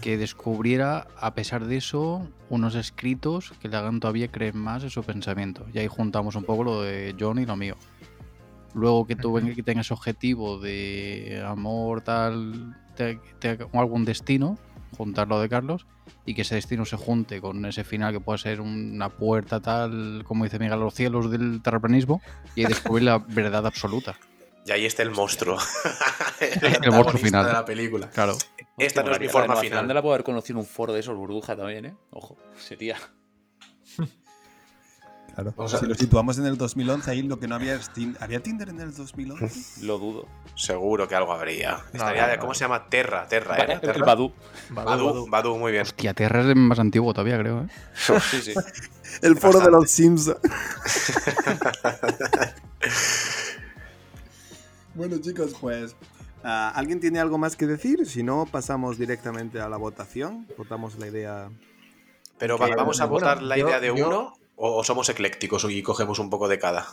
Que 0.00 0.16
descubriera, 0.16 1.08
a 1.18 1.34
pesar 1.34 1.66
de 1.66 1.76
eso, 1.76 2.28
unos 2.48 2.76
escritos 2.76 3.52
que 3.60 3.68
le 3.68 3.76
hagan 3.76 3.98
todavía 3.98 4.28
creer 4.28 4.54
más 4.54 4.84
en 4.84 4.90
su 4.90 5.02
pensamiento. 5.02 5.66
Y 5.74 5.80
ahí 5.80 5.88
juntamos 5.88 6.36
un 6.36 6.44
poco 6.44 6.62
lo 6.62 6.82
de 6.82 7.16
John 7.18 7.40
y 7.40 7.46
lo 7.46 7.56
mío. 7.56 7.76
Luego 8.72 9.04
que 9.04 9.16
tú 9.16 9.34
que 9.34 9.62
tengas 9.64 9.90
objetivo 9.90 10.58
de 10.60 11.42
amor, 11.44 12.02
tal, 12.02 12.76
te- 12.94 13.18
algún 13.72 14.04
destino, 14.04 14.56
juntarlo 14.96 15.40
de 15.40 15.48
Carlos, 15.48 15.86
y 16.26 16.34
que 16.34 16.42
ese 16.42 16.54
destino 16.54 16.84
se 16.84 16.96
junte 16.96 17.40
con 17.40 17.64
ese 17.66 17.84
final 17.84 18.12
que 18.12 18.20
pueda 18.20 18.38
ser 18.38 18.60
una 18.60 19.08
puerta 19.08 19.60
tal, 19.60 20.24
como 20.26 20.44
dice 20.44 20.58
Miguel, 20.58 20.74
a 20.74 20.76
los 20.76 20.94
cielos 20.94 21.30
del 21.30 21.62
terraplanismo, 21.62 22.20
y 22.54 22.64
descubrir 22.64 23.04
la 23.04 23.18
verdad 23.28 23.66
absoluta. 23.66 24.16
Y 24.66 24.72
ahí 24.72 24.86
está 24.86 25.02
el 25.02 25.10
monstruo. 25.10 25.58
el 26.40 26.92
monstruo 26.92 27.18
final. 27.18 27.46
de 27.46 27.52
la 27.52 27.64
película. 27.64 28.10
Claro. 28.10 28.36
Esta 28.76 29.02
no 29.02 29.12
es 29.12 29.20
mi 29.20 29.28
forma 29.28 29.56
final. 29.56 29.88
La 29.88 30.02
puedo 30.02 30.14
haber 30.14 30.24
conocido 30.24 30.58
en 30.58 30.64
un 30.64 30.70
foro 30.70 30.92
de 30.92 31.00
esos, 31.00 31.16
burbuja 31.16 31.56
también, 31.56 31.86
¿eh? 31.86 31.94
Ojo, 32.10 32.36
sería. 32.58 32.96
Claro. 35.34 35.54
Si 35.68 35.86
lo 35.86 35.94
situamos 35.94 36.38
en 36.38 36.46
el 36.46 36.56
2011, 36.58 37.10
ahí 37.10 37.22
lo 37.22 37.38
que 37.38 37.46
no 37.48 37.54
había 37.54 37.74
es 37.74 37.90
Tin- 37.92 38.16
¿Había 38.20 38.42
Tinder 38.42 38.68
en 38.68 38.80
el 38.80 38.94
2011? 38.94 39.80
Lo 39.86 39.98
dudo. 39.98 40.26
Seguro 40.56 41.08
que 41.08 41.14
algo 41.14 41.32
habría. 41.32 41.78
Estaría, 41.92 42.26
no, 42.26 42.34
no. 42.34 42.40
¿Cómo 42.40 42.54
se 42.54 42.60
llama? 42.64 42.88
Terra, 42.88 43.26
Terra. 43.28 43.56
El 43.56 43.80
Terra. 43.80 44.04
Badu. 44.04 44.32
Badu, 44.70 45.26
Badu, 45.30 45.56
muy 45.56 45.72
bien. 45.72 45.82
Hostia, 45.82 46.12
Terra 46.14 46.40
es 46.48 46.54
más 46.56 46.78
antiguo 46.78 47.12
todavía, 47.14 47.38
creo. 47.38 47.62
¿eh? 47.62 47.68
Sí, 48.30 48.42
sí. 48.42 48.54
El 49.22 49.36
foro 49.36 49.58
de 49.60 49.70
los 49.70 49.90
Simpsons. 49.90 50.36
bueno, 54.94 55.18
chicos, 55.18 55.54
pues. 55.60 55.96
ah, 56.44 56.72
¿Alguien 56.74 57.00
tiene 57.00 57.20
algo 57.20 57.38
más 57.38 57.56
que 57.56 57.66
decir? 57.66 58.06
Si 58.06 58.22
no, 58.22 58.46
pasamos 58.50 58.98
directamente 58.98 59.60
a 59.60 59.68
la 59.68 59.76
votación. 59.76 60.46
Votamos 60.58 60.98
la 60.98 61.06
idea. 61.08 61.48
Pero 62.38 62.58
Que, 62.58 62.74
¿vamos 62.74 63.00
a 63.00 63.06
bueno, 63.06 63.26
votar 63.26 63.42
la 63.42 63.56
yo- 63.56 63.68
idea 63.68 63.80
de 63.80 63.86
yo- 63.88 64.06
uno 64.08 64.32
o, 64.60 64.76
o 64.76 64.84
somos 64.84 65.08
eclécticos 65.08 65.66
y 65.68 65.82
cogemos 65.82 66.18
un 66.18 66.28
poco 66.28 66.46
de 66.46 66.58
cada? 66.58 66.86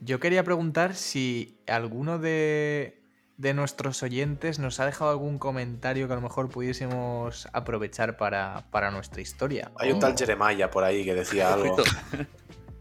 Yo 0.00 0.20
quería 0.20 0.44
preguntar 0.44 0.94
si 0.94 1.58
alguno 1.66 2.18
de, 2.18 3.00
de 3.38 3.54
nuestros 3.54 4.02
oyentes 4.02 4.58
nos 4.58 4.78
ha 4.78 4.86
dejado 4.86 5.10
algún 5.10 5.38
comentario 5.38 6.06
que 6.06 6.12
a 6.12 6.16
lo 6.16 6.22
mejor 6.22 6.50
pudiésemos 6.50 7.48
aprovechar 7.52 8.16
para, 8.16 8.66
para 8.70 8.90
nuestra 8.90 9.22
historia. 9.22 9.72
Hay 9.76 9.90
un 9.90 10.00
tal 10.00 10.16
Jeremiah 10.16 10.70
por 10.70 10.84
ahí 10.84 11.04
que 11.04 11.14
decía 11.14 11.52
algo. 11.54 11.76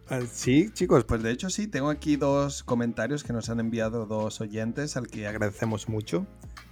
Ah, 0.09 0.21
Sí, 0.31 0.69
chicos, 0.73 1.03
pues 1.03 1.21
de 1.21 1.31
hecho 1.31 1.49
sí, 1.49 1.67
tengo 1.67 1.89
aquí 1.89 2.15
dos 2.15 2.63
comentarios 2.63 3.23
que 3.23 3.33
nos 3.33 3.49
han 3.49 3.59
enviado 3.59 4.05
dos 4.05 4.39
oyentes 4.41 4.95
al 4.95 5.07
que 5.07 5.27
agradecemos 5.27 5.89
mucho. 5.89 6.25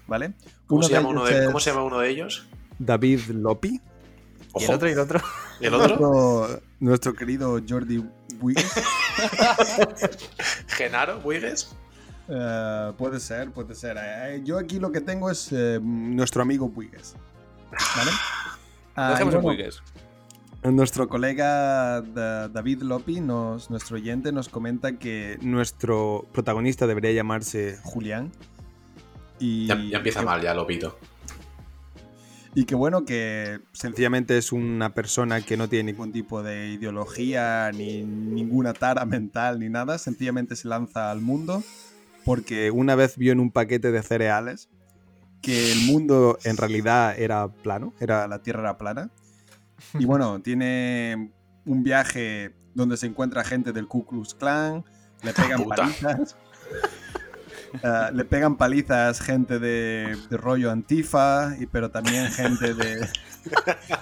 ¿Vale? 0.07 0.33
¿Cómo, 0.67 0.79
Uno 0.79 0.87
se 0.87 0.93
llama 0.93 1.09
uno 1.09 1.25
de, 1.25 1.45
¿Cómo 1.45 1.59
se 1.59 1.71
llama 1.71 1.83
uno 1.83 1.99
de 1.99 2.09
ellos? 2.09 2.47
David 2.79 3.21
Lopi. 3.29 3.81
¿Y 4.57 4.63
el 4.63 4.69
Ojo. 4.69 4.73
otro 4.75 4.89
y 4.89 4.91
el 4.93 4.99
otro? 4.99 5.21
¿Y 5.59 5.65
el 5.65 5.73
otro? 5.73 5.87
Nuestro, 5.97 6.61
nuestro 6.79 7.13
querido 7.13 7.59
Jordi 7.67 8.03
Wiggins. 8.41 8.73
¿Genaro? 10.67 11.19
¿Buigues? 11.21 11.69
Eh, 12.27 12.91
puede 12.97 13.19
ser, 13.19 13.51
puede 13.51 13.75
ser. 13.75 13.97
Eh, 14.01 14.41
yo 14.43 14.57
aquí 14.57 14.79
lo 14.79 14.91
que 14.91 15.01
tengo 15.01 15.29
es 15.29 15.49
eh, 15.51 15.79
nuestro 15.81 16.41
amigo 16.41 16.69
Puigues. 16.71 17.15
¿Vale? 17.71 18.11
Ah, 18.97 19.09
Dejemos 19.09 19.33
y 19.33 19.37
en 19.39 19.43
bueno. 19.43 19.63
Nuestro 20.71 21.09
colega 21.09 21.99
Da- 22.01 22.47
David 22.47 22.81
Lopi, 22.83 23.19
nos, 23.19 23.69
nuestro 23.69 23.97
oyente, 23.97 24.31
nos 24.31 24.47
comenta 24.47 24.93
que 24.93 25.37
nuestro 25.41 26.25
protagonista 26.31 26.87
debería 26.87 27.11
llamarse 27.11 27.77
Julián. 27.83 28.31
Y, 29.37 29.67
Ya, 29.67 29.75
ya 29.75 29.97
empieza 29.97 30.21
que- 30.21 30.25
mal, 30.25 30.41
ya 30.41 30.53
lo 30.53 30.65
pido. 30.65 30.97
Y 32.55 32.63
que 32.63 32.73
bueno, 32.73 33.03
que 33.03 33.59
sencillamente 33.73 34.37
es 34.37 34.53
una 34.53 34.93
persona 34.93 35.41
que 35.41 35.57
no 35.57 35.67
tiene 35.67 35.91
ningún 35.91 36.13
tipo 36.13 36.41
de 36.41 36.69
ideología, 36.69 37.69
ni 37.73 38.03
ninguna 38.03 38.71
tara 38.71 39.03
mental, 39.03 39.59
ni 39.59 39.67
nada. 39.67 39.97
Sencillamente 39.97 40.55
se 40.55 40.69
lanza 40.69 41.11
al 41.11 41.19
mundo 41.19 41.61
porque 42.23 42.71
una 42.71 42.95
vez 42.95 43.17
vio 43.17 43.33
en 43.33 43.41
un 43.41 43.51
paquete 43.51 43.91
de 43.91 44.01
cereales 44.01 44.69
que 45.41 45.71
el 45.71 45.85
mundo 45.85 46.39
en 46.43 46.57
realidad 46.57 47.19
era 47.19 47.47
plano, 47.49 47.93
era, 47.99 48.27
la 48.27 48.41
Tierra 48.41 48.61
era 48.61 48.77
plana. 48.77 49.11
Y 49.93 50.05
bueno, 50.05 50.41
tiene 50.41 51.31
un 51.65 51.83
viaje 51.83 52.55
donde 52.73 52.97
se 52.97 53.05
encuentra 53.05 53.43
gente 53.43 53.73
del 53.73 53.87
Ku 53.87 54.05
Klux 54.05 54.33
Klan, 54.33 54.83
le 55.23 55.33
pegan 55.33 55.65
palizas. 55.65 56.35
Ah, 57.83 58.09
le 58.13 58.25
pegan 58.25 58.55
palizas 58.55 59.19
gente 59.19 59.59
de, 59.59 60.17
de 60.29 60.37
rollo 60.37 60.71
antifa, 60.71 61.55
y, 61.59 61.65
pero 61.65 61.91
también 61.91 62.31
gente 62.31 62.73
de, 62.73 62.95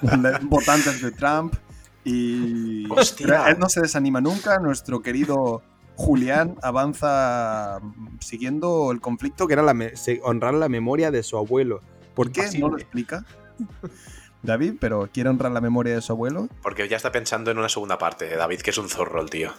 de 0.02 0.40
votantes 0.44 1.02
de 1.02 1.12
Trump. 1.12 1.56
Y 2.04 2.90
Hostia. 2.92 3.50
él 3.50 3.60
no 3.60 3.70
se 3.70 3.82
desanima 3.82 4.22
nunca. 4.22 4.60
Nuestro 4.60 5.02
querido 5.02 5.62
Julián 5.96 6.56
avanza 6.62 7.80
mm, 7.82 8.20
siguiendo 8.20 8.92
el 8.92 9.00
conflicto 9.00 9.48
que 9.48 9.54
era 9.54 9.64
la 9.64 9.76
honrar 10.24 10.54
la 10.54 10.70
memoria 10.70 11.12
de 11.12 11.24
su 11.24 11.38
abuelo. 11.38 11.82
¿Por 12.14 12.32
qué? 12.32 12.50
No 12.60 12.70
lo 12.70 12.78
explica. 12.78 13.26
David, 14.42 14.76
pero 14.80 15.10
quiere 15.12 15.30
honrar 15.30 15.52
la 15.54 15.62
memoria 15.62 15.96
de 15.96 16.02
su 16.02 16.12
abuelo. 16.12 16.50
Porque 16.62 16.88
ya 16.90 16.98
está 16.98 17.12
pensando 17.12 17.50
en 17.50 17.58
una 17.58 17.70
segunda 17.70 17.98
parte, 17.98 18.36
David, 18.36 18.60
que 18.60 18.72
es 18.72 18.78
un 18.78 18.90
zorro 18.90 19.22
el 19.22 19.30
tío. 19.30 19.54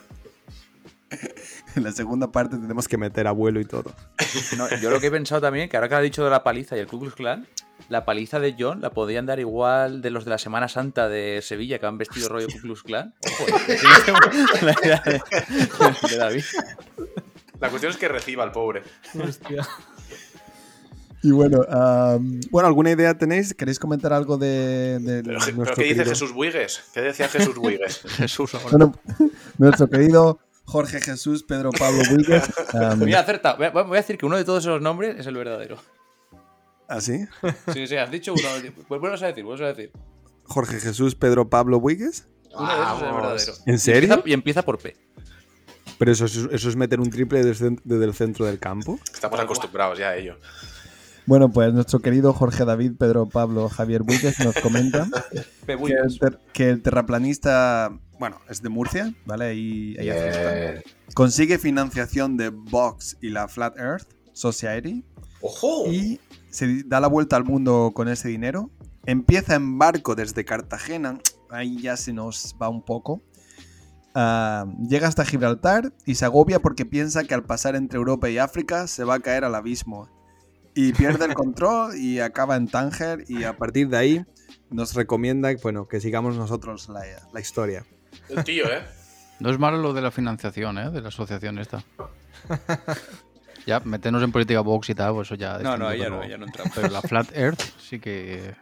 En 1.76 1.84
la 1.84 1.92
segunda 1.92 2.30
parte 2.30 2.56
tenemos 2.56 2.86
que 2.88 2.96
meter 2.96 3.26
abuelo 3.26 3.60
y 3.60 3.64
todo. 3.64 3.92
No, 4.56 4.68
yo 4.80 4.90
lo 4.90 5.00
que 5.00 5.08
he 5.08 5.10
pensado 5.10 5.40
también, 5.40 5.68
que 5.68 5.76
ahora 5.76 5.88
que 5.88 5.94
ha 5.94 6.00
dicho 6.00 6.24
de 6.24 6.30
la 6.30 6.42
paliza 6.44 6.76
y 6.76 6.80
el 6.80 6.86
Ku 6.86 7.00
Klux 7.00 7.14
Klan, 7.14 7.46
la 7.88 8.04
paliza 8.04 8.38
de 8.40 8.54
John 8.58 8.80
la 8.80 8.90
podrían 8.90 9.26
dar 9.26 9.40
igual 9.40 10.00
de 10.02 10.10
los 10.10 10.24
de 10.24 10.30
la 10.30 10.38
Semana 10.38 10.68
Santa 10.68 11.08
de 11.08 11.40
Sevilla 11.42 11.78
que 11.78 11.86
han 11.86 11.98
vestido 11.98 12.28
rollo 12.28 12.46
Ku 12.52 12.58
Klux 12.60 12.82
Klan. 12.82 13.14
Ojo, 13.26 13.46
la 14.62 14.72
idea 14.82 15.02
de, 15.04 15.20
de 16.10 16.16
David. 16.16 16.44
La 17.60 17.68
cuestión 17.70 17.90
es 17.92 17.98
que 17.98 18.08
reciba 18.08 18.44
al 18.44 18.52
pobre. 18.52 18.82
Hostia. 19.18 19.66
Y 21.22 21.30
bueno, 21.30 21.60
bueno, 22.50 22.68
¿alguna 22.68 22.90
idea 22.90 23.16
tenéis? 23.16 23.54
¿Queréis 23.54 23.78
comentar 23.78 24.12
algo 24.12 24.36
de, 24.36 24.98
de 25.00 25.22
Pero, 25.22 25.38
nuestro 25.38 25.64
¿pero 25.64 25.74
¿qué 25.76 25.82
dice 25.84 25.94
querido- 25.96 26.10
Jesús 26.10 26.32
Buigues? 26.32 26.82
¿Qué 26.92 27.00
decía 27.00 27.28
Jesús 27.28 27.56
Buigues? 27.56 28.02
Jesús 28.02 28.54
ahora. 28.54 28.68
Bueno, 28.70 28.94
nuestro 29.56 29.88
querido 29.88 30.38
Jorge 30.64 31.00
Jesús 31.00 31.42
Pedro 31.42 31.70
Pablo 31.70 32.02
am, 32.72 32.98
Mira, 33.00 33.20
acerta. 33.20 33.54
Voy 33.54 33.66
a, 33.66 33.70
voy 33.70 33.96
a 33.96 34.00
decir 34.00 34.16
que 34.18 34.26
uno 34.26 34.36
de 34.36 34.44
todos 34.44 34.64
esos 34.64 34.80
nombres 34.80 35.16
es 35.18 35.26
el 35.26 35.36
verdadero. 35.36 35.76
¿Así? 36.88 37.26
Sí, 37.72 37.86
sí, 37.86 37.96
has 37.96 38.10
dicho 38.10 38.32
uno. 38.34 38.42
Pues 38.88 39.00
vuelves 39.00 39.22
a 39.22 39.26
decir, 39.26 39.44
vuelves 39.44 39.64
a 39.64 39.68
decir. 39.72 39.92
Jorge 40.44 40.80
Jesús 40.80 41.14
Pedro 41.14 41.48
Pablo 41.48 41.80
Víquez. 41.80 42.26
Uno 42.56 42.68
de 42.68 42.82
esos 42.82 42.96
es 42.96 43.02
el 43.08 43.14
verdadero. 43.14 43.52
¿En 43.66 43.74
Y 43.74 43.78
serio? 43.78 44.00
empieza, 44.14 44.28
y 44.28 44.32
empieza 44.32 44.62
por 44.62 44.78
P. 44.78 44.96
Pero 45.98 46.12
eso, 46.12 46.24
es- 46.26 46.48
eso 46.50 46.68
es 46.68 46.76
meter 46.76 47.00
un 47.00 47.10
triple 47.10 47.42
desde, 47.44 47.76
desde 47.84 48.04
el 48.04 48.14
centro 48.14 48.46
del 48.46 48.58
campo. 48.58 48.98
Estamos 49.12 49.38
acostumbrados 49.40 49.98
ya 49.98 50.08
a 50.10 50.16
ello. 50.16 50.38
Bueno, 51.26 51.48
pues 51.50 51.72
nuestro 51.72 52.00
querido 52.00 52.32
Jorge 52.34 52.64
David 52.66 52.92
Pedro 52.98 53.26
Pablo 53.26 53.68
Javier 53.70 54.02
Víquez 54.02 54.38
nos 54.40 54.54
comenta 54.56 55.08
el, 55.66 56.38
que 56.52 56.68
el 56.68 56.82
terraplanista, 56.82 57.98
bueno, 58.18 58.40
es 58.48 58.62
de 58.62 58.68
Murcia, 58.68 59.12
¿vale? 59.26 59.46
Ahí, 59.46 59.96
ahí. 59.98 60.82
Consigue 61.14 61.58
financiación 61.58 62.36
de 62.36 62.48
Vox 62.50 63.16
y 63.20 63.30
la 63.30 63.48
Flat 63.48 63.78
Earth 63.78 64.08
Society 64.32 65.04
¡Ojo! 65.40 65.86
y 65.92 66.20
se 66.50 66.82
da 66.84 67.00
la 67.00 67.08
vuelta 67.08 67.36
al 67.36 67.44
mundo 67.44 67.92
con 67.94 68.08
ese 68.08 68.28
dinero. 68.28 68.70
Empieza 69.06 69.54
en 69.54 69.78
barco 69.78 70.14
desde 70.14 70.44
Cartagena, 70.44 71.18
ahí 71.50 71.80
ya 71.80 71.96
se 71.96 72.12
nos 72.12 72.56
va 72.60 72.68
un 72.68 72.82
poco. 72.82 73.22
Ah, 74.14 74.66
llega 74.88 75.08
hasta 75.08 75.24
Gibraltar 75.24 75.92
y 76.06 76.14
se 76.14 76.24
agobia 76.24 76.60
porque 76.60 76.86
piensa 76.86 77.24
que 77.24 77.34
al 77.34 77.42
pasar 77.42 77.74
entre 77.74 77.98
Europa 77.98 78.30
y 78.30 78.38
África 78.38 78.86
se 78.86 79.02
va 79.04 79.14
a 79.14 79.20
caer 79.20 79.44
al 79.44 79.54
abismo. 79.54 80.08
Y 80.74 80.92
pierde 80.92 81.24
el 81.26 81.34
control 81.34 81.96
y 81.98 82.20
acaba 82.20 82.56
en 82.56 82.68
Tánger 82.68 83.24
y 83.28 83.44
a 83.44 83.56
partir 83.56 83.88
de 83.88 83.96
ahí 83.96 84.26
nos 84.70 84.94
recomienda 84.94 85.50
bueno, 85.62 85.88
que 85.88 86.00
sigamos 86.00 86.36
nosotros 86.36 86.88
la, 86.88 87.02
la 87.32 87.40
historia. 87.40 87.84
El 88.28 88.44
tío, 88.44 88.64
¿eh? 88.72 88.82
No 89.40 89.50
es 89.50 89.58
malo 89.58 89.78
lo 89.78 89.92
de 89.92 90.00
la 90.02 90.10
financiación, 90.10 90.78
¿eh? 90.78 90.90
De 90.90 91.00
la 91.00 91.08
asociación 91.08 91.58
esta. 91.58 91.82
ya, 93.66 93.80
meternos 93.80 94.22
en 94.22 94.32
política 94.32 94.60
box 94.60 94.90
y 94.90 94.94
tal, 94.94 95.14
pues 95.14 95.28
eso 95.28 95.34
ya. 95.34 95.58
No, 95.58 95.76
no, 95.76 95.92
ya 95.94 96.08
no, 96.08 96.24
ya 96.26 96.38
no 96.38 96.46
entramos. 96.46 96.72
Pero 96.74 96.88
la 96.88 97.02
Flat 97.02 97.34
Earth 97.36 97.60
sí 97.80 97.98
que 97.98 98.54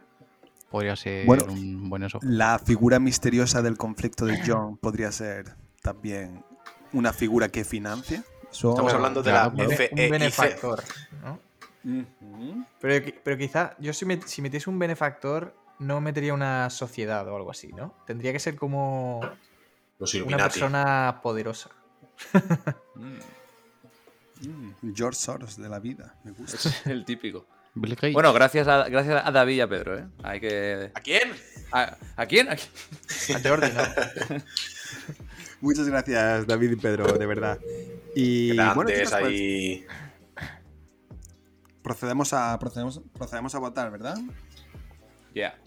podría 0.69 0.95
ser 0.95 1.25
Bueno. 1.25 1.45
un 1.45 1.89
buen 1.89 2.03
eso. 2.03 2.19
La 2.23 2.59
figura 2.59 2.99
misteriosa 2.99 3.61
del 3.61 3.77
conflicto 3.77 4.25
de 4.25 4.39
John 4.45 4.77
podría 4.77 5.11
ser 5.11 5.53
también 5.81 6.43
una 6.93 7.13
figura 7.13 7.49
que 7.49 7.63
financia. 7.63 8.23
Estamos 8.51 8.93
hablando 8.93 9.21
de 9.23 9.31
Claro, 9.31 9.49
la 9.49 9.55
claro. 9.55 9.69
Un 9.69 9.75
FEIC. 9.75 9.95
benefactor. 10.11 10.83
Pero, 12.79 13.05
pero 13.23 13.37
quizá, 13.37 13.75
yo 13.79 13.93
si, 13.93 14.05
met- 14.05 14.25
si 14.25 14.41
metiese 14.41 14.69
un 14.69 14.79
benefactor, 14.79 15.53
no 15.79 15.99
metería 16.01 16.33
una 16.33 16.69
sociedad 16.69 17.27
o 17.27 17.35
algo 17.35 17.51
así, 17.51 17.73
¿no? 17.73 17.93
Tendría 18.05 18.31
que 18.31 18.39
ser 18.39 18.55
como 18.55 19.21
Los 20.03 20.13
una 20.15 20.37
persona 20.37 21.19
poderosa. 21.23 21.69
Mm, 24.41 24.93
George 24.93 25.17
Soros 25.17 25.55
de 25.55 25.69
la 25.69 25.79
vida, 25.79 26.15
me 26.25 26.31
gusta. 26.31 26.57
Es 26.57 26.85
el 26.87 27.05
típico. 27.05 27.47
Bill 27.75 27.95
Gates. 27.95 28.13
Bueno, 28.13 28.33
gracias 28.33 28.67
a, 28.67 28.89
gracias 28.89 29.25
a 29.25 29.31
David 29.31 29.55
y 29.55 29.61
a 29.61 29.67
Pedro, 29.69 29.97
¿eh? 29.97 30.05
Hay 30.21 30.41
que. 30.41 30.91
¿A 30.93 30.99
quién? 30.99 31.31
¿A, 31.71 31.95
¿a 32.17 32.25
quién? 32.25 32.49
¿A 32.49 32.55
quién? 32.55 33.37
A 33.37 33.49
Jordi, 33.49 33.67
¿no? 33.71 33.81
Muchas 35.61 35.87
gracias, 35.87 36.45
David 36.45 36.71
y 36.71 36.75
Pedro, 36.75 37.17
de 37.17 37.25
verdad. 37.25 37.57
Y 38.13 38.57
bueno, 38.75 38.91
chicos, 38.91 39.11
pues, 39.11 39.13
ahí. 39.13 39.85
procedemos 41.81 42.33
a, 42.33 42.59
procedemos, 42.59 43.01
procedemos 43.13 43.55
a 43.55 43.59
votar, 43.59 43.89
¿verdad? 43.89 44.17
Ya. 45.33 45.57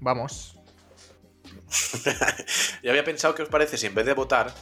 Vamos. 0.00 0.57
Yo 2.82 2.90
había 2.90 3.04
pensado 3.04 3.34
que 3.34 3.42
os 3.42 3.48
parece 3.48 3.76
si 3.76 3.86
en 3.86 3.94
vez 3.94 4.06
de 4.06 4.14
votar, 4.14 4.54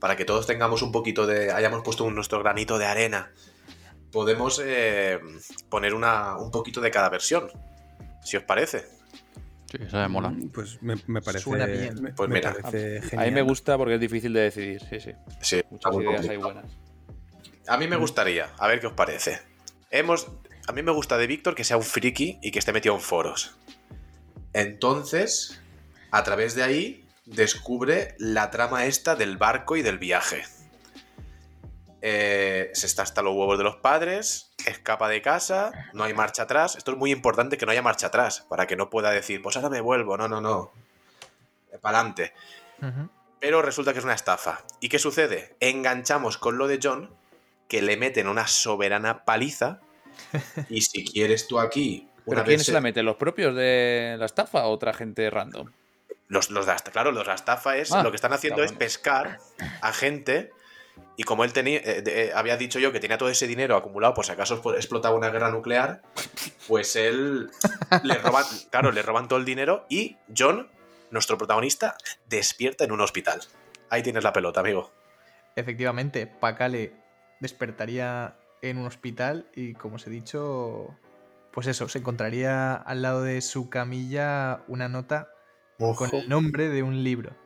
para 0.00 0.16
que 0.16 0.24
todos 0.24 0.46
tengamos 0.46 0.82
un 0.82 0.92
poquito 0.92 1.26
de. 1.26 1.52
hayamos 1.52 1.82
puesto 1.82 2.04
un- 2.04 2.14
nuestro 2.14 2.38
granito 2.40 2.78
de 2.78 2.86
arena, 2.86 3.32
podemos 4.12 4.60
eh, 4.64 5.20
poner 5.68 5.94
una, 5.94 6.36
un 6.38 6.50
poquito 6.50 6.80
de 6.80 6.90
cada 6.90 7.08
versión. 7.08 7.50
Si 8.22 8.36
os 8.36 8.42
parece. 8.44 8.86
Sí, 9.70 9.78
esa 9.86 9.98
me 10.02 10.08
mola. 10.08 10.30
Mm, 10.30 10.48
Pues 10.50 10.80
me, 10.82 10.94
me 11.06 11.20
parece, 11.20 11.44
Suena 11.44 11.66
bien. 11.66 12.00
me- 12.00 12.12
Pues 12.12 12.28
me 12.30 12.36
mira, 12.36 12.56
parece 12.62 13.16
A 13.16 13.22
mí 13.24 13.30
me 13.30 13.42
gusta 13.42 13.76
porque 13.76 13.94
es 13.94 14.00
difícil 14.00 14.32
de 14.32 14.40
decidir, 14.40 14.80
sí, 14.88 15.00
sí. 15.00 15.12
Sí, 15.40 15.62
Muchas 15.70 15.94
ideas 15.96 16.28
hay 16.28 16.36
buenas. 16.36 16.64
A 17.66 17.76
mí 17.76 17.88
me 17.88 17.96
gustaría, 17.96 18.50
a 18.58 18.68
ver 18.68 18.80
qué 18.80 18.86
os 18.86 18.92
parece. 18.92 19.40
Hemos, 19.90 20.28
a 20.66 20.72
mí 20.72 20.82
me 20.82 20.92
gusta 20.92 21.18
de 21.18 21.26
Víctor 21.26 21.54
que 21.54 21.64
sea 21.64 21.76
un 21.76 21.82
friki 21.82 22.38
y 22.42 22.50
que 22.50 22.58
esté 22.58 22.72
metido 22.72 22.94
en 22.94 23.00
foros. 23.00 23.56
Entonces, 24.52 25.60
a 26.14 26.22
través 26.22 26.54
de 26.54 26.62
ahí, 26.62 27.04
descubre 27.24 28.14
la 28.18 28.52
trama 28.52 28.86
esta 28.86 29.16
del 29.16 29.36
barco 29.36 29.74
y 29.74 29.82
del 29.82 29.98
viaje. 29.98 30.44
Eh, 32.02 32.70
se 32.72 32.86
está 32.86 33.02
hasta 33.02 33.20
los 33.20 33.34
huevos 33.34 33.58
de 33.58 33.64
los 33.64 33.76
padres, 33.78 34.54
escapa 34.64 35.08
de 35.08 35.20
casa, 35.20 35.72
no 35.92 36.04
hay 36.04 36.14
marcha 36.14 36.44
atrás. 36.44 36.76
Esto 36.76 36.92
es 36.92 36.98
muy 36.98 37.10
importante 37.10 37.58
que 37.58 37.66
no 37.66 37.72
haya 37.72 37.82
marcha 37.82 38.06
atrás, 38.06 38.46
para 38.48 38.68
que 38.68 38.76
no 38.76 38.90
pueda 38.90 39.10
decir, 39.10 39.42
pues 39.42 39.56
ahora 39.56 39.70
me 39.70 39.80
vuelvo. 39.80 40.16
No, 40.16 40.28
no, 40.28 40.40
no. 40.40 40.70
Para 41.80 41.98
adelante. 41.98 42.32
Pero 43.40 43.60
resulta 43.60 43.92
que 43.92 43.98
es 43.98 44.04
una 44.04 44.14
estafa. 44.14 44.62
¿Y 44.78 44.90
qué 44.90 45.00
sucede? 45.00 45.56
Enganchamos 45.58 46.38
con 46.38 46.58
lo 46.58 46.68
de 46.68 46.78
John, 46.80 47.10
que 47.66 47.82
le 47.82 47.96
meten 47.96 48.28
una 48.28 48.46
soberana 48.46 49.24
paliza. 49.24 49.80
Y 50.68 50.82
si 50.82 51.04
quieres 51.04 51.48
tú 51.48 51.58
aquí. 51.58 52.08
¿Pero 52.24 52.36
una 52.36 52.44
quién 52.44 52.58
vez 52.58 52.66
se 52.66 52.72
la 52.72 52.80
mete? 52.80 53.02
¿Los 53.02 53.16
propios 53.16 53.52
de 53.56 54.14
la 54.16 54.26
estafa 54.26 54.64
o 54.66 54.70
otra 54.70 54.94
gente 54.94 55.28
random? 55.28 55.72
Los, 56.28 56.50
los 56.50 56.66
de 56.66 56.72
la- 56.72 56.78
claro, 56.78 57.12
los 57.12 57.22
de 57.24 57.28
la 57.28 57.34
estafa 57.34 57.76
es. 57.76 57.92
Ah, 57.92 58.02
lo 58.02 58.10
que 58.10 58.16
están 58.16 58.32
haciendo 58.32 58.62
es 58.62 58.72
pescar 58.72 59.38
a 59.80 59.92
gente. 59.92 60.52
Y 61.16 61.24
como 61.24 61.44
él 61.44 61.52
tenía, 61.52 61.78
eh, 61.78 62.02
eh, 62.06 62.32
había 62.34 62.56
dicho 62.56 62.78
yo 62.78 62.92
que 62.92 63.00
tenía 63.00 63.18
todo 63.18 63.28
ese 63.28 63.46
dinero 63.46 63.76
acumulado 63.76 64.14
por 64.14 64.24
si 64.24 64.32
acaso 64.32 64.60
explotaba 64.76 65.16
una 65.16 65.30
guerra 65.30 65.50
nuclear, 65.50 66.02
pues 66.66 66.96
él 66.96 67.50
le 68.02 68.18
roban, 68.18 68.44
claro, 68.70 68.90
le 68.90 69.02
roban 69.02 69.28
todo 69.28 69.38
el 69.38 69.44
dinero 69.44 69.86
y 69.88 70.16
John, 70.36 70.68
nuestro 71.10 71.38
protagonista, 71.38 71.96
despierta 72.28 72.84
en 72.84 72.92
un 72.92 73.00
hospital. 73.00 73.40
Ahí 73.90 74.02
tienes 74.02 74.24
la 74.24 74.32
pelota, 74.32 74.60
amigo. 74.60 74.92
Efectivamente, 75.56 76.26
Pacale 76.26 76.92
despertaría 77.40 78.34
en 78.62 78.78
un 78.78 78.86
hospital 78.86 79.46
y, 79.54 79.74
como 79.74 79.96
os 79.96 80.06
he 80.06 80.10
dicho, 80.10 80.96
pues 81.52 81.66
eso, 81.68 81.88
se 81.88 81.98
encontraría 81.98 82.74
al 82.74 83.02
lado 83.02 83.22
de 83.22 83.40
su 83.40 83.68
camilla 83.68 84.62
una 84.66 84.88
nota 84.88 85.28
con 85.78 86.14
el 86.14 86.28
nombre 86.28 86.68
de 86.68 86.82
un 86.82 87.02
libro. 87.04 87.36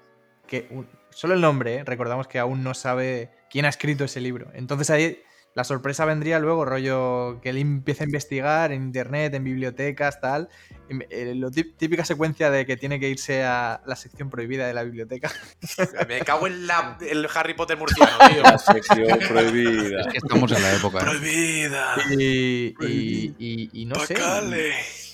Que 0.47 0.67
un- 0.71 0.89
solo 1.11 1.35
el 1.35 1.41
nombre, 1.41 1.75
¿eh? 1.77 1.85
recordamos 1.85 2.27
que 2.29 2.39
aún 2.39 2.63
no 2.63 2.75
sabe 2.75 3.31
quién 3.51 3.65
ha 3.65 3.69
escrito 3.69 4.05
ese 4.05 4.21
libro. 4.21 4.51
Entonces 4.55 4.89
ahí 4.91 5.23
la 5.55 5.65
sorpresa 5.65 6.05
vendría 6.05 6.39
luego, 6.39 6.65
rollo, 6.65 7.41
que 7.43 7.49
él 7.51 7.57
empieza 7.59 8.05
a 8.05 8.07
investigar 8.07 8.71
en 8.71 8.83
internet, 8.83 9.35
en 9.35 9.43
bibliotecas, 9.45 10.21
tal. 10.21 10.49
eh, 10.89 11.35
tí- 11.53 11.73
típica 11.77 12.05
secuencia 12.05 12.51
de 12.51 12.65
que 12.65 12.77
tiene 12.77 13.01
que 13.01 13.09
irse 13.09 13.43
a 13.45 13.83
la 13.85 13.97
sección 13.97 14.31
prohibida 14.31 14.67
de 14.69 14.75
la 14.75 14.85
biblioteca. 14.85 15.31
Me 16.09 16.21
cago 16.21 16.47
en 16.47 16.67
la, 16.67 16.97
el 17.01 17.27
Harry 17.35 17.55
Potter 17.55 17.77
murciano, 17.77 18.13
tío. 18.33 18.43
La 18.43 18.59
sección 18.59 19.19
prohibida. 19.29 20.01
Es 20.03 20.07
que 20.13 20.19
estamos 20.19 20.53
en 20.53 20.63
la 20.63 20.73
época. 20.75 20.99
¿eh? 20.99 21.03
Prohibida. 21.03 21.97
Y, 22.11 22.75
y- 22.87 23.35
y- 23.39 23.71
y 23.73 23.85
no 23.87 23.97
sé. 23.97 24.15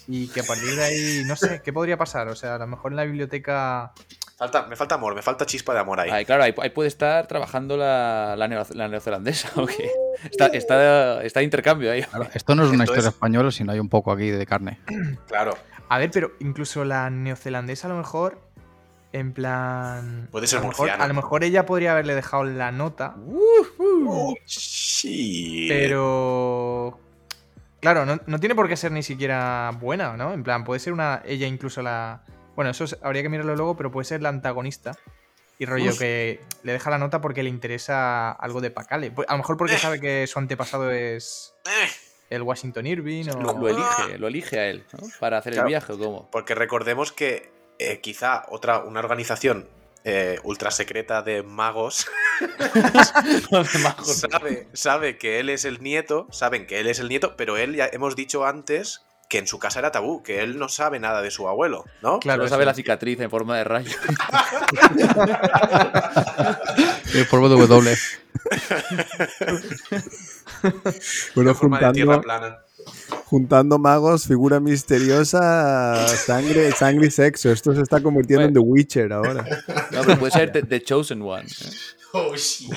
Y 0.06 0.28
que 0.28 0.40
a 0.40 0.44
partir 0.44 0.74
de 0.76 0.84
ahí, 0.84 1.22
no 1.26 1.34
sé, 1.36 1.62
¿qué 1.64 1.72
podría 1.72 1.96
pasar? 1.96 2.28
O 2.28 2.36
sea, 2.36 2.56
a 2.56 2.58
lo 2.58 2.66
mejor 2.66 2.92
en 2.92 2.96
la 2.96 3.04
biblioteca. 3.04 3.92
Falta, 4.36 4.66
me 4.66 4.76
falta 4.76 4.96
amor, 4.96 5.14
me 5.14 5.22
falta 5.22 5.46
chispa 5.46 5.72
de 5.72 5.80
amor 5.80 6.00
ahí. 6.00 6.10
Ahí, 6.10 6.24
claro, 6.24 6.42
ahí, 6.42 6.52
ahí 6.60 6.70
puede 6.70 6.88
estar 6.88 7.26
trabajando 7.26 7.76
la, 7.76 8.34
la, 8.36 8.48
neo- 8.48 8.74
la 8.74 8.88
neozelandesa, 8.88 9.50
¿o 9.56 9.66
qué? 9.66 9.90
Está, 10.24 10.46
está, 10.46 11.22
está 11.22 11.40
de 11.40 11.44
intercambio 11.44 11.90
ahí. 11.92 12.02
Claro, 12.02 12.28
esto 12.34 12.54
no 12.54 12.62
es 12.64 12.68
una 12.70 12.84
Entonces- 12.84 12.98
historia 13.04 13.08
española, 13.14 13.50
sino 13.50 13.72
hay 13.72 13.78
un 13.78 13.88
poco 13.88 14.10
aquí 14.12 14.30
de 14.30 14.44
carne. 14.46 14.80
Claro, 15.28 15.56
A 15.88 15.98
ver, 15.98 16.10
pero 16.10 16.32
incluso 16.40 16.84
la 16.84 17.10
neozelandesa 17.10 17.86
a 17.88 17.90
lo 17.90 17.96
mejor. 17.96 18.40
En 19.12 19.32
plan. 19.32 20.28
Puede 20.32 20.48
ser 20.48 20.58
a 20.58 20.62
mejor- 20.62 20.76
murciana. 20.78 21.04
A 21.04 21.08
lo 21.08 21.14
mejor 21.14 21.44
ella 21.44 21.64
podría 21.66 21.92
haberle 21.92 22.14
dejado 22.16 22.42
la 22.44 22.72
nota, 22.72 23.14
sí. 24.44 25.66
pero. 25.68 26.98
Claro, 27.84 28.06
no, 28.06 28.18
no 28.26 28.40
tiene 28.40 28.54
por 28.54 28.66
qué 28.68 28.76
ser 28.76 28.92
ni 28.92 29.02
siquiera 29.02 29.70
buena, 29.78 30.16
¿no? 30.16 30.32
En 30.32 30.42
plan, 30.42 30.64
puede 30.64 30.80
ser 30.80 30.92
una. 30.92 31.22
Ella 31.24 31.46
incluso 31.46 31.82
la. 31.82 32.22
Bueno, 32.56 32.70
eso 32.70 32.84
es- 32.84 32.96
habría 33.02 33.22
que 33.22 33.28
mirarlo 33.28 33.54
luego, 33.56 33.76
pero 33.76 33.90
puede 33.92 34.04
ser 34.06 34.22
la 34.22 34.30
antagonista. 34.30 34.96
Y 35.58 35.66
rollo 35.66 35.90
Uf. 35.92 35.98
que 35.98 36.40
le 36.64 36.72
deja 36.72 36.90
la 36.90 36.98
nota 36.98 37.20
porque 37.20 37.42
le 37.44 37.48
interesa 37.50 38.32
algo 38.32 38.60
de 38.60 38.70
Pacale. 38.72 39.12
A 39.28 39.32
lo 39.32 39.38
mejor 39.38 39.56
porque 39.56 39.78
sabe 39.78 40.00
que 40.00 40.26
su 40.26 40.38
antepasado 40.40 40.90
es 40.90 41.54
Eh, 41.66 41.88
el 42.30 42.42
Washington 42.42 42.86
Irving 42.86 43.26
o. 43.28 43.40
Lo, 43.40 43.58
lo 43.58 43.68
elige, 43.68 44.18
lo 44.18 44.26
elige 44.28 44.58
a 44.58 44.66
él, 44.68 44.84
¿no? 44.92 45.06
Para 45.20 45.38
hacer 45.38 45.52
Claro. 45.52 45.68
el 45.68 45.70
viaje 45.72 45.92
o 45.92 45.98
cómo. 45.98 46.28
Porque 46.32 46.54
recordemos 46.56 47.12
que 47.12 47.52
eh, 47.78 48.00
quizá 48.00 48.44
otra, 48.48 48.78
una 48.80 49.00
organización 49.00 49.68
eh, 50.04 50.38
ultra 50.42 50.70
secreta 50.70 51.22
de 51.22 51.42
magos 51.42 52.06
sabe, 54.04 54.68
sabe 54.74 55.18
que 55.18 55.40
él 55.40 55.48
es 55.48 55.64
el 55.64 55.82
nieto, 55.82 56.28
saben 56.30 56.66
que 56.66 56.80
él 56.80 56.88
es 56.88 56.98
el 56.98 57.08
nieto, 57.08 57.36
pero 57.36 57.56
él 57.56 57.74
ya 57.74 57.88
hemos 57.92 58.14
dicho 58.14 58.44
antes 58.44 59.02
que 59.28 59.38
en 59.38 59.46
su 59.46 59.58
casa 59.58 59.78
era 59.78 59.90
tabú, 59.90 60.22
que 60.22 60.42
él 60.42 60.58
no 60.58 60.68
sabe 60.68 61.00
nada 61.00 61.22
de 61.22 61.30
su 61.30 61.48
abuelo, 61.48 61.84
¿no? 62.02 62.20
Claro, 62.20 62.42
no 62.42 62.48
sabe 62.48 62.66
la 62.66 62.74
cicatriz 62.74 63.18
en 63.20 63.30
forma 63.30 63.56
de 63.56 63.64
rayo. 63.64 63.90
Eh, 67.14 67.24
por 67.30 67.40
W. 67.40 67.96
Bueno, 71.36 71.50
En 71.50 71.56
forma 71.56 71.78
de 71.78 71.92
tierra 71.92 72.20
plana. 72.20 72.63
Juntando 73.24 73.78
magos, 73.78 74.26
figura 74.26 74.60
misteriosa, 74.60 76.06
sangre, 76.08 76.72
sangre 76.72 77.06
y 77.08 77.10
sexo. 77.10 77.50
Esto 77.50 77.74
se 77.74 77.82
está 77.82 78.02
convirtiendo 78.02 78.46
en 78.46 78.54
The 78.54 78.60
Witcher 78.60 79.12
ahora. 79.12 79.44
No, 79.90 80.02
pero 80.02 80.18
puede 80.18 80.32
ser 80.32 80.52
The, 80.52 80.62
The 80.62 80.82
Chosen 80.82 81.22
One. 81.22 81.46
¿eh? 81.46 81.70
Oh, 82.12 82.36
sí. 82.36 82.68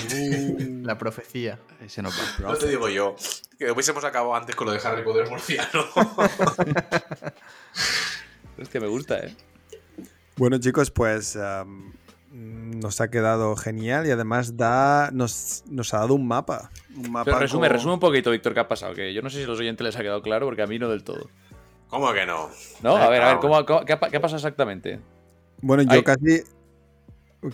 La 0.83 0.97
profecía. 0.97 1.59
Ese 1.85 2.01
no 2.01 2.09
te 2.59 2.67
digo 2.67 2.89
yo. 2.89 3.15
Que 3.59 3.71
hubiésemos 3.71 4.03
acabado 4.03 4.35
antes 4.35 4.55
con 4.55 4.67
lo 4.67 4.73
de 4.73 4.79
Harry 4.83 5.03
Potter 5.03 5.29
murciano. 5.29 5.85
Hostia, 8.59 8.81
me 8.81 8.87
gusta, 8.87 9.19
¿eh? 9.19 9.35
Bueno, 10.37 10.57
chicos, 10.59 10.89
pues 10.89 11.37
nos 12.37 13.01
ha 13.01 13.09
quedado 13.09 13.55
genial 13.55 14.05
y 14.05 14.11
además 14.11 14.55
da, 14.57 15.09
nos, 15.11 15.63
nos 15.69 15.93
ha 15.93 15.99
dado 15.99 16.13
un 16.13 16.27
mapa. 16.27 16.69
Un 16.95 17.11
mapa 17.11 17.25
Pero 17.25 17.39
resume, 17.39 17.93
un 17.93 17.99
poquito, 17.99 18.29
Víctor, 18.31 18.53
qué 18.53 18.59
ha 18.59 18.67
pasado. 18.67 18.93
Que 18.93 19.13
yo 19.13 19.21
no 19.21 19.29
sé 19.29 19.37
si 19.39 19.43
a 19.43 19.47
los 19.47 19.59
oyentes 19.59 19.83
les 19.83 19.95
ha 19.95 20.01
quedado 20.01 20.21
claro, 20.21 20.45
porque 20.45 20.61
a 20.61 20.67
mí 20.67 20.77
no 20.77 20.87
del 20.89 21.03
todo. 21.03 21.29
¿Cómo 21.89 22.13
que 22.13 22.25
no? 22.25 22.49
¿No? 22.83 22.97
A 22.97 23.09
ver, 23.09 23.21
a 23.23 23.29
ver, 23.29 23.39
claro. 23.39 23.39
¿cómo, 23.39 23.65
cómo- 23.65 23.85
qué, 23.85 23.93
ha, 23.93 23.99
pa- 23.99 24.09
qué 24.09 24.17
ha 24.17 24.21
pasado 24.21 24.37
exactamente? 24.37 24.99
Bueno, 25.61 25.83
yo 25.83 25.91
Ay. 25.91 26.03
casi. 26.03 26.43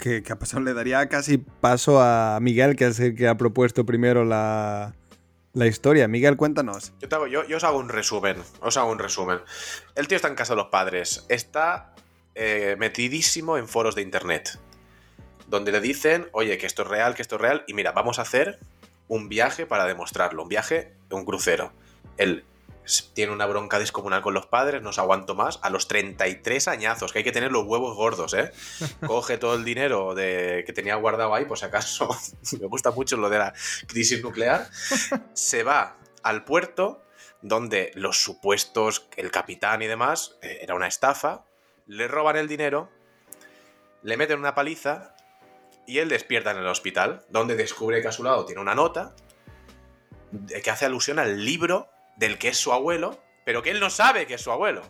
¿Qué, 0.01 0.23
qué 0.23 0.34
ha 0.34 0.39
pasado? 0.39 0.63
Le 0.63 0.73
daría 0.73 1.07
casi 1.07 1.38
paso 1.38 2.01
a 2.01 2.39
Miguel, 2.41 2.75
que 2.75 2.88
es 2.88 2.99
el 2.99 3.15
que 3.15 3.27
ha 3.27 3.38
propuesto 3.38 3.86
primero 3.86 4.25
la, 4.25 4.95
la 5.53 5.67
historia. 5.67 6.07
Miguel, 6.07 6.36
cuéntanos. 6.36 6.93
Yo, 6.99 7.07
te 7.09 7.15
hago- 7.15 7.27
yo- 7.27 7.45
yo 7.47 7.57
os 7.57 7.63
hago 7.63 7.77
un 7.77 7.89
resumen. 7.89 8.38
Os 8.61 8.75
hago 8.77 8.91
un 8.91 8.99
resumen. 8.99 9.39
El 9.95 10.07
tío 10.07 10.15
está 10.15 10.27
en 10.29 10.36
casa 10.36 10.53
de 10.53 10.57
los 10.57 10.67
padres. 10.67 11.25
Está 11.29 11.93
eh, 12.36 12.75
metidísimo 12.79 13.57
en 13.57 13.67
foros 13.67 13.93
de 13.93 14.01
internet. 14.01 14.57
Donde 15.54 15.72
le 15.72 15.82
dicen, 15.82 16.30
oye, 16.32 16.58
que 16.58 16.66
esto 16.66 16.82
es 16.82 16.88
real, 16.88 17.14
que 17.14 17.22
esto 17.22 17.36
es 17.36 17.41
real. 17.41 17.64
Y 17.68 17.76
mira, 17.76 17.91
vamos 17.91 18.18
a 18.18 18.24
hacer 18.24 18.58
un 19.08 19.30
viaje 19.30 19.68
para 19.68 19.86
demostrarlo. 19.86 20.41
Un 20.41 20.49
viaje, 20.49 20.95
un 21.12 21.26
crucero. 21.26 21.72
Él 22.18 22.43
tiene 23.14 23.32
una 23.32 23.45
bronca 23.45 23.78
descomunal 23.78 24.24
con 24.24 24.34
los 24.34 24.47
padres, 24.47 24.82
no 24.82 24.91
se 24.93 25.01
aguanto 25.01 25.36
más. 25.36 25.60
A 25.62 25.70
los 25.70 25.88
33 25.88 26.68
añazos, 26.68 27.14
que 27.14 27.20
hay 27.20 27.24
que 27.24 27.32
tener 27.32 27.51
los 27.51 27.66
huevos 27.66 27.95
gordos, 27.95 28.34
¿eh? 28.34 28.51
Coge 29.06 29.38
todo 29.38 29.54
el 29.54 29.64
dinero 29.64 30.16
de, 30.16 30.64
que 30.66 30.74
tenía 30.74 30.95
guardado 30.95 31.36
ahí, 31.36 31.45
por 31.45 31.60
si 31.60 31.66
acaso. 31.66 32.10
Me 32.60 32.66
gusta 32.66 32.89
mucho 32.89 33.16
lo 33.18 33.30
de 33.30 33.38
la 33.38 33.54
crisis 33.86 34.24
nuclear. 34.24 34.68
Se 35.34 35.62
va 35.62 35.97
al 36.24 36.45
puerto, 36.45 37.04
donde 37.43 37.91
los 37.93 38.20
supuestos, 38.20 39.08
el 39.18 39.30
capitán 39.30 39.84
y 39.84 39.86
demás, 39.86 40.36
eh, 40.41 40.62
era 40.64 40.74
una 40.74 40.88
estafa. 40.88 41.45
Le 41.86 42.08
roban 42.08 42.38
el 42.38 42.47
dinero, 42.47 42.89
le 44.01 44.18
meten 44.18 44.39
una 44.39 44.56
paliza 44.56 45.12
y 45.88 45.99
él 45.99 46.09
despierta 46.09 46.51
en 46.51 46.57
el 46.57 46.67
hospital, 46.67 47.25
donde 47.29 47.55
descubre 47.55 48.01
que 48.01 48.07
a 48.07 48.11
su 48.11 48.23
lado 48.23 48.45
tiene 48.45 48.61
una 48.61 48.75
nota 48.75 49.13
que 50.63 50.69
hace 50.71 50.86
alusión 50.86 51.19
al 51.19 51.43
libro 51.45 51.89
del 52.17 52.38
que 52.38 52.49
es 52.49 52.57
su 52.57 52.73
abuelo, 52.73 53.19
pero 53.45 53.61
que 53.61 53.71
él 53.71 53.79
no 53.79 53.89
sabe 53.89 54.25
que 54.25 54.36
es 54.36 54.41
su 54.41 54.51
abuelo. 54.51 54.81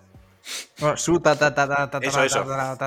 Bueno, 0.79 0.97
su 0.97 1.19
ta 1.19 1.37
ta 1.37 1.53
ta 1.53 1.67
ta 1.67 1.89
ta 1.89 1.99
ta 1.99 2.07
Eso, 2.07 2.27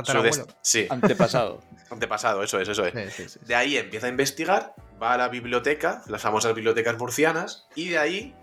Su 0.04 0.46
sí, 0.62 0.86
Antepasado. 0.90 1.62
antepasado, 1.90 2.42
eso 2.42 2.60
es, 2.60 2.68
eso 2.68 2.84
es. 2.84 2.92
Sí, 3.14 3.22
sí, 3.22 3.28
sí. 3.30 3.40
De 3.46 3.54
ahí 3.54 3.76
empieza 3.78 4.06
a 4.06 4.10
investigar, 4.10 4.74
va 5.02 5.14
a 5.14 5.16
la 5.16 5.28
biblioteca, 5.28 6.02
las 6.06 6.20
famosas 6.20 6.54
bibliotecas 6.54 6.98
murcianas, 6.98 7.66
y 7.74 7.88
de 7.90 7.98
ahí 7.98 8.34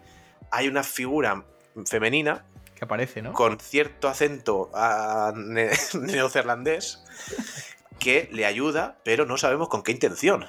hay 0.51 0.67
una 0.67 0.83
figura 0.83 1.45
femenina 1.85 2.45
Que 2.75 2.85
aparece, 2.85 3.21
¿no? 3.21 3.33
con 3.33 3.59
cierto 3.59 4.07
acento 4.07 4.71
ah, 4.73 5.31
ne- 5.35 5.71
neozelandés 5.99 7.03
que 8.03 8.29
le 8.31 8.45
ayuda, 8.45 8.99
pero 9.05 9.25
no 9.25 9.37
sabemos 9.37 9.69
con 9.69 9.81
qué 9.83 9.91
intención. 9.91 10.45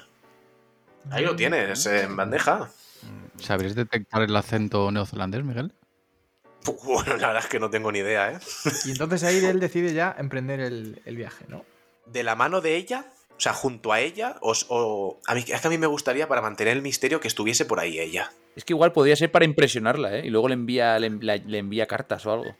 Ahí 1.11 1.23
lo 1.23 1.35
tienes, 1.35 1.85
en 1.85 2.15
bandeja. 2.15 2.69
¿Sabrías 3.39 3.75
detectar 3.75 4.21
el 4.23 4.35
acento 4.35 4.91
neozelandés, 4.91 5.43
Miguel? 5.43 5.71
Bueno, 6.83 7.17
la 7.17 7.27
verdad 7.27 7.43
es 7.43 7.49
que 7.49 7.59
no 7.59 7.69
tengo 7.69 7.91
ni 7.91 7.99
idea, 7.99 8.31
¿eh? 8.31 8.39
Y 8.85 8.91
entonces 8.91 9.23
ahí 9.23 9.37
él 9.45 9.59
decide 9.59 9.93
ya 9.93 10.15
emprender 10.17 10.59
el, 10.59 11.01
el 11.05 11.15
viaje, 11.15 11.45
¿no? 11.47 11.63
De 12.07 12.23
la 12.23 12.35
mano 12.35 12.59
de 12.61 12.75
ella, 12.75 13.05
o 13.37 13.39
sea, 13.39 13.53
junto 13.53 13.93
a 13.93 13.99
ella, 13.99 14.37
os- 14.41 14.65
o, 14.69 15.19
a 15.27 15.35
mí, 15.35 15.45
es 15.47 15.61
que 15.61 15.67
a 15.67 15.69
mí 15.69 15.77
me 15.77 15.85
gustaría 15.87 16.27
para 16.27 16.41
mantener 16.41 16.75
el 16.75 16.81
misterio 16.81 17.19
que 17.19 17.27
estuviese 17.27 17.65
por 17.65 17.79
ahí 17.79 17.99
ella. 17.99 18.31
Es 18.55 18.65
que 18.65 18.73
igual 18.73 18.93
podría 18.93 19.15
ser 19.15 19.31
para 19.31 19.45
impresionarla, 19.45 20.17
¿eh? 20.17 20.25
Y 20.25 20.29
luego 20.31 20.47
le 20.47 20.55
envía, 20.55 20.97
le 20.97 21.57
envía 21.59 21.85
cartas 21.85 22.25
o 22.25 22.33
algo. 22.33 22.55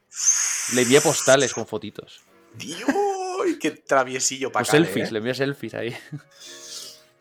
Le 0.74 0.82
envía 0.84 1.02
postales 1.02 1.54
con 1.54 1.66
fotitos. 1.66 2.22
¡Dios! 2.54 2.88
¡Qué 3.60 3.72
traviesillo 3.72 4.52
para 4.52 4.66
selfies, 4.66 5.12
le 5.12 5.20
envía 5.20 5.34
selfies 5.34 5.74
ahí. 5.74 5.96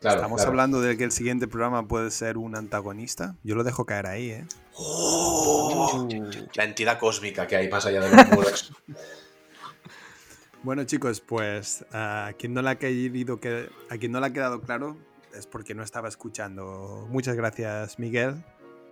Estamos 0.01 0.41
hablando 0.43 0.81
de 0.81 0.97
que 0.97 1.03
el 1.03 1.11
siguiente 1.11 1.47
programa 1.47 1.87
puede 1.87 2.11
ser 2.11 2.37
un 2.37 2.55
antagonista. 2.55 3.35
Yo 3.43 3.55
lo 3.55 3.63
dejo 3.63 3.85
caer 3.85 4.05
ahí, 4.05 4.29
¿eh? 4.31 4.45
¡Oh! 4.75 6.07
La 6.53 6.63
entidad 6.65 6.99
cósmica 6.99 7.47
que 7.47 7.55
hay 7.55 7.69
más 7.69 7.85
allá 7.87 8.01
de 8.01 8.15
los 8.15 8.27
muros. 8.29 8.73
Bueno, 10.63 10.83
chicos, 10.83 11.21
pues 11.21 11.85
a 11.91 12.33
quien 12.37 12.53
no 12.53 12.61
le 12.61 12.69
ha 12.71 12.75
querido 12.79 13.39
que 13.39 13.69
a 13.89 13.97
quien 13.97 14.11
no 14.11 14.19
le 14.19 14.27
ha 14.27 14.33
quedado 14.33 14.61
claro 14.61 14.97
es 15.33 15.45
porque 15.47 15.75
no 15.75 15.83
estaba 15.83 16.07
escuchando. 16.07 17.07
Muchas 17.09 17.35
gracias, 17.35 17.99
Miguel. 17.99 18.43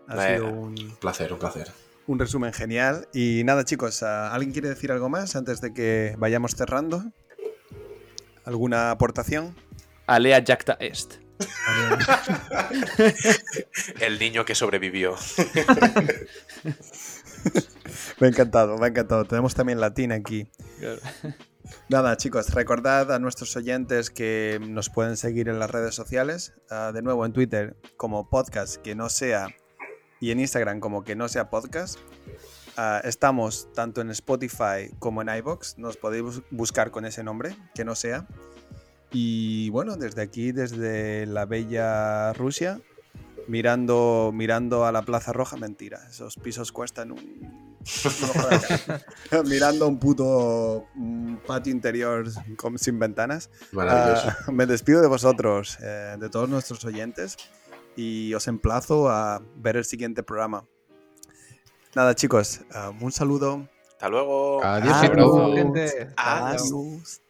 Ha 0.07 0.27
sido 0.36 0.47
un, 0.51 0.75
placer, 0.99 1.31
un 1.34 1.39
placer. 1.39 1.71
un 2.07 2.19
resumen 2.19 2.53
genial. 2.53 3.07
Y 3.13 3.43
nada, 3.45 3.65
chicos, 3.65 4.03
¿a- 4.03 4.34
¿alguien 4.34 4.51
quiere 4.51 4.69
decir 4.69 4.91
algo 4.91 5.09
más 5.09 5.36
antes 5.36 5.61
de 5.61 5.73
que 5.73 6.15
vayamos 6.17 6.51
cerrando? 6.55 7.03
¿Alguna 8.45 8.91
aportación? 8.91 9.55
Alea 10.07 10.43
Jacta 10.45 10.77
Est. 10.79 11.15
El 13.99 14.19
niño 14.19 14.45
que 14.45 14.55
sobrevivió. 14.55 15.15
Me 18.19 18.27
ha 18.27 18.29
encantado, 18.29 18.77
me 18.77 18.85
ha 18.85 18.89
encantado. 18.89 19.25
Tenemos 19.25 19.53
también 19.53 19.81
latín 19.81 20.11
aquí. 20.11 20.49
Claro. 20.79 21.01
Nada, 21.89 22.17
chicos, 22.17 22.53
recordad 22.53 23.11
a 23.11 23.19
nuestros 23.19 23.55
oyentes 23.55 24.09
que 24.09 24.59
nos 24.61 24.89
pueden 24.89 25.17
seguir 25.17 25.49
en 25.49 25.59
las 25.59 25.71
redes 25.71 25.95
sociales. 25.95 26.53
ah, 26.69 26.91
de 26.93 27.01
nuevo 27.01 27.25
en 27.25 27.33
Twitter 27.33 27.75
como 27.97 28.29
podcast 28.29 28.77
que 28.77 28.95
no 28.95 29.09
sea 29.09 29.47
y 30.19 30.31
en 30.31 30.39
Instagram 30.39 30.79
como 30.79 31.03
que 31.03 31.15
no 31.15 31.27
sea 31.27 31.49
podcast. 31.49 31.99
Ah, 32.78 33.01
estamos 33.03 33.71
tanto 33.74 34.01
en 34.01 34.09
Spotify 34.09 34.89
como 34.99 35.21
en 35.21 35.30
iBox. 35.30 35.78
Nos 35.78 35.97
podéis 35.97 36.24
bus- 36.24 36.43
buscar 36.51 36.91
con 36.91 37.05
ese 37.05 37.24
nombre, 37.24 37.55
que 37.76 37.86
no 37.86 37.95
sea. 37.95 38.28
Y 39.11 39.69
bueno, 39.69 39.95
desde 39.95 40.21
aquí, 40.24 40.51
desde 40.51 41.28
la 41.28 41.45
bella 41.45 42.34
Rusia, 42.34 42.82
mirando, 43.47 44.32
mirando 44.34 44.86
a 44.86 44.91
la 44.91 45.03
Plaza 45.03 45.34
Roja, 45.34 45.55
mentira. 45.57 45.99
Esos 46.09 46.36
pisos 46.38 46.71
cuestan 46.71 47.11
un, 47.11 47.78
mirando 49.45 49.88
un 49.88 49.99
puto 49.99 50.88
mm, 50.95 51.36
patio 51.45 51.71
interior 51.71 52.26
con- 52.55 52.80
sin 52.80 52.97
ventanas. 52.97 53.51
Ah, 53.93 54.51
me 54.51 54.65
despido 54.65 55.01
de 55.01 55.07
vosotros, 55.07 55.78
eh, 55.82 56.15
de 56.19 56.30
todos 56.30 56.49
nuestros 56.49 56.84
oyentes, 56.86 57.38
y 57.95 58.34
os 58.34 58.47
emplazo 58.47 59.09
a 59.09 59.41
ver 59.57 59.78
el 59.78 59.86
siguiente 59.86 60.24
programa. 60.24 60.65
Nada, 61.95 62.15
chicos, 62.15 62.61
ah, 62.73 62.91
un 62.99 63.11
saludo. 63.11 63.67
Hasta 63.91 64.09
luego. 64.09 64.63
Adiós, 64.63 64.95
Adiós. 64.95 65.35
Adiós. 65.35 66.13
Adiós. 66.17 67.21